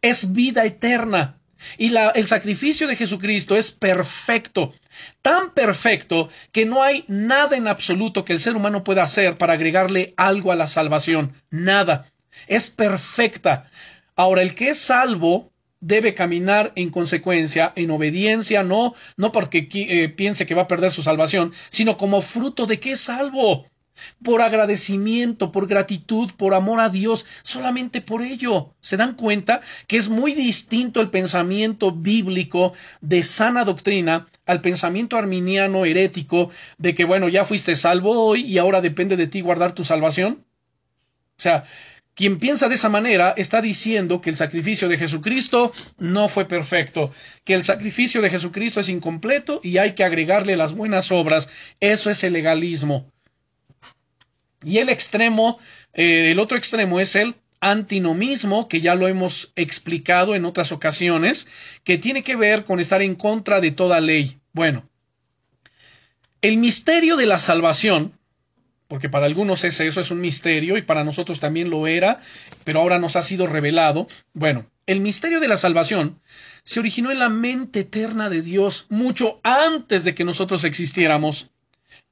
es 0.00 0.32
vida 0.32 0.64
eterna. 0.64 1.40
Y 1.78 1.88
la, 1.88 2.10
el 2.10 2.28
sacrificio 2.28 2.86
de 2.86 2.94
Jesucristo 2.94 3.56
es 3.56 3.72
perfecto, 3.72 4.74
tan 5.22 5.54
perfecto 5.54 6.28
que 6.52 6.66
no 6.66 6.84
hay 6.84 7.04
nada 7.08 7.56
en 7.56 7.66
absoluto 7.66 8.24
que 8.24 8.32
el 8.32 8.38
ser 8.38 8.54
humano 8.54 8.84
pueda 8.84 9.02
hacer 9.02 9.36
para 9.38 9.54
agregarle 9.54 10.14
algo 10.16 10.52
a 10.52 10.56
la 10.56 10.68
salvación. 10.68 11.32
Nada. 11.50 12.12
Es 12.46 12.70
perfecta. 12.70 13.70
Ahora, 14.14 14.42
el 14.42 14.54
que 14.54 14.70
es 14.70 14.78
salvo 14.78 15.52
debe 15.80 16.14
caminar 16.14 16.72
en 16.74 16.90
consecuencia, 16.90 17.72
en 17.76 17.90
obediencia, 17.90 18.62
no, 18.62 18.94
no 19.16 19.32
porque 19.32 19.68
eh, 19.72 20.08
piense 20.08 20.46
que 20.46 20.54
va 20.54 20.62
a 20.62 20.68
perder 20.68 20.90
su 20.90 21.02
salvación, 21.02 21.52
sino 21.70 21.96
como 21.96 22.22
fruto 22.22 22.66
de 22.66 22.80
que 22.80 22.92
es 22.92 23.00
salvo 23.00 23.66
por 24.22 24.42
agradecimiento, 24.42 25.52
por 25.52 25.66
gratitud, 25.66 26.30
por 26.36 26.54
amor 26.54 26.80
a 26.80 26.88
Dios, 26.88 27.24
solamente 27.42 28.00
por 28.00 28.22
ello. 28.22 28.74
¿Se 28.80 28.96
dan 28.96 29.14
cuenta 29.14 29.60
que 29.86 29.96
es 29.96 30.08
muy 30.08 30.34
distinto 30.34 31.00
el 31.00 31.10
pensamiento 31.10 31.92
bíblico 31.92 32.74
de 33.00 33.22
sana 33.22 33.64
doctrina 33.64 34.28
al 34.44 34.60
pensamiento 34.60 35.16
arminiano 35.16 35.84
herético 35.84 36.50
de 36.78 36.94
que, 36.94 37.04
bueno, 37.04 37.28
ya 37.28 37.44
fuiste 37.44 37.74
salvo 37.74 38.20
hoy 38.26 38.42
y 38.42 38.58
ahora 38.58 38.80
depende 38.80 39.16
de 39.16 39.26
ti 39.26 39.40
guardar 39.40 39.72
tu 39.72 39.84
salvación? 39.84 40.44
O 41.38 41.42
sea, 41.42 41.64
quien 42.16 42.38
piensa 42.38 42.68
de 42.68 42.76
esa 42.76 42.88
manera 42.88 43.34
está 43.36 43.60
diciendo 43.60 44.22
que 44.22 44.30
el 44.30 44.36
sacrificio 44.36 44.88
de 44.88 44.96
Jesucristo 44.96 45.72
no 45.98 46.28
fue 46.28 46.46
perfecto, 46.46 47.12
que 47.44 47.52
el 47.52 47.62
sacrificio 47.62 48.22
de 48.22 48.30
Jesucristo 48.30 48.80
es 48.80 48.88
incompleto 48.88 49.60
y 49.62 49.76
hay 49.76 49.92
que 49.92 50.02
agregarle 50.02 50.56
las 50.56 50.72
buenas 50.72 51.12
obras. 51.12 51.46
Eso 51.78 52.10
es 52.10 52.24
el 52.24 52.32
legalismo. 52.32 53.12
Y 54.64 54.78
el 54.78 54.88
extremo, 54.88 55.58
eh, 55.92 56.30
el 56.30 56.38
otro 56.38 56.56
extremo 56.56 57.00
es 57.00 57.14
el 57.16 57.36
antinomismo, 57.60 58.66
que 58.66 58.80
ya 58.80 58.94
lo 58.94 59.08
hemos 59.08 59.52
explicado 59.54 60.34
en 60.34 60.46
otras 60.46 60.72
ocasiones, 60.72 61.46
que 61.84 61.98
tiene 61.98 62.22
que 62.22 62.36
ver 62.36 62.64
con 62.64 62.80
estar 62.80 63.02
en 63.02 63.14
contra 63.14 63.60
de 63.60 63.72
toda 63.72 64.00
ley. 64.00 64.38
Bueno, 64.52 64.88
el 66.40 66.56
misterio 66.56 67.16
de 67.16 67.26
la 67.26 67.38
salvación 67.38 68.15
porque 68.88 69.08
para 69.08 69.26
algunos 69.26 69.64
es 69.64 69.80
eso, 69.80 70.00
es 70.00 70.10
un 70.10 70.20
misterio 70.20 70.76
y 70.76 70.82
para 70.82 71.04
nosotros 71.04 71.40
también 71.40 71.70
lo 71.70 71.86
era, 71.86 72.20
pero 72.64 72.80
ahora 72.80 72.98
nos 72.98 73.16
ha 73.16 73.22
sido 73.22 73.46
revelado. 73.46 74.06
Bueno, 74.32 74.66
el 74.86 75.00
misterio 75.00 75.40
de 75.40 75.48
la 75.48 75.56
salvación 75.56 76.20
se 76.62 76.80
originó 76.80 77.10
en 77.10 77.18
la 77.18 77.28
mente 77.28 77.80
eterna 77.80 78.30
de 78.30 78.42
Dios 78.42 78.86
mucho 78.88 79.40
antes 79.42 80.04
de 80.04 80.14
que 80.14 80.24
nosotros 80.24 80.64
existiéramos. 80.64 81.50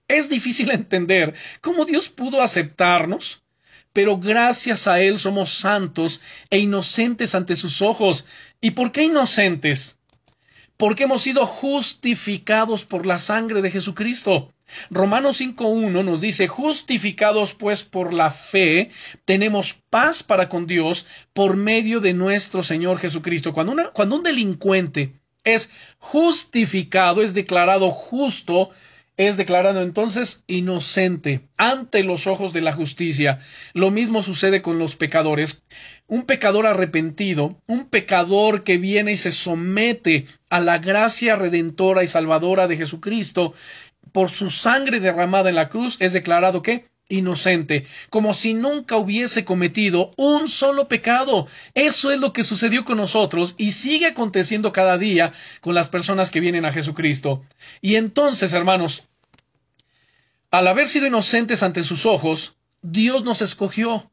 Es 0.09 0.29
difícil 0.29 0.71
entender 0.73 1.35
cómo 1.61 1.85
Dios 1.85 2.09
pudo 2.09 2.43
aceptarnos, 2.43 3.43
pero 3.93 4.19
gracias 4.19 4.89
a 4.89 5.01
Él 5.01 5.19
somos 5.19 5.51
santos 5.51 6.21
e 6.51 6.59
inocentes 6.59 7.35
ante 7.37 7.55
sus 7.55 7.81
ojos. 7.81 8.27
¿Y 8.61 8.73
por 8.73 8.91
qué 8.91 9.05
inocentes? 9.05 9.99
Porque 10.77 11.05
hemos 11.05 11.23
sido 11.23 11.47
justificados 11.47 12.85
por 12.85 13.07
la 13.07 13.19
sangre 13.19 13.63
de 13.63 13.71
Jesucristo. 13.71 14.53
Romanos 14.91 15.41
5.1 15.41 16.05
nos 16.05 16.21
dice, 16.21 16.49
justificados 16.49 17.55
pues 17.55 17.85
por 17.85 18.13
la 18.13 18.31
fe, 18.31 18.91
tenemos 19.25 19.75
paz 19.91 20.23
para 20.23 20.49
con 20.49 20.67
Dios 20.67 21.07
por 21.33 21.57
medio 21.57 22.01
de 22.01 22.15
nuestro 22.15 22.63
Señor 22.63 22.99
Jesucristo. 22.99 23.53
Cuando, 23.53 23.93
cuando 23.93 24.17
un 24.17 24.23
delincuente 24.23 25.13
es 25.45 25.71
justificado, 25.99 27.23
es 27.23 27.35
declarado 27.35 27.91
justo, 27.91 28.71
es 29.17 29.37
declarado 29.37 29.81
entonces 29.81 30.43
inocente 30.47 31.43
ante 31.57 32.03
los 32.03 32.27
ojos 32.27 32.53
de 32.53 32.61
la 32.61 32.73
justicia. 32.73 33.41
Lo 33.73 33.91
mismo 33.91 34.23
sucede 34.23 34.63
con 34.63 34.79
los 34.79 34.97
pecadores. 34.97 35.63
Un 36.07 36.25
pecador 36.25 36.67
arrepentido, 36.67 37.61
un 37.67 37.89
pecador 37.89 38.65
que 38.65 38.79
viene 38.79 39.13
y 39.13 39.17
se 39.17 39.31
somete 39.31 40.27
a 40.51 40.61
la 40.61 40.79
gracia 40.79 41.37
redentora 41.37 42.03
y 42.03 42.09
salvadora 42.09 42.67
de 42.67 42.77
Jesucristo, 42.77 43.55
por 44.13 44.31
su 44.31 44.51
sangre 44.51 45.01
derramada 45.01 45.49
en 45.49 45.57
la 45.57 45.69
cruz, 45.69 45.97
es 46.01 46.13
declarado 46.13 46.63
que 46.63 46.87
inocente, 47.09 47.87
como 48.11 48.35
si 48.35 48.55
nunca 48.55 48.97
hubiese 48.97 49.45
cometido 49.45 50.13
un 50.17 50.49
solo 50.49 50.89
pecado. 50.89 51.47
Eso 51.75 52.11
es 52.11 52.19
lo 52.19 52.33
que 52.33 52.45
sucedió 52.45 52.85
con 52.85 52.97
nosotros 52.97 53.55
y 53.59 53.73
sigue 53.73 54.07
aconteciendo 54.07 54.73
cada 54.73 54.99
día 54.99 55.33
con 55.61 55.75
las 55.75 55.89
personas 55.89 56.31
que 56.31 56.41
vienen 56.41 56.65
a 56.65 56.73
Jesucristo. 56.73 57.45
Y 57.81 57.97
entonces, 57.97 58.53
hermanos, 58.53 59.05
al 60.51 60.67
haber 60.67 60.89
sido 60.89 61.07
inocentes 61.07 61.63
ante 61.63 61.83
sus 61.83 62.07
ojos, 62.07 62.57
Dios 62.81 63.25
nos 63.25 63.43
escogió. 63.43 64.11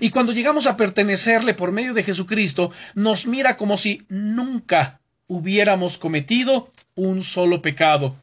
Y 0.00 0.10
cuando 0.10 0.32
llegamos 0.32 0.66
a 0.66 0.76
pertenecerle 0.76 1.52
por 1.52 1.72
medio 1.72 1.94
de 1.94 2.02
Jesucristo, 2.02 2.70
nos 2.94 3.26
mira 3.26 3.56
como 3.56 3.76
si 3.76 4.02
nunca 4.08 5.00
hubiéramos 5.26 5.98
cometido 5.98 6.72
un 6.94 7.22
solo 7.22 7.60
pecado. 7.60 8.16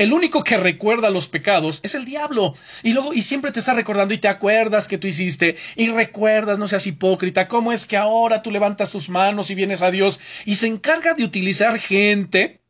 El 0.00 0.14
único 0.14 0.42
que 0.42 0.56
recuerda 0.56 1.10
los 1.10 1.28
pecados 1.28 1.80
es 1.82 1.94
el 1.94 2.06
diablo. 2.06 2.54
Y 2.82 2.94
luego, 2.94 3.12
y 3.12 3.20
siempre 3.20 3.52
te 3.52 3.60
está 3.60 3.74
recordando 3.74 4.14
y 4.14 4.18
te 4.18 4.28
acuerdas 4.28 4.88
que 4.88 4.96
tú 4.96 5.06
hiciste, 5.06 5.56
y 5.76 5.88
recuerdas, 5.88 6.58
no 6.58 6.68
seas 6.68 6.86
hipócrita, 6.86 7.48
cómo 7.48 7.70
es 7.70 7.84
que 7.84 7.98
ahora 7.98 8.40
tú 8.40 8.50
levantas 8.50 8.92
tus 8.92 9.10
manos 9.10 9.50
y 9.50 9.54
vienes 9.54 9.82
a 9.82 9.90
Dios, 9.90 10.18
y 10.46 10.54
se 10.54 10.68
encarga 10.68 11.12
de 11.12 11.24
utilizar 11.24 11.78
gente 11.78 12.62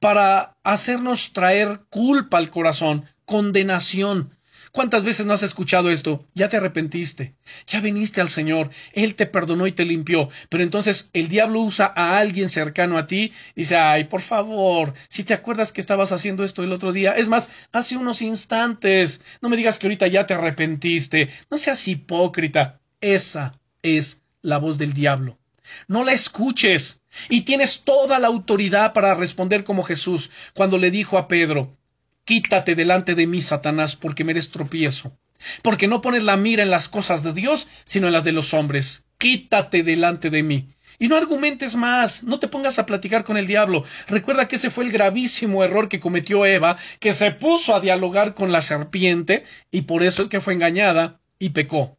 para 0.00 0.56
hacernos 0.62 1.34
traer 1.34 1.80
culpa 1.90 2.38
al 2.38 2.48
corazón, 2.48 3.04
condenación, 3.26 4.34
¿Cuántas 4.74 5.04
veces 5.04 5.24
no 5.24 5.34
has 5.34 5.44
escuchado 5.44 5.88
esto? 5.88 6.26
Ya 6.34 6.48
te 6.48 6.56
arrepentiste, 6.56 7.36
ya 7.64 7.80
viniste 7.80 8.20
al 8.20 8.28
Señor, 8.28 8.70
Él 8.92 9.14
te 9.14 9.24
perdonó 9.24 9.68
y 9.68 9.72
te 9.72 9.84
limpió, 9.84 10.30
pero 10.48 10.64
entonces 10.64 11.10
el 11.12 11.28
diablo 11.28 11.60
usa 11.60 11.92
a 11.94 12.18
alguien 12.18 12.50
cercano 12.50 12.98
a 12.98 13.06
ti 13.06 13.32
y 13.54 13.60
dice, 13.60 13.76
ay, 13.76 14.02
por 14.02 14.20
favor, 14.20 14.94
si 15.06 15.22
te 15.22 15.32
acuerdas 15.32 15.72
que 15.72 15.80
estabas 15.80 16.10
haciendo 16.10 16.42
esto 16.42 16.64
el 16.64 16.72
otro 16.72 16.92
día, 16.92 17.12
es 17.12 17.28
más, 17.28 17.50
hace 17.70 17.96
unos 17.96 18.20
instantes, 18.20 19.20
no 19.40 19.48
me 19.48 19.56
digas 19.56 19.78
que 19.78 19.86
ahorita 19.86 20.08
ya 20.08 20.26
te 20.26 20.34
arrepentiste, 20.34 21.28
no 21.52 21.56
seas 21.56 21.86
hipócrita, 21.86 22.80
esa 23.00 23.60
es 23.80 24.22
la 24.42 24.58
voz 24.58 24.76
del 24.76 24.92
diablo. 24.92 25.38
No 25.86 26.02
la 26.02 26.12
escuches. 26.12 27.00
Y 27.28 27.42
tienes 27.42 27.82
toda 27.82 28.18
la 28.18 28.26
autoridad 28.26 28.92
para 28.92 29.14
responder 29.14 29.62
como 29.62 29.84
Jesús 29.84 30.32
cuando 30.52 30.78
le 30.78 30.90
dijo 30.90 31.16
a 31.16 31.28
Pedro, 31.28 31.76
Quítate 32.24 32.74
delante 32.74 33.14
de 33.14 33.26
mí, 33.26 33.40
Satanás, 33.40 33.96
porque 33.96 34.24
me 34.24 34.32
eres 34.32 34.50
tropiezo. 34.50 35.16
Porque 35.62 35.88
no 35.88 36.00
pones 36.00 36.22
la 36.22 36.36
mira 36.36 36.62
en 36.62 36.70
las 36.70 36.88
cosas 36.88 37.22
de 37.22 37.32
Dios, 37.32 37.66
sino 37.84 38.06
en 38.06 38.12
las 38.12 38.24
de 38.24 38.32
los 38.32 38.54
hombres. 38.54 39.04
Quítate 39.18 39.82
delante 39.82 40.30
de 40.30 40.42
mí. 40.42 40.74
Y 40.98 41.08
no 41.08 41.16
argumentes 41.16 41.74
más, 41.76 42.22
no 42.22 42.38
te 42.38 42.48
pongas 42.48 42.78
a 42.78 42.86
platicar 42.86 43.24
con 43.24 43.36
el 43.36 43.46
diablo. 43.46 43.84
Recuerda 44.06 44.46
que 44.48 44.56
ese 44.56 44.70
fue 44.70 44.84
el 44.84 44.92
gravísimo 44.92 45.64
error 45.64 45.88
que 45.88 46.00
cometió 46.00 46.46
Eva, 46.46 46.76
que 47.00 47.12
se 47.12 47.32
puso 47.32 47.74
a 47.74 47.80
dialogar 47.80 48.34
con 48.34 48.52
la 48.52 48.62
serpiente, 48.62 49.44
y 49.70 49.82
por 49.82 50.02
eso 50.02 50.22
es 50.22 50.28
que 50.28 50.40
fue 50.40 50.54
engañada 50.54 51.20
y 51.38 51.50
pecó. 51.50 51.98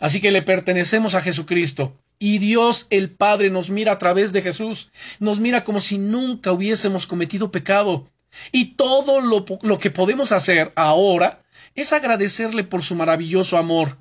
Así 0.00 0.20
que 0.20 0.32
le 0.32 0.42
pertenecemos 0.42 1.14
a 1.14 1.22
Jesucristo. 1.22 1.96
Y 2.18 2.38
Dios 2.38 2.86
el 2.90 3.10
Padre 3.10 3.50
nos 3.50 3.68
mira 3.68 3.92
a 3.92 3.98
través 3.98 4.32
de 4.32 4.42
Jesús, 4.42 4.90
nos 5.18 5.38
mira 5.38 5.64
como 5.64 5.80
si 5.80 5.98
nunca 5.98 6.52
hubiésemos 6.52 7.06
cometido 7.06 7.50
pecado. 7.50 8.08
Y 8.50 8.74
todo 8.74 9.20
lo, 9.20 9.78
que 9.78 9.90
podemos 9.90 10.32
hacer 10.32 10.72
ahora 10.76 11.42
es 11.74 11.92
agradecerle 11.92 12.64
por 12.64 12.82
su 12.82 12.94
maravilloso 12.94 13.58
amor. 13.58 13.98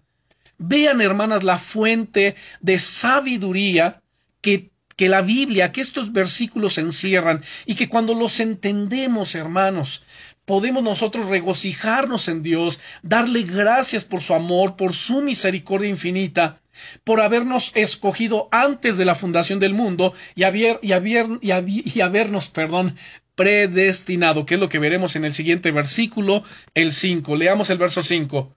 Vean, 0.58 1.02
hermanas, 1.02 1.44
la 1.44 1.58
fuente 1.58 2.36
de 2.60 2.80
sabiduría 2.80 4.02
que, 4.42 4.72
que 4.96 5.10
la 5.10 5.22
Biblia, 5.22 5.72
que 5.72 5.82
estos 5.82 6.12
versículos 6.12 6.78
encierran 6.78 7.44
y 7.66 7.76
que 7.76 7.90
cuando 7.90 8.14
los 8.14 8.40
entendemos, 8.40 9.36
hermanos, 9.36 10.04
podemos 10.46 10.84
nosotros 10.84 11.28
regocijarnos 11.28 12.28
en 12.28 12.44
Dios, 12.44 12.80
darle 13.02 13.44
gracias 13.44 14.04
por 14.04 14.22
su 14.22 14.34
amor, 14.34 14.76
por 14.76 14.94
su 14.94 15.22
misericordia 15.22 15.90
infinita, 15.90 16.62
por 17.04 17.22
habernos 17.22 17.72
escogido 17.76 18.48
antes 18.52 18.98
de 18.98 19.06
la 19.06 19.16
fundación 19.16 19.60
del 19.60 19.74
mundo 19.74 20.14
y, 20.36 20.44
haber, 20.44 20.80
y, 20.82 20.92
haber, 20.92 21.28
y 21.42 22.02
habernos, 22.02 22.50
perdón, 22.50 22.96
predestinado, 23.42 24.46
que 24.46 24.54
es 24.54 24.60
lo 24.60 24.70
que 24.70 24.78
veremos 24.78 25.16
en 25.16 25.26
el 25.26 25.34
siguiente 25.34 25.72
versículo, 25.72 26.44
el 26.76 26.94
5. 26.94 27.36
Leamos 27.36 27.72
el 27.72 27.80
verso 27.80 28.04
5. 28.04 28.56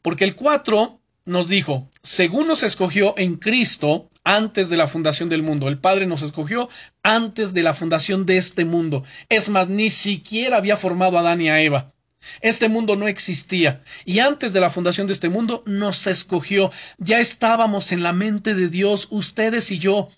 Porque 0.00 0.24
el 0.24 0.34
4 0.34 0.98
nos 1.26 1.50
dijo, 1.50 1.90
según 2.02 2.46
nos 2.46 2.62
escogió 2.62 3.12
en 3.18 3.36
Cristo 3.36 4.08
antes 4.24 4.70
de 4.70 4.78
la 4.78 4.88
fundación 4.88 5.28
del 5.28 5.42
mundo, 5.42 5.68
el 5.68 5.78
Padre 5.78 6.06
nos 6.06 6.22
escogió 6.22 6.70
antes 7.02 7.52
de 7.52 7.62
la 7.62 7.74
fundación 7.74 8.24
de 8.24 8.38
este 8.38 8.64
mundo. 8.64 9.04
Es 9.28 9.50
más, 9.50 9.68
ni 9.68 9.90
siquiera 9.90 10.56
había 10.56 10.78
formado 10.78 11.18
a 11.18 11.20
Adán 11.20 11.42
y 11.42 11.50
a 11.50 11.60
Eva. 11.60 11.92
Este 12.40 12.70
mundo 12.70 12.96
no 12.96 13.06
existía 13.06 13.82
y 14.06 14.20
antes 14.20 14.54
de 14.54 14.60
la 14.60 14.70
fundación 14.70 15.08
de 15.08 15.12
este 15.12 15.28
mundo 15.28 15.62
nos 15.66 16.06
escogió. 16.06 16.72
Ya 16.96 17.20
estábamos 17.20 17.92
en 17.92 18.02
la 18.02 18.14
mente 18.14 18.54
de 18.54 18.70
Dios, 18.70 19.08
ustedes 19.10 19.70
y 19.72 19.78
yo, 19.78 20.08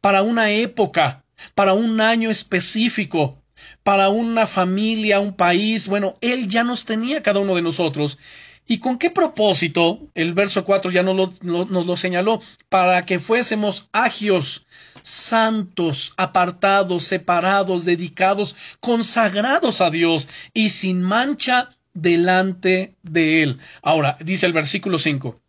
para 0.00 0.22
una 0.22 0.50
época 0.50 1.22
para 1.54 1.72
un 1.72 2.00
año 2.00 2.30
específico, 2.30 3.42
para 3.82 4.08
una 4.08 4.46
familia, 4.46 5.20
un 5.20 5.34
país. 5.34 5.88
Bueno, 5.88 6.14
Él 6.20 6.48
ya 6.48 6.64
nos 6.64 6.84
tenía 6.84 7.22
cada 7.22 7.40
uno 7.40 7.54
de 7.54 7.62
nosotros. 7.62 8.18
¿Y 8.66 8.78
con 8.78 8.98
qué 8.98 9.10
propósito? 9.10 10.08
El 10.14 10.34
verso 10.34 10.64
4 10.64 10.90
ya 10.92 11.02
nos 11.02 11.40
lo, 11.42 11.96
señaló, 11.96 12.40
para 12.68 13.04
que 13.04 13.18
fuésemos 13.18 13.88
agios, 13.92 14.66
santos, 15.02 16.14
apartados, 16.16 17.04
separados, 17.04 17.84
dedicados, 17.84 18.56
consagrados 18.80 19.80
a 19.80 19.90
Dios 19.90 20.28
y 20.54 20.68
sin 20.68 21.02
mancha 21.02 21.76
delante 21.92 22.94
de 23.02 23.42
Él. 23.42 23.58
Ahora, 23.82 24.16
dice 24.20 24.46
el 24.46 24.52
versículo 24.52 24.98
5, 24.98 25.40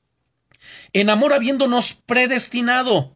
en 0.93 1.09
amor 1.09 1.33
habiéndonos 1.33 1.93
predestinado 1.93 3.15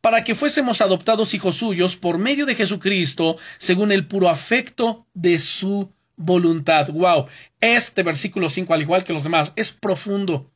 para 0.00 0.24
que 0.24 0.34
fuésemos 0.34 0.80
adoptados 0.80 1.34
hijos 1.34 1.56
suyos 1.56 1.96
por 1.96 2.18
medio 2.18 2.46
de 2.46 2.54
Jesucristo, 2.54 3.36
según 3.58 3.92
el 3.92 4.06
puro 4.06 4.28
afecto 4.28 5.06
de 5.14 5.38
su 5.38 5.92
voluntad. 6.16 6.88
Wow, 6.90 7.26
este 7.60 8.02
versículo 8.02 8.48
5, 8.50 8.74
al 8.74 8.82
igual 8.82 9.04
que 9.04 9.12
los 9.12 9.24
demás, 9.24 9.52
es 9.56 9.72
profundo. 9.72 10.50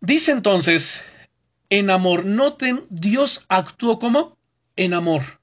Dice 0.00 0.32
entonces, 0.32 1.02
en 1.70 1.90
amor, 1.90 2.24
noten, 2.24 2.84
Dios 2.90 3.44
actuó 3.48 3.98
como 3.98 4.36
en 4.76 4.94
amor. 4.94 5.40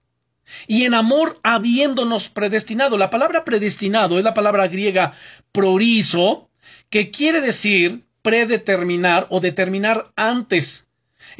Y 0.67 0.83
en 0.83 0.93
amor 0.93 1.39
habiéndonos 1.43 2.29
predestinado. 2.29 2.97
La 2.97 3.09
palabra 3.09 3.45
predestinado 3.45 4.17
es 4.17 4.23
la 4.23 4.33
palabra 4.33 4.67
griega 4.67 5.13
prorizo, 5.51 6.49
que 6.89 7.11
quiere 7.11 7.41
decir 7.41 8.03
predeterminar 8.21 9.27
o 9.29 9.39
determinar 9.39 10.11
antes. 10.15 10.88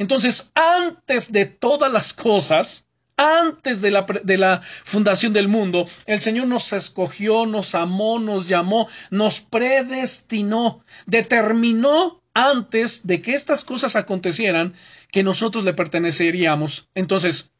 Entonces, 0.00 0.50
antes 0.54 1.30
de 1.30 1.44
todas 1.44 1.92
las 1.92 2.14
cosas, 2.14 2.86
antes 3.18 3.82
de 3.82 3.90
la, 3.90 4.06
de 4.24 4.38
la, 4.38 4.62
fundación 4.82 5.34
del 5.34 5.46
mundo, 5.46 5.86
el 6.06 6.20
Señor 6.20 6.46
nos 6.46 6.72
escogió, 6.72 7.44
nos 7.44 7.74
amó, 7.74 8.18
nos 8.18 8.48
llamó, 8.48 8.88
nos 9.10 9.42
predestinó, 9.42 10.82
determinó 11.04 12.22
antes 12.32 13.06
de 13.06 13.20
que 13.20 13.34
estas 13.34 13.62
cosas 13.62 13.94
acontecieran 13.94 14.72
que 15.12 15.22
nosotros 15.22 15.66
le 15.66 15.74
perteneceríamos. 15.74 16.88
Entonces, 16.94 17.50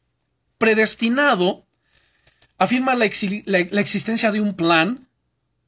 predestinado 0.57 1.67
afirma 2.57 2.95
la, 2.95 3.05
existencia 3.05 4.31
de 4.31 4.41
un 4.41 4.55
plan 4.55 5.07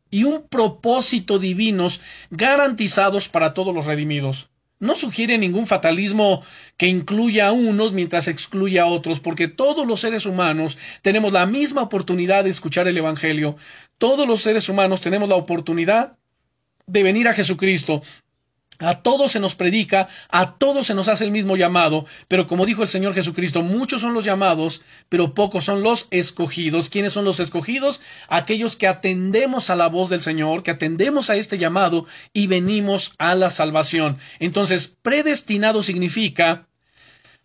y 0.10 0.24
un 0.24 0.48
propósito 0.48 1.38
divinos 1.38 2.02
garantizados 2.32 3.30
para 3.30 3.54
todos 3.54 3.76
los 3.76 3.86
redimidos. 3.86 4.50
No 4.84 4.96
sugiere 4.96 5.38
ningún 5.38 5.66
fatalismo 5.66 6.44
que 6.76 6.88
incluya 6.88 7.48
a 7.48 7.52
unos 7.54 7.94
mientras 7.94 8.28
excluya 8.28 8.84
a 8.84 8.88
otros, 8.88 9.22
porque 9.22 9.48
todos 9.48 9.88
los 9.88 10.02
seres 10.02 10.26
humanos 10.26 10.78
tenemos 11.02 11.32
la 11.32 11.46
misma 11.46 11.84
oportunidad 11.84 12.44
de 12.44 12.50
escuchar 12.50 12.90
el 12.90 12.98
Evangelio. 12.98 13.56
Todos 13.98 14.28
los 14.28 14.42
seres 14.42 14.68
humanos 14.68 15.00
tenemos 15.00 15.30
la 15.30 15.36
oportunidad 15.36 16.18
de 16.86 17.02
venir 17.02 17.30
a 17.30 17.34
Jesucristo, 17.34 18.02
a 18.80 19.02
todos 19.02 19.32
se 19.32 19.40
nos 19.40 19.56
predica, 19.56 20.08
a 20.30 20.56
todos 20.56 20.88
se 20.88 20.96
nos 20.96 21.08
hace 21.08 21.24
el 21.24 21.32
mismo 21.32 21.56
llamado, 21.56 22.06
pero 22.28 22.48
como 22.48 22.66
dijo 22.66 22.82
el 22.82 22.90
Señor 22.90 23.14
Jesucristo, 23.14 23.62
muchos 23.62 24.02
son 24.02 24.14
los 24.14 24.26
llamados, 24.26 24.82
pero 25.10 25.34
pocos 25.34 25.66
son 25.66 25.84
los 25.84 26.08
escogidos. 26.12 26.90
¿Quiénes 26.90 27.14
son 27.14 27.26
los 27.26 27.40
escogidos? 27.40 28.02
Aquellos 28.28 28.76
que 28.76 28.88
atendemos 28.88 29.70
a 29.70 29.76
la 29.76 29.88
voz 29.88 30.10
del 30.10 30.22
Señor, 30.22 30.64
que 30.64 30.72
atendemos 30.72 31.30
a 31.30 31.36
este 31.36 31.58
llamado 31.58 32.06
y 32.34 32.48
venimos 32.48 33.14
a 33.18 33.36
la 33.36 33.50
salvación. 33.50 34.18
Entonces, 34.40 34.96
predestinado 35.02 35.84
significa 35.84 36.68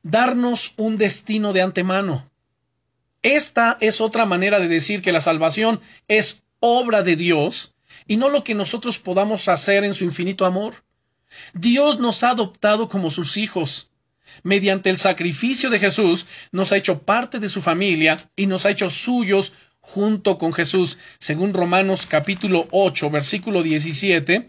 darnos 0.02 0.72
un 0.76 0.96
destino 0.96 1.52
de 1.52 1.62
antemano. 1.62 2.30
Esta 3.22 3.76
es 3.80 4.00
otra 4.00 4.26
manera 4.26 4.60
de 4.60 4.68
decir 4.68 5.02
que 5.02 5.12
la 5.12 5.20
salvación 5.20 5.80
es 6.06 6.44
obra 6.60 7.02
de 7.02 7.16
Dios 7.16 7.74
y 8.06 8.16
no 8.16 8.28
lo 8.28 8.44
que 8.44 8.54
nosotros 8.54 8.98
podamos 8.98 9.48
hacer 9.48 9.84
en 9.84 9.94
su 9.94 10.04
infinito 10.04 10.46
amor. 10.46 10.84
Dios 11.54 11.98
nos 11.98 12.22
ha 12.22 12.30
adoptado 12.30 12.88
como 12.88 13.10
sus 13.10 13.36
hijos. 13.36 13.90
Mediante 14.42 14.90
el 14.90 14.98
sacrificio 14.98 15.70
de 15.70 15.78
Jesús 15.78 16.26
nos 16.52 16.72
ha 16.72 16.76
hecho 16.76 17.02
parte 17.02 17.38
de 17.38 17.48
su 17.48 17.62
familia 17.62 18.30
y 18.36 18.46
nos 18.46 18.66
ha 18.66 18.70
hecho 18.70 18.90
suyos 18.90 19.52
junto 19.80 20.38
con 20.38 20.52
Jesús. 20.52 20.98
Según 21.18 21.54
Romanos 21.54 22.06
capítulo 22.06 22.68
8, 22.70 23.10
versículo 23.10 23.62
17, 23.62 24.48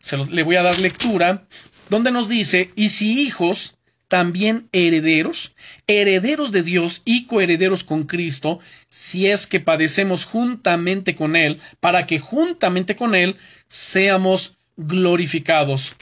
se 0.00 0.16
le 0.16 0.42
voy 0.42 0.56
a 0.56 0.62
dar 0.62 0.78
lectura, 0.78 1.46
donde 1.90 2.12
nos 2.12 2.28
dice, 2.28 2.70
y 2.76 2.90
si 2.90 3.20
hijos, 3.20 3.78
también 4.08 4.68
herederos, 4.72 5.54
herederos 5.86 6.50
de 6.50 6.62
Dios 6.62 7.02
y 7.04 7.26
coherederos 7.26 7.84
con 7.84 8.04
Cristo, 8.04 8.58
si 8.88 9.26
es 9.26 9.46
que 9.46 9.60
padecemos 9.60 10.24
juntamente 10.24 11.14
con 11.14 11.36
Él, 11.36 11.60
para 11.80 12.06
que 12.06 12.18
juntamente 12.18 12.96
con 12.96 13.14
Él 13.14 13.36
seamos 13.66 14.57
glorificados. 14.78 15.96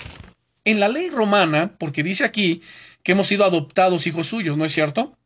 En 0.64 0.78
la 0.78 0.88
ley 0.88 1.10
romana, 1.10 1.76
porque 1.78 2.04
dice 2.04 2.24
aquí 2.24 2.62
que 3.02 3.12
hemos 3.12 3.26
sido 3.26 3.44
adoptados 3.44 4.06
hijos 4.06 4.28
suyos, 4.28 4.56
¿no 4.56 4.64
es 4.64 4.72
cierto? 4.72 5.16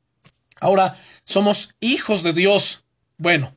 Ahora, 0.61 0.99
somos 1.25 1.75
hijos 1.81 2.23
de 2.23 2.33
Dios. 2.33 2.85
Bueno, 3.19 3.57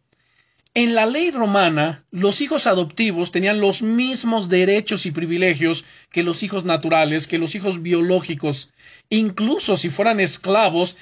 en 0.73 0.95
la 0.95 1.05
ley 1.05 1.29
romana, 1.29 2.03
los 2.09 2.41
hijos 2.41 2.65
adoptivos 2.65 3.31
tenían 3.31 3.61
los 3.61 3.83
mismos 3.83 4.49
derechos 4.49 5.05
y 5.05 5.11
privilegios 5.11 5.85
que 6.09 6.23
los 6.23 6.41
hijos 6.41 6.65
naturales, 6.65 7.27
que 7.27 7.37
los 7.37 7.53
hijos 7.53 7.83
biológicos. 7.83 8.73
Incluso 9.09 9.77
si 9.77 9.89
fueran 9.89 10.19
esclavos 10.19 10.97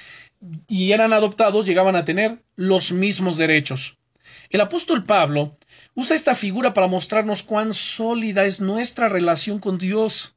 y 0.68 0.92
eran 0.92 1.14
adoptados, 1.14 1.64
llegaban 1.64 1.96
a 1.96 2.04
tener 2.04 2.42
los 2.56 2.92
mismos 2.92 3.38
derechos. 3.38 3.96
El 4.52 4.60
apóstol 4.60 5.04
Pablo 5.04 5.56
usa 5.94 6.14
esta 6.14 6.34
figura 6.34 6.74
para 6.74 6.86
mostrarnos 6.86 7.42
cuán 7.42 7.72
sólida 7.72 8.44
es 8.44 8.60
nuestra 8.60 9.08
relación 9.08 9.58
con 9.58 9.78
Dios. 9.78 10.36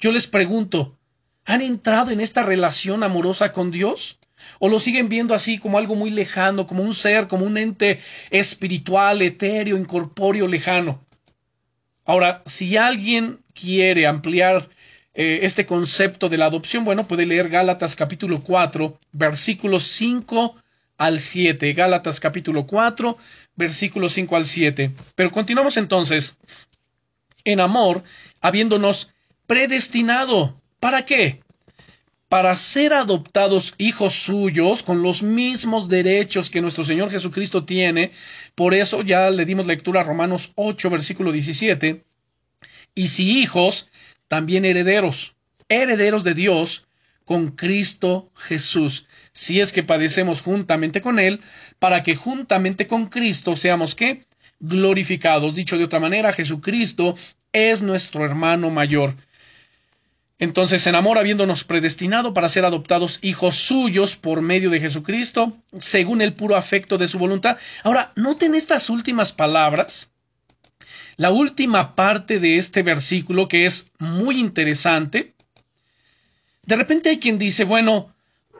Yo 0.00 0.10
les 0.10 0.26
pregunto, 0.26 0.96
¿han 1.44 1.60
entrado 1.60 2.12
en 2.12 2.20
esta 2.22 2.42
relación 2.42 3.02
amorosa 3.02 3.52
con 3.52 3.70
Dios? 3.70 4.18
¿O 4.58 4.70
lo 4.70 4.80
siguen 4.80 5.10
viendo 5.10 5.34
así 5.34 5.58
como 5.58 5.76
algo 5.76 5.96
muy 5.96 6.08
lejano, 6.08 6.66
como 6.66 6.82
un 6.82 6.94
ser, 6.94 7.28
como 7.28 7.44
un 7.44 7.58
ente 7.58 8.00
espiritual, 8.30 9.20
etéreo, 9.20 9.76
incorpóreo, 9.76 10.48
lejano? 10.48 11.04
Ahora, 12.06 12.42
si 12.46 12.78
alguien 12.78 13.40
quiere 13.52 14.06
ampliar 14.06 14.70
eh, 15.12 15.40
este 15.42 15.66
concepto 15.66 16.30
de 16.30 16.38
la 16.38 16.46
adopción, 16.46 16.86
bueno, 16.86 17.06
puede 17.06 17.26
leer 17.26 17.50
Gálatas 17.50 17.94
capítulo 17.94 18.42
4, 18.42 18.98
versículos 19.12 19.82
5 19.88 20.61
al 21.02 21.18
7. 21.18 21.72
Gálatas 21.72 22.20
capítulo 22.20 22.64
4, 22.64 23.18
versículos 23.56 24.12
5 24.12 24.36
al 24.36 24.46
7. 24.46 24.92
Pero 25.16 25.32
continuamos 25.32 25.76
entonces. 25.76 26.38
En 27.44 27.58
amor, 27.58 28.04
habiéndonos 28.40 29.12
predestinado. 29.48 30.60
¿Para 30.78 31.04
qué? 31.04 31.40
Para 32.28 32.54
ser 32.54 32.94
adoptados 32.94 33.74
hijos 33.78 34.14
suyos 34.14 34.84
con 34.84 35.02
los 35.02 35.24
mismos 35.24 35.88
derechos 35.88 36.50
que 36.50 36.60
nuestro 36.62 36.84
Señor 36.84 37.10
Jesucristo 37.10 37.64
tiene. 37.64 38.12
Por 38.54 38.72
eso 38.72 39.02
ya 39.02 39.28
le 39.30 39.44
dimos 39.44 39.66
lectura 39.66 40.02
a 40.02 40.04
Romanos 40.04 40.52
8, 40.54 40.88
versículo 40.88 41.32
17. 41.32 42.04
Y 42.94 43.08
si 43.08 43.40
hijos, 43.40 43.90
también 44.28 44.64
herederos, 44.64 45.34
herederos 45.68 46.22
de 46.22 46.34
Dios 46.34 46.86
con 47.24 47.52
Cristo 47.52 48.30
Jesús 48.34 49.06
si 49.32 49.60
es 49.60 49.72
que 49.72 49.82
padecemos 49.82 50.42
juntamente 50.42 51.00
con 51.00 51.18
Él, 51.18 51.40
para 51.78 52.02
que 52.02 52.16
juntamente 52.16 52.86
con 52.86 53.06
Cristo 53.06 53.56
seamos 53.56 53.94
qué? 53.94 54.26
Glorificados. 54.60 55.54
Dicho 55.54 55.78
de 55.78 55.84
otra 55.84 56.00
manera, 56.00 56.32
Jesucristo 56.32 57.16
es 57.52 57.82
nuestro 57.82 58.24
hermano 58.24 58.70
mayor. 58.70 59.14
Entonces, 60.38 60.86
en 60.86 60.96
amor, 60.96 61.18
habiéndonos 61.18 61.64
predestinado 61.64 62.34
para 62.34 62.48
ser 62.48 62.64
adoptados 62.64 63.18
hijos 63.22 63.56
suyos 63.56 64.16
por 64.16 64.42
medio 64.42 64.70
de 64.70 64.80
Jesucristo, 64.80 65.56
según 65.78 66.20
el 66.20 66.34
puro 66.34 66.56
afecto 66.56 66.98
de 66.98 67.08
su 67.08 67.18
voluntad. 67.18 67.58
Ahora, 67.84 68.12
noten 68.16 68.54
estas 68.54 68.90
últimas 68.90 69.32
palabras. 69.32 70.10
La 71.16 71.30
última 71.30 71.94
parte 71.94 72.40
de 72.40 72.56
este 72.56 72.82
versículo, 72.82 73.46
que 73.46 73.66
es 73.66 73.92
muy 73.98 74.40
interesante. 74.40 75.34
De 76.64 76.76
repente 76.76 77.08
hay 77.08 77.18
quien 77.18 77.38
dice, 77.38 77.64
bueno, 77.64 78.14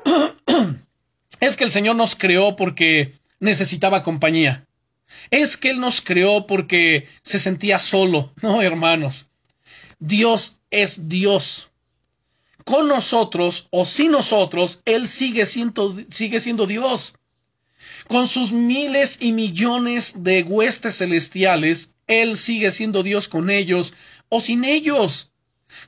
es 1.41 1.57
que 1.57 1.65
el 1.65 1.71
Señor 1.71 1.97
nos 1.97 2.17
creó 2.17 2.57
porque 2.57 3.19
necesitaba 3.39 4.03
compañía. 4.03 4.67
Es 5.31 5.57
que 5.57 5.71
Él 5.71 5.81
nos 5.81 6.01
creó 6.01 6.47
porque 6.47 7.09
se 7.23 7.39
sentía 7.39 7.79
solo. 7.79 8.33
No, 8.43 8.63
hermanos. 8.63 9.29
Dios 9.99 10.59
es 10.71 11.09
Dios. 11.09 11.71
Con 12.65 12.89
nosotros 12.89 13.69
o 13.71 13.85
sin 13.85 14.13
nosotros, 14.13 14.81
Él 14.85 15.09
sigue 15.09 15.47
siendo, 15.47 15.97
sigue 16.11 16.41
siendo 16.41 16.67
Dios. 16.67 17.15
Con 18.09 18.27
sus 18.29 18.53
miles 18.53 19.19
y 19.21 19.33
millones 19.33 20.23
de 20.25 20.43
huestes 20.43 20.99
celestiales, 20.99 21.95
Él 22.07 22.37
sigue 22.37 22.71
siendo 22.71 23.03
Dios 23.03 23.29
con 23.29 23.51
ellos 23.51 23.95
o 24.29 24.41
sin 24.41 24.65
ellos. 24.65 25.32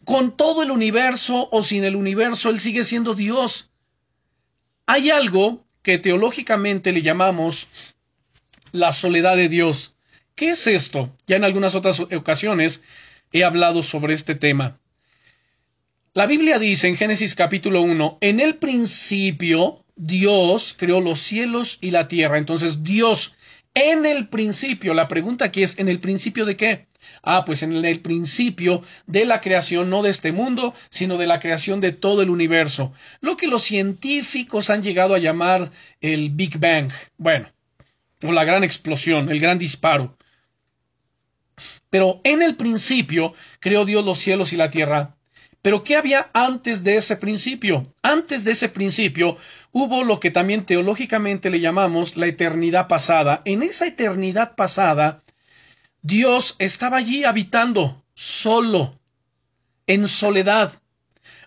Con 0.05 0.37
todo 0.37 0.63
el 0.63 0.71
universo 0.71 1.49
o 1.51 1.63
sin 1.65 1.85
el 1.85 1.97
universo, 1.97 2.51
Él 2.51 2.61
sigue 2.61 2.85
siendo 2.85 3.15
Dios. 3.15 3.71
Hay 4.87 5.11
algo 5.11 5.65
que 5.83 5.99
teológicamente 5.99 6.93
le 6.93 7.03
llamamos 7.03 7.69
la 8.73 8.93
soledad 8.93 9.37
de 9.37 9.49
Dios. 9.49 9.95
¿Qué 10.35 10.51
es 10.51 10.67
esto? 10.67 11.15
Ya 11.27 11.37
en 11.37 11.45
algunas 11.45 11.75
otras 11.75 12.01
ocasiones 12.01 12.83
he 13.33 13.45
hablado 13.45 13.83
sobre 13.83 14.15
este 14.15 14.35
tema. 14.35 14.79
La 16.13 16.27
Biblia 16.27 16.59
dice 16.59 16.87
en 16.89 16.97
Génesis 16.97 17.35
capítulo 17.35 17.83
1, 17.83 18.19
en 18.21 18.41
el 18.41 18.57
principio 18.57 19.85
Dios 19.97 20.75
creó 20.79 21.01
los 21.01 21.21
cielos 21.21 21.79
y 21.81 21.91
la 21.91 22.09
tierra. 22.09 22.39
Entonces 22.39 22.83
Dios 22.83 23.35
en 23.75 24.07
el 24.07 24.29
principio, 24.29 24.95
la 24.95 25.09
pregunta 25.09 25.47
aquí 25.47 25.63
es, 25.63 25.79
¿en 25.79 25.89
el 25.89 26.01
principio 26.01 26.45
de 26.45 26.57
qué? 26.57 26.87
Ah, 27.23 27.45
pues 27.45 27.63
en 27.63 27.85
el 27.85 28.01
principio 28.01 28.83
de 29.07 29.25
la 29.25 29.41
creación, 29.41 29.91
no 29.91 30.03
de 30.03 30.11
este 30.11 30.33
mundo, 30.33 30.75
sino 30.91 31.19
de 31.19 31.27
la 31.27 31.41
creación 31.41 31.81
de 31.81 31.93
todo 31.93 32.23
el 32.23 32.31
universo. 32.31 32.93
Lo 33.21 33.37
que 33.37 33.47
los 33.47 33.63
científicos 33.63 34.71
han 34.71 34.83
llegado 34.83 35.15
a 35.15 35.19
llamar 35.19 35.73
el 36.01 36.31
Big 36.31 36.59
Bang. 36.59 36.93
Bueno, 37.19 37.51
o 38.23 38.33
la 38.33 38.45
gran 38.45 38.65
explosión, 38.65 39.31
el 39.31 39.41
gran 39.41 39.59
disparo. 39.59 40.17
Pero 41.91 42.21
en 42.25 42.43
el 42.43 42.57
principio 42.57 43.35
creó 43.61 43.85
Dios 43.85 44.05
los 44.05 44.19
cielos 44.19 44.53
y 44.53 44.57
la 44.57 44.71
tierra. 44.71 45.17
Pero 45.65 45.83
¿qué 45.83 45.97
había 45.97 46.29
antes 46.35 46.85
de 46.85 46.99
ese 46.99 47.17
principio? 47.17 47.91
Antes 48.03 48.45
de 48.45 48.51
ese 48.51 48.69
principio 48.69 49.39
hubo 49.73 50.05
lo 50.05 50.21
que 50.21 50.31
también 50.31 50.67
teológicamente 50.67 51.49
le 51.49 51.59
llamamos 51.59 52.19
la 52.19 52.27
eternidad 52.27 52.87
pasada. 52.87 53.41
En 53.47 53.63
esa 53.63 53.87
eternidad 53.87 54.57
pasada 54.57 55.23
Dios 56.03 56.57
estaba 56.59 56.99
allí 56.99 57.25
habitando 57.25 58.05
solo, 58.13 59.01
en 59.87 60.07
soledad. 60.07 60.83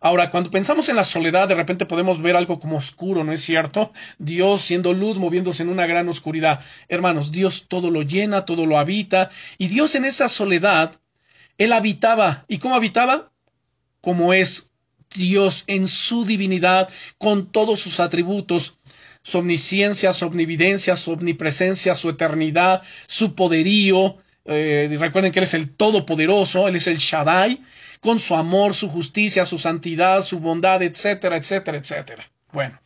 Ahora, 0.02 0.32
cuando 0.32 0.50
pensamos 0.50 0.90
en 0.90 0.96
la 0.96 1.04
soledad, 1.04 1.48
de 1.48 1.54
repente 1.54 1.86
podemos 1.86 2.20
ver 2.20 2.36
algo 2.36 2.60
como 2.60 2.78
oscuro, 2.78 3.24
¿no 3.24 3.34
es 3.34 3.44
cierto? 3.44 3.94
Dios 4.18 4.64
siendo 4.64 4.94
luz, 4.94 5.20
moviéndose 5.20 5.62
en 5.62 5.70
una 5.70 5.86
gran 5.86 6.10
oscuridad. 6.10 6.62
Hermanos, 6.88 7.32
Dios 7.32 7.68
todo 7.68 7.92
lo 7.92 8.02
llena, 8.02 8.46
todo 8.46 8.66
lo 8.66 8.80
habita, 8.80 9.30
y 9.60 9.68
Dios 9.68 9.94
en 9.94 10.06
esa 10.06 10.28
soledad, 10.28 10.96
Él 11.60 11.72
habitaba. 11.72 12.46
¿Y 12.48 12.58
cómo 12.58 12.74
habitaba? 12.74 13.32
Como 14.02 14.34
es 14.34 14.72
Dios 15.14 15.64
en 15.68 15.88
su 15.88 16.26
divinidad, 16.26 16.90
con 17.18 17.52
todos 17.52 17.80
sus 17.80 18.00
atributos. 18.00 18.78
su 19.24 19.40
omnisciencia, 19.40 20.14
su 20.14 20.26
omnividencia, 20.26 20.96
su 20.96 21.12
omnipresencia, 21.12 21.96
su 21.96 22.10
eternidad, 22.10 22.82
su 23.08 23.36
poderío. 23.36 24.18
Eh, 24.46 24.96
recuerden 24.98 25.34
que 25.34 25.40
Él 25.40 25.44
es 25.44 25.54
el 25.54 25.76
Todopoderoso, 25.76 26.70
Él 26.70 26.78
es 26.78 26.88
el 26.88 26.98
Shaddai, 26.98 27.62
con 28.00 28.22
su 28.22 28.36
amor, 28.36 28.74
su 28.74 28.88
justicia, 28.88 29.44
su 29.46 29.60
santidad, 29.60 30.22
su 30.22 30.40
bondad, 30.40 30.82
etcétera, 30.82 31.36
etcétera, 31.36 31.78
etcétera. 31.78 32.32
Bueno. 32.54 32.80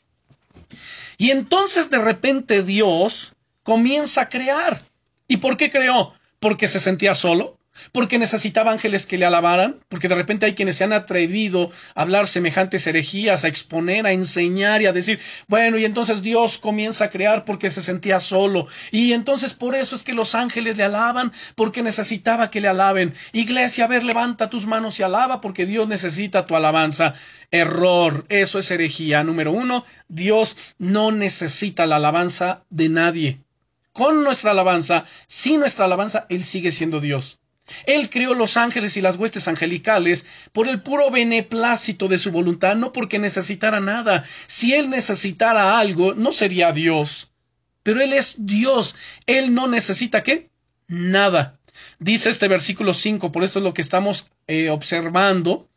Y 1.19 1.29
entonces 1.29 1.91
de 1.91 1.99
repente 1.99 2.63
Dios 2.63 3.33
comienza 3.61 4.21
a 4.21 4.29
crear. 4.29 4.81
¿Y 5.27 5.37
por 5.37 5.57
qué 5.57 5.69
creó? 5.69 6.13
¿Porque 6.39 6.67
se 6.67 6.79
sentía 6.79 7.13
solo? 7.13 7.59
Porque 7.91 8.19
necesitaba 8.19 8.71
ángeles 8.71 9.05
que 9.05 9.17
le 9.17 9.25
alabaran, 9.25 9.79
porque 9.89 10.07
de 10.07 10.15
repente 10.15 10.45
hay 10.45 10.53
quienes 10.53 10.75
se 10.75 10.83
han 10.83 10.93
atrevido 10.93 11.71
a 11.95 12.01
hablar 12.01 12.27
semejantes 12.27 12.85
herejías, 12.87 13.43
a 13.43 13.47
exponer, 13.47 14.05
a 14.05 14.11
enseñar 14.11 14.81
y 14.81 14.85
a 14.85 14.93
decir, 14.93 15.19
bueno, 15.47 15.77
y 15.77 15.85
entonces 15.85 16.21
Dios 16.21 16.57
comienza 16.57 17.05
a 17.05 17.09
crear 17.09 17.45
porque 17.45 17.69
se 17.69 17.81
sentía 17.81 18.19
solo, 18.19 18.67
y 18.91 19.13
entonces 19.13 19.53
por 19.53 19.75
eso 19.75 19.95
es 19.95 20.03
que 20.03 20.13
los 20.13 20.35
ángeles 20.35 20.77
le 20.77 20.83
alaban, 20.83 21.31
porque 21.55 21.83
necesitaba 21.83 22.49
que 22.49 22.61
le 22.61 22.67
alaben. 22.67 23.13
Iglesia, 23.33 23.85
a 23.85 23.87
ver, 23.87 24.03
levanta 24.03 24.49
tus 24.49 24.65
manos 24.65 24.99
y 24.99 25.03
alaba, 25.03 25.41
porque 25.41 25.65
Dios 25.65 25.87
necesita 25.87 26.45
tu 26.45 26.55
alabanza. 26.55 27.13
Error, 27.51 28.25
eso 28.29 28.59
es 28.59 28.71
herejía. 28.71 29.23
Número 29.23 29.51
uno, 29.51 29.85
Dios 30.07 30.55
no 30.77 31.11
necesita 31.11 31.85
la 31.85 31.97
alabanza 31.97 32.63
de 32.69 32.89
nadie. 32.89 33.41
Con 33.93 34.23
nuestra 34.23 34.51
alabanza, 34.51 35.05
sin 35.27 35.59
nuestra 35.59 35.85
alabanza, 35.85 36.25
Él 36.29 36.45
sigue 36.45 36.71
siendo 36.71 37.01
Dios. 37.01 37.40
Él 37.85 38.09
creó 38.09 38.33
los 38.33 38.57
ángeles 38.57 38.97
y 38.97 39.01
las 39.01 39.17
huestes 39.17 39.47
angelicales 39.47 40.25
por 40.53 40.67
el 40.67 40.81
puro 40.81 41.09
beneplácito 41.11 42.07
de 42.07 42.17
su 42.17 42.31
voluntad, 42.31 42.75
no 42.75 42.93
porque 42.93 43.19
necesitara 43.19 43.79
nada. 43.79 44.23
Si 44.47 44.73
Él 44.73 44.89
necesitara 44.89 45.79
algo, 45.79 46.13
no 46.13 46.31
sería 46.31 46.71
Dios. 46.71 47.31
Pero 47.83 48.01
Él 48.01 48.13
es 48.13 48.35
Dios. 48.45 48.95
Él 49.25 49.53
no 49.53 49.67
necesita 49.67 50.23
qué? 50.23 50.49
Nada. 50.87 51.59
Dice 51.99 52.29
este 52.29 52.47
versículo 52.47 52.93
5, 52.93 53.31
por 53.31 53.43
esto 53.43 53.59
es 53.59 53.63
lo 53.63 53.73
que 53.73 53.81
estamos 53.81 54.29
eh, 54.47 54.69
observando, 54.69 55.69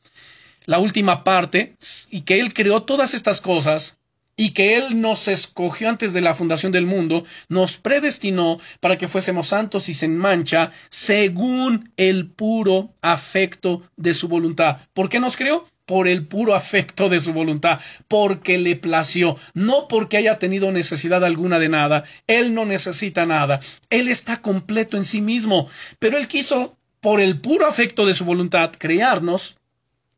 la 0.67 0.79
última 0.79 1.25
parte, 1.25 1.77
y 2.11 2.23
que 2.23 2.41
Él 2.41 2.55
creó 2.55 2.83
todas 2.83 3.15
estas 3.15 3.41
cosas 3.41 3.99
y 4.37 4.51
que 4.51 4.77
Él 4.77 5.01
nos 5.01 5.29
escogió 5.29 5.89
antes 5.89 6.13
de 6.13 6.21
la 6.21 6.35
fundación 6.35 6.73
del 6.73 6.87
mundo, 6.87 7.25
nos 7.49 7.77
predestinó 7.77 8.59
para 8.81 8.99
que 8.99 9.09
fuésemos 9.09 9.49
santos 9.49 9.89
y 9.89 9.95
sin 9.95 10.17
mancha, 10.17 10.73
según 10.91 11.93
el 11.97 12.29
puro 12.29 12.95
afecto 13.01 13.83
de 13.97 14.15
su 14.15 14.29
voluntad. 14.29 14.79
¿Por 14.93 15.09
qué 15.09 15.21
nos 15.21 15.37
creó? 15.37 15.69
Por 15.87 16.09
el 16.09 16.27
puro 16.27 16.55
afecto 16.55 17.09
de 17.09 17.21
su 17.21 17.33
voluntad, 17.33 17.79
porque 18.09 18.59
le 18.59 18.75
plació, 18.75 19.37
no 19.53 19.87
porque 19.87 20.17
haya 20.17 20.39
tenido 20.39 20.73
necesidad 20.73 21.25
alguna 21.25 21.59
de 21.59 21.69
nada. 21.69 22.05
Él 22.27 22.55
no 22.55 22.65
necesita 22.65 23.27
nada. 23.27 23.61
Él 23.91 24.09
está 24.09 24.39
completo 24.39 24.97
en 24.97 25.05
sí 25.05 25.21
mismo, 25.21 25.69
pero 25.99 26.17
Él 26.17 26.27
quiso, 26.27 26.79
por 27.01 27.21
el 27.21 27.39
puro 27.39 27.67
afecto 27.67 28.07
de 28.07 28.15
su 28.15 28.25
voluntad, 28.25 28.73
crearnos 28.79 29.59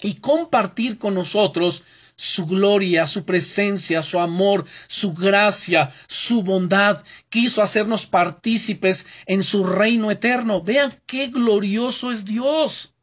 y 0.00 0.14
compartir 0.14 0.98
con 0.98 1.14
nosotros 1.14 1.82
su 2.16 2.46
gloria, 2.46 3.06
su 3.06 3.24
presencia, 3.24 4.02
su 4.02 4.18
amor, 4.18 4.64
su 4.88 5.12
gracia, 5.12 5.92
su 6.08 6.42
bondad. 6.42 7.04
Quiso 7.28 7.62
hacernos 7.62 8.06
partícipes 8.06 9.06
en 9.26 9.42
su 9.42 9.64
reino 9.64 10.10
eterno. 10.10 10.62
Vean 10.62 11.00
qué 11.06 11.28
glorioso 11.28 12.10
es 12.10 12.24
Dios. 12.24 12.94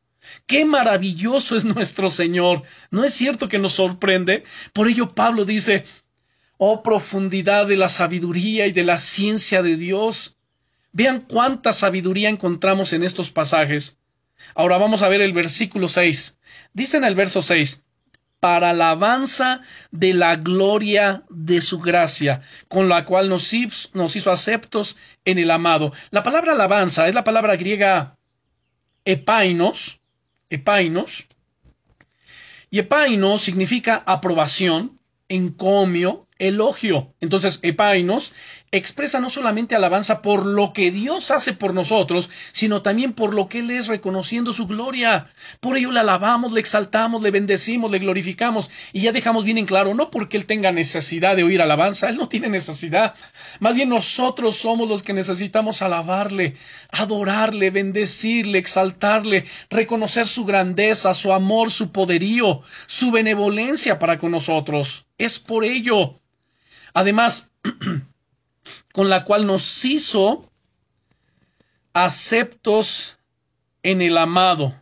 Qué 0.48 0.66
maravilloso 0.66 1.56
es 1.56 1.64
nuestro 1.66 2.10
Señor. 2.10 2.64
¿No 2.92 3.04
es 3.04 3.14
cierto 3.14 3.48
que 3.48 3.60
nos 3.60 3.74
sorprende? 3.74 4.44
Por 4.74 4.88
ello 4.88 5.10
Pablo 5.10 5.46
dice, 5.46 5.86
oh 6.58 6.82
profundidad 6.82 7.68
de 7.68 7.78
la 7.78 7.90
sabiduría 7.90 8.66
y 8.68 8.72
de 8.72 8.84
la 8.84 9.00
ciencia 9.00 9.62
de 9.62 9.76
Dios. 9.76 10.38
Vean 10.92 11.22
cuánta 11.22 11.74
sabiduría 11.74 12.30
encontramos 12.30 12.94
en 12.94 13.04
estos 13.04 13.32
pasajes. 13.32 13.98
Ahora 14.56 14.78
vamos 14.78 15.02
a 15.02 15.10
ver 15.10 15.22
el 15.22 15.34
versículo 15.34 15.88
6. 15.88 16.38
Dice 16.74 16.98
en 16.98 17.04
el 17.04 17.16
verso 17.16 17.42
6, 17.42 17.83
para 18.44 18.72
alabanza 18.72 19.62
de 19.92 20.14
la 20.14 20.36
gloria 20.36 21.24
de 21.30 21.62
su 21.62 21.80
gracia, 21.80 22.42
con 22.68 22.90
la 22.90 23.06
cual 23.06 23.30
nos 23.30 23.54
hizo, 23.54 23.88
nos 23.94 24.18
hizo 24.18 24.34
aceptos 24.34 24.98
en 25.24 25.38
el 25.38 25.50
amado. 25.50 25.94
La 26.12 26.24
palabra 26.24 26.52
alabanza 26.52 27.08
es 27.08 27.16
la 27.16 27.24
palabra 27.24 27.56
griega 27.56 28.18
epainos, 29.06 30.02
epainos, 30.50 31.26
y 32.70 32.80
epainos 32.80 33.42
significa 33.42 34.04
aprobación, 34.06 35.00
encomio, 35.30 36.28
elogio. 36.38 37.14
Entonces, 37.22 37.62
epainos 37.62 38.34
expresa 38.74 39.20
no 39.20 39.30
solamente 39.30 39.76
alabanza 39.76 40.24
por 40.24 40.48
lo 40.48 40.74
que 40.74 40.90
Dios 40.90 41.30
hace 41.30 41.54
por 41.54 41.76
nosotros, 41.76 42.32
sino 42.52 42.82
también 42.82 43.14
por 43.14 43.36
lo 43.36 43.48
que 43.48 43.60
Él 43.60 43.70
es 43.70 43.86
reconociendo 43.86 44.52
su 44.52 44.66
gloria. 44.66 45.28
Por 45.60 45.78
ello 45.78 45.92
le 45.92 46.00
alabamos, 46.00 46.52
le 46.52 46.60
exaltamos, 46.60 47.22
le 47.22 47.30
bendecimos, 47.30 47.92
le 47.92 48.00
glorificamos 48.00 48.72
y 48.92 49.02
ya 49.02 49.12
dejamos 49.12 49.46
bien 49.46 49.60
en 49.60 49.68
claro, 49.68 49.94
no 49.94 50.10
porque 50.10 50.38
Él 50.38 50.48
tenga 50.48 50.72
necesidad 50.72 51.36
de 51.36 51.44
oír 51.44 51.62
alabanza, 51.62 52.10
Él 52.10 52.18
no 52.18 52.28
tiene 52.28 52.50
necesidad. 52.50 53.14
Más 53.60 53.76
bien 53.76 53.90
nosotros 53.90 54.56
somos 54.58 54.90
los 54.90 55.04
que 55.04 55.14
necesitamos 55.14 55.84
alabarle, 55.84 56.56
adorarle, 56.90 57.70
bendecirle, 57.70 58.58
exaltarle, 58.58 59.46
reconocer 59.70 60.28
su 60.28 60.46
grandeza, 60.46 61.14
su 61.14 61.32
amor, 61.32 61.70
su 61.70 61.92
poderío, 61.92 62.62
su 62.88 63.12
benevolencia 63.12 64.00
para 64.00 64.18
con 64.18 64.32
nosotros. 64.32 65.06
Es 65.20 65.38
por 65.38 65.64
ello. 65.64 66.20
Además, 66.96 67.52
con 68.92 69.10
la 69.10 69.26
cual 69.26 69.46
nos 69.46 69.86
hizo 69.86 70.50
aceptos 71.94 73.18
en 73.84 74.02
el 74.02 74.18
amado. 74.18 74.82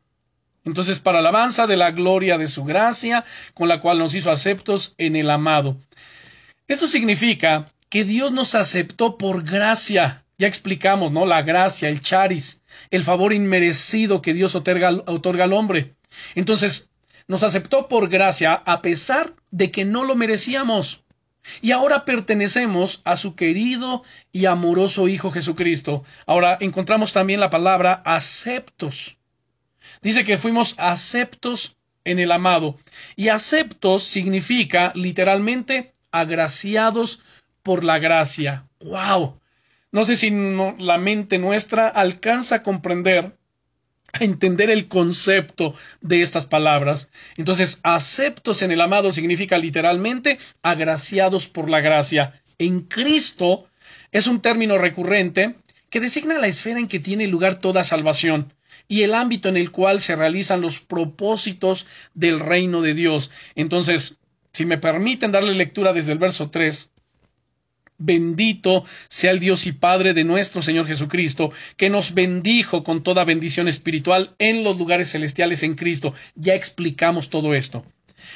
Entonces, 0.63 0.99
para 0.99 1.19
alabanza 1.19 1.65
de 1.65 1.75
la 1.75 1.91
gloria 1.91 2.38
de 2.38 2.47
su 2.47 2.63
gracia, 2.63 3.25
con 3.53 3.67
la 3.67 3.82
cual 3.82 3.97
nos 3.97 4.13
hizo 4.13 4.32
aceptos 4.32 4.93
en 4.97 5.15
el 5.15 5.29
amado. 5.29 5.77
Esto 6.67 6.88
significa 6.88 7.65
que 7.89 8.05
Dios 8.05 8.32
nos 8.32 8.55
aceptó 8.55 9.17
por 9.17 9.43
gracia. 9.43 10.23
Ya 10.38 10.47
explicamos, 10.47 11.11
¿no? 11.11 11.25
La 11.25 11.41
gracia, 11.41 11.89
el 11.89 11.99
charis, 11.99 12.61
el 12.91 13.03
favor 13.03 13.34
inmerecido 13.34 14.21
que 14.21 14.34
Dios 14.34 14.55
otorga, 14.55 14.88
al 14.88 15.53
hombre. 15.53 15.95
Entonces, 16.36 16.89
nos 17.27 17.43
aceptó 17.43 17.88
por 17.88 18.09
gracia 18.09 18.53
a 18.53 18.82
pesar 18.82 19.34
de 19.51 19.71
que 19.71 19.84
no 19.84 20.03
lo 20.03 20.15
merecíamos. 20.15 21.03
Y 21.61 21.71
ahora 21.71 22.05
pertenecemos 22.05 23.01
a 23.03 23.17
su 23.17 23.35
querido 23.35 24.03
y 24.31 24.45
amoroso 24.45 25.07
Hijo 25.07 25.31
Jesucristo. 25.31 26.03
Ahora 26.25 26.57
encontramos 26.59 27.13
también 27.13 27.39
la 27.39 27.49
palabra 27.49 28.01
aceptos. 28.05 29.17
Dice 30.01 30.23
que 30.23 30.37
fuimos 30.37 30.75
aceptos 30.77 31.77
en 32.03 32.19
el 32.19 32.31
amado. 32.31 32.77
Y 33.15 33.29
aceptos 33.29 34.03
significa 34.03 34.91
literalmente 34.95 35.93
agraciados 36.11 37.21
por 37.63 37.83
la 37.83 37.99
gracia. 37.99 38.67
¡Wow! 38.79 39.39
No 39.91 40.05
sé 40.05 40.15
si 40.15 40.31
la 40.31 40.97
mente 40.97 41.37
nuestra 41.37 41.87
alcanza 41.87 42.55
a 42.55 42.63
comprender 42.63 43.37
a 44.14 44.24
entender 44.24 44.70
el 44.70 44.88
concepto 44.88 45.76
de 46.01 46.22
estas 46.22 46.45
palabras. 46.45 47.09
Entonces, 47.38 47.80
aceptos 47.84 48.62
en 48.62 48.72
el 48.72 48.82
amado 48.82 49.12
significa 49.14 49.57
literalmente 49.57 50.38
agraciados 50.62 51.47
por 51.47 51.70
la 51.70 51.82
gracia. 51.82 52.41
En 52.57 52.82
Cristo 52.82 53.68
es 54.12 54.28
un 54.28 54.41
término 54.41 54.78
recurrente 54.78 55.55
que 55.89 55.99
designa 55.99 56.39
la 56.39 56.47
esfera 56.47 56.80
en 56.80 56.88
que 56.88 56.99
tiene 56.99 57.28
lugar 57.28 57.59
toda 57.59 57.84
salvación 57.84 58.53
y 58.88 59.03
el 59.03 59.14
ámbito 59.14 59.49
en 59.49 59.57
el 59.57 59.72
cual 59.72 60.01
se 60.01 60.16
realizan 60.16 60.62
los 60.62 60.80
propósitos 60.80 61.88
del 62.14 62.39
reino 62.39 62.82
de 62.82 62.93
Dios. 62.93 63.32
Entonces, 63.55 64.18
si 64.53 64.66
me 64.66 64.78
permiten 64.78 65.32
darle 65.32 65.53
lectura 65.53 65.93
desde 65.93 66.12
el 66.12 66.18
verso 66.18 66.49
3, 66.49 66.91
Bendito 68.03 68.83
sea 69.09 69.31
el 69.31 69.39
Dios 69.39 69.67
y 69.67 69.73
Padre 69.73 70.15
de 70.15 70.23
nuestro 70.23 70.63
Señor 70.63 70.87
Jesucristo, 70.87 71.51
que 71.77 71.89
nos 71.89 72.15
bendijo 72.15 72.83
con 72.83 73.03
toda 73.03 73.25
bendición 73.25 73.67
espiritual 73.67 74.35
en 74.39 74.63
los 74.63 74.77
lugares 74.77 75.11
celestiales 75.11 75.61
en 75.61 75.75
Cristo. 75.75 76.15
Ya 76.35 76.55
explicamos 76.55 77.29
todo 77.29 77.53
esto. 77.53 77.85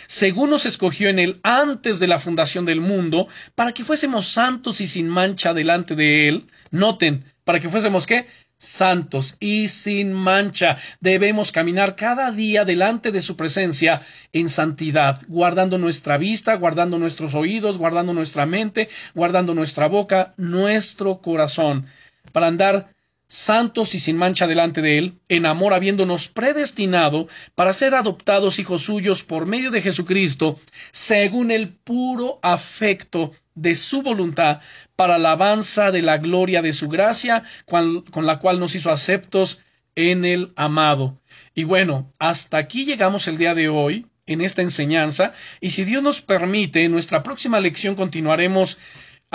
Según 0.07 0.51
nos 0.51 0.65
escogió 0.65 1.09
en 1.09 1.19
él 1.19 1.39
antes 1.41 1.99
de 1.99 2.07
la 2.07 2.19
fundación 2.19 2.65
del 2.65 2.79
mundo, 2.79 3.27
para 3.55 3.71
que 3.71 3.83
fuésemos 3.83 4.27
santos 4.27 4.81
y 4.81 4.87
sin 4.87 5.07
mancha 5.07 5.53
delante 5.53 5.95
de 5.95 6.27
él. 6.27 6.45
Noten, 6.69 7.25
para 7.43 7.59
que 7.59 7.69
fuésemos 7.69 8.05
qué? 8.05 8.27
Santos 8.65 9.37
y 9.39 9.67
sin 9.67 10.13
mancha. 10.13 10.77
Debemos 10.99 11.51
caminar 11.51 11.95
cada 11.95 12.31
día 12.31 12.65
delante 12.65 13.11
de 13.11 13.21
su 13.21 13.37
presencia 13.37 14.01
en 14.33 14.49
santidad, 14.49 15.21
guardando 15.27 15.77
nuestra 15.77 16.17
vista, 16.17 16.55
guardando 16.55 16.97
nuestros 16.99 17.35
oídos, 17.35 17.77
guardando 17.77 18.13
nuestra 18.13 18.45
mente, 18.45 18.89
guardando 19.13 19.53
nuestra 19.53 19.87
boca, 19.87 20.33
nuestro 20.37 21.19
corazón, 21.19 21.85
para 22.31 22.47
andar 22.47 22.94
santos 23.27 23.95
y 23.95 23.99
sin 23.99 24.17
mancha 24.17 24.47
delante 24.47 24.81
de 24.81 24.97
Él, 24.97 25.19
en 25.29 25.45
amor 25.45 25.73
habiéndonos 25.73 26.27
predestinado 26.27 27.27
para 27.55 27.73
ser 27.73 27.95
adoptados 27.95 28.59
hijos 28.59 28.83
suyos 28.83 29.23
por 29.23 29.45
medio 29.45 29.71
de 29.71 29.81
Jesucristo, 29.81 30.59
según 30.91 31.51
el 31.51 31.69
puro 31.69 32.39
afecto 32.41 33.31
de 33.55 33.75
su 33.75 34.01
voluntad, 34.01 34.59
para 34.95 35.15
alabanza 35.15 35.91
de 35.91 36.01
la 36.01 36.17
gloria 36.17 36.61
de 36.61 36.73
su 36.73 36.89
gracia, 36.89 37.43
con 37.65 38.25
la 38.25 38.39
cual 38.39 38.59
nos 38.59 38.75
hizo 38.75 38.91
aceptos 38.91 39.61
en 39.95 40.25
el 40.25 40.51
amado. 40.55 41.19
Y 41.53 41.63
bueno, 41.63 42.13
hasta 42.19 42.57
aquí 42.57 42.85
llegamos 42.85 43.27
el 43.27 43.37
día 43.37 43.55
de 43.55 43.69
hoy 43.69 44.07
en 44.27 44.41
esta 44.41 44.61
enseñanza, 44.61 45.33
y 45.61 45.69
si 45.69 45.83
Dios 45.83 46.01
nos 46.01 46.21
permite, 46.21 46.83
en 46.83 46.91
nuestra 46.91 47.23
próxima 47.23 47.59
lección 47.59 47.95
continuaremos 47.95 48.77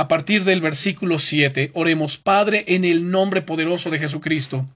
a 0.01 0.09
partir 0.09 0.45
del 0.45 0.63
versículo 0.63 1.19
7. 1.19 1.73
Oremos, 1.75 2.17
Padre, 2.17 2.65
en 2.69 2.87
el 2.87 3.11
nombre 3.11 3.43
poderoso 3.43 3.91
de 3.91 3.99
Jesucristo. 3.99 4.67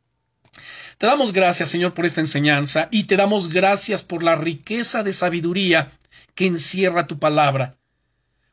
Te 0.98 1.06
damos 1.06 1.32
gracias, 1.32 1.70
Señor, 1.70 1.94
por 1.94 2.04
esta 2.04 2.20
enseñanza 2.20 2.88
y 2.90 3.04
te 3.04 3.16
damos 3.16 3.48
gracias 3.48 4.02
por 4.02 4.22
la 4.22 4.36
riqueza 4.36 5.02
de 5.02 5.14
sabiduría 5.14 5.92
que 6.34 6.44
encierra 6.44 7.06
tu 7.06 7.18
palabra. 7.18 7.78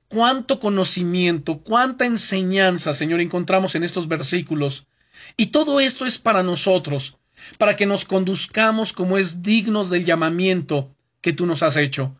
Cuánto 0.07 0.61
conocimiento, 0.61 1.59
cuánta 1.59 2.05
enseñanza, 2.05 2.93
Señor, 2.93 3.19
encontramos 3.19 3.75
en 3.75 3.83
estos 3.83 4.07
versículos. 4.07 4.87
Y 5.35 5.47
todo 5.47 5.81
esto 5.81 6.05
es 6.05 6.19
para 6.19 6.41
nosotros, 6.41 7.17
para 7.57 7.75
que 7.75 7.85
nos 7.85 8.05
conduzcamos 8.05 8.93
como 8.93 9.17
es 9.17 9.43
dignos 9.43 9.89
del 9.89 10.05
llamamiento 10.05 10.95
que 11.19 11.33
tú 11.33 11.45
nos 11.45 11.63
has 11.63 11.75
hecho. 11.75 12.15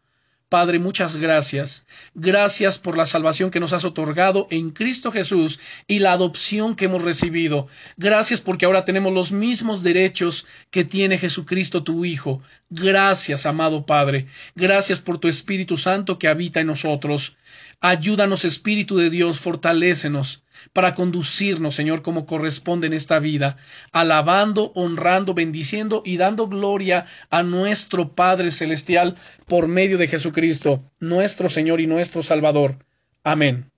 Padre, 0.51 0.79
muchas 0.79 1.15
gracias. 1.15 1.87
Gracias 2.13 2.77
por 2.77 2.97
la 2.97 3.05
salvación 3.05 3.51
que 3.51 3.61
nos 3.61 3.71
has 3.71 3.85
otorgado 3.85 4.47
en 4.49 4.71
Cristo 4.71 5.09
Jesús 5.09 5.61
y 5.87 5.99
la 5.99 6.11
adopción 6.11 6.75
que 6.75 6.83
hemos 6.85 7.03
recibido. 7.03 7.69
Gracias 7.95 8.41
porque 8.41 8.65
ahora 8.65 8.83
tenemos 8.83 9.13
los 9.13 9.31
mismos 9.31 9.81
derechos 9.81 10.45
que 10.69 10.83
tiene 10.83 11.17
Jesucristo 11.17 11.83
tu 11.83 12.03
Hijo. 12.03 12.41
Gracias, 12.69 13.45
amado 13.45 13.85
Padre. 13.85 14.27
Gracias 14.53 14.99
por 14.99 15.19
tu 15.19 15.29
Espíritu 15.29 15.77
Santo 15.77 16.19
que 16.19 16.27
habita 16.27 16.59
en 16.59 16.67
nosotros. 16.67 17.37
Ayúdanos, 17.79 18.43
Espíritu 18.43 18.97
de 18.97 19.09
Dios, 19.09 19.39
fortalécenos 19.39 20.43
para 20.73 20.93
conducirnos, 20.93 21.75
Señor, 21.75 22.01
como 22.01 22.25
corresponde 22.25 22.87
en 22.87 22.93
esta 22.93 23.19
vida, 23.19 23.57
alabando, 23.91 24.71
honrando, 24.75 25.33
bendiciendo 25.33 26.03
y 26.05 26.17
dando 26.17 26.47
gloria 26.47 27.05
a 27.29 27.43
nuestro 27.43 28.13
Padre 28.15 28.51
Celestial 28.51 29.15
por 29.47 29.67
medio 29.67 29.97
de 29.97 30.07
Jesucristo, 30.07 30.83
nuestro 30.99 31.49
Señor 31.49 31.81
y 31.81 31.87
nuestro 31.87 32.23
Salvador. 32.23 32.77
Amén. 33.23 33.71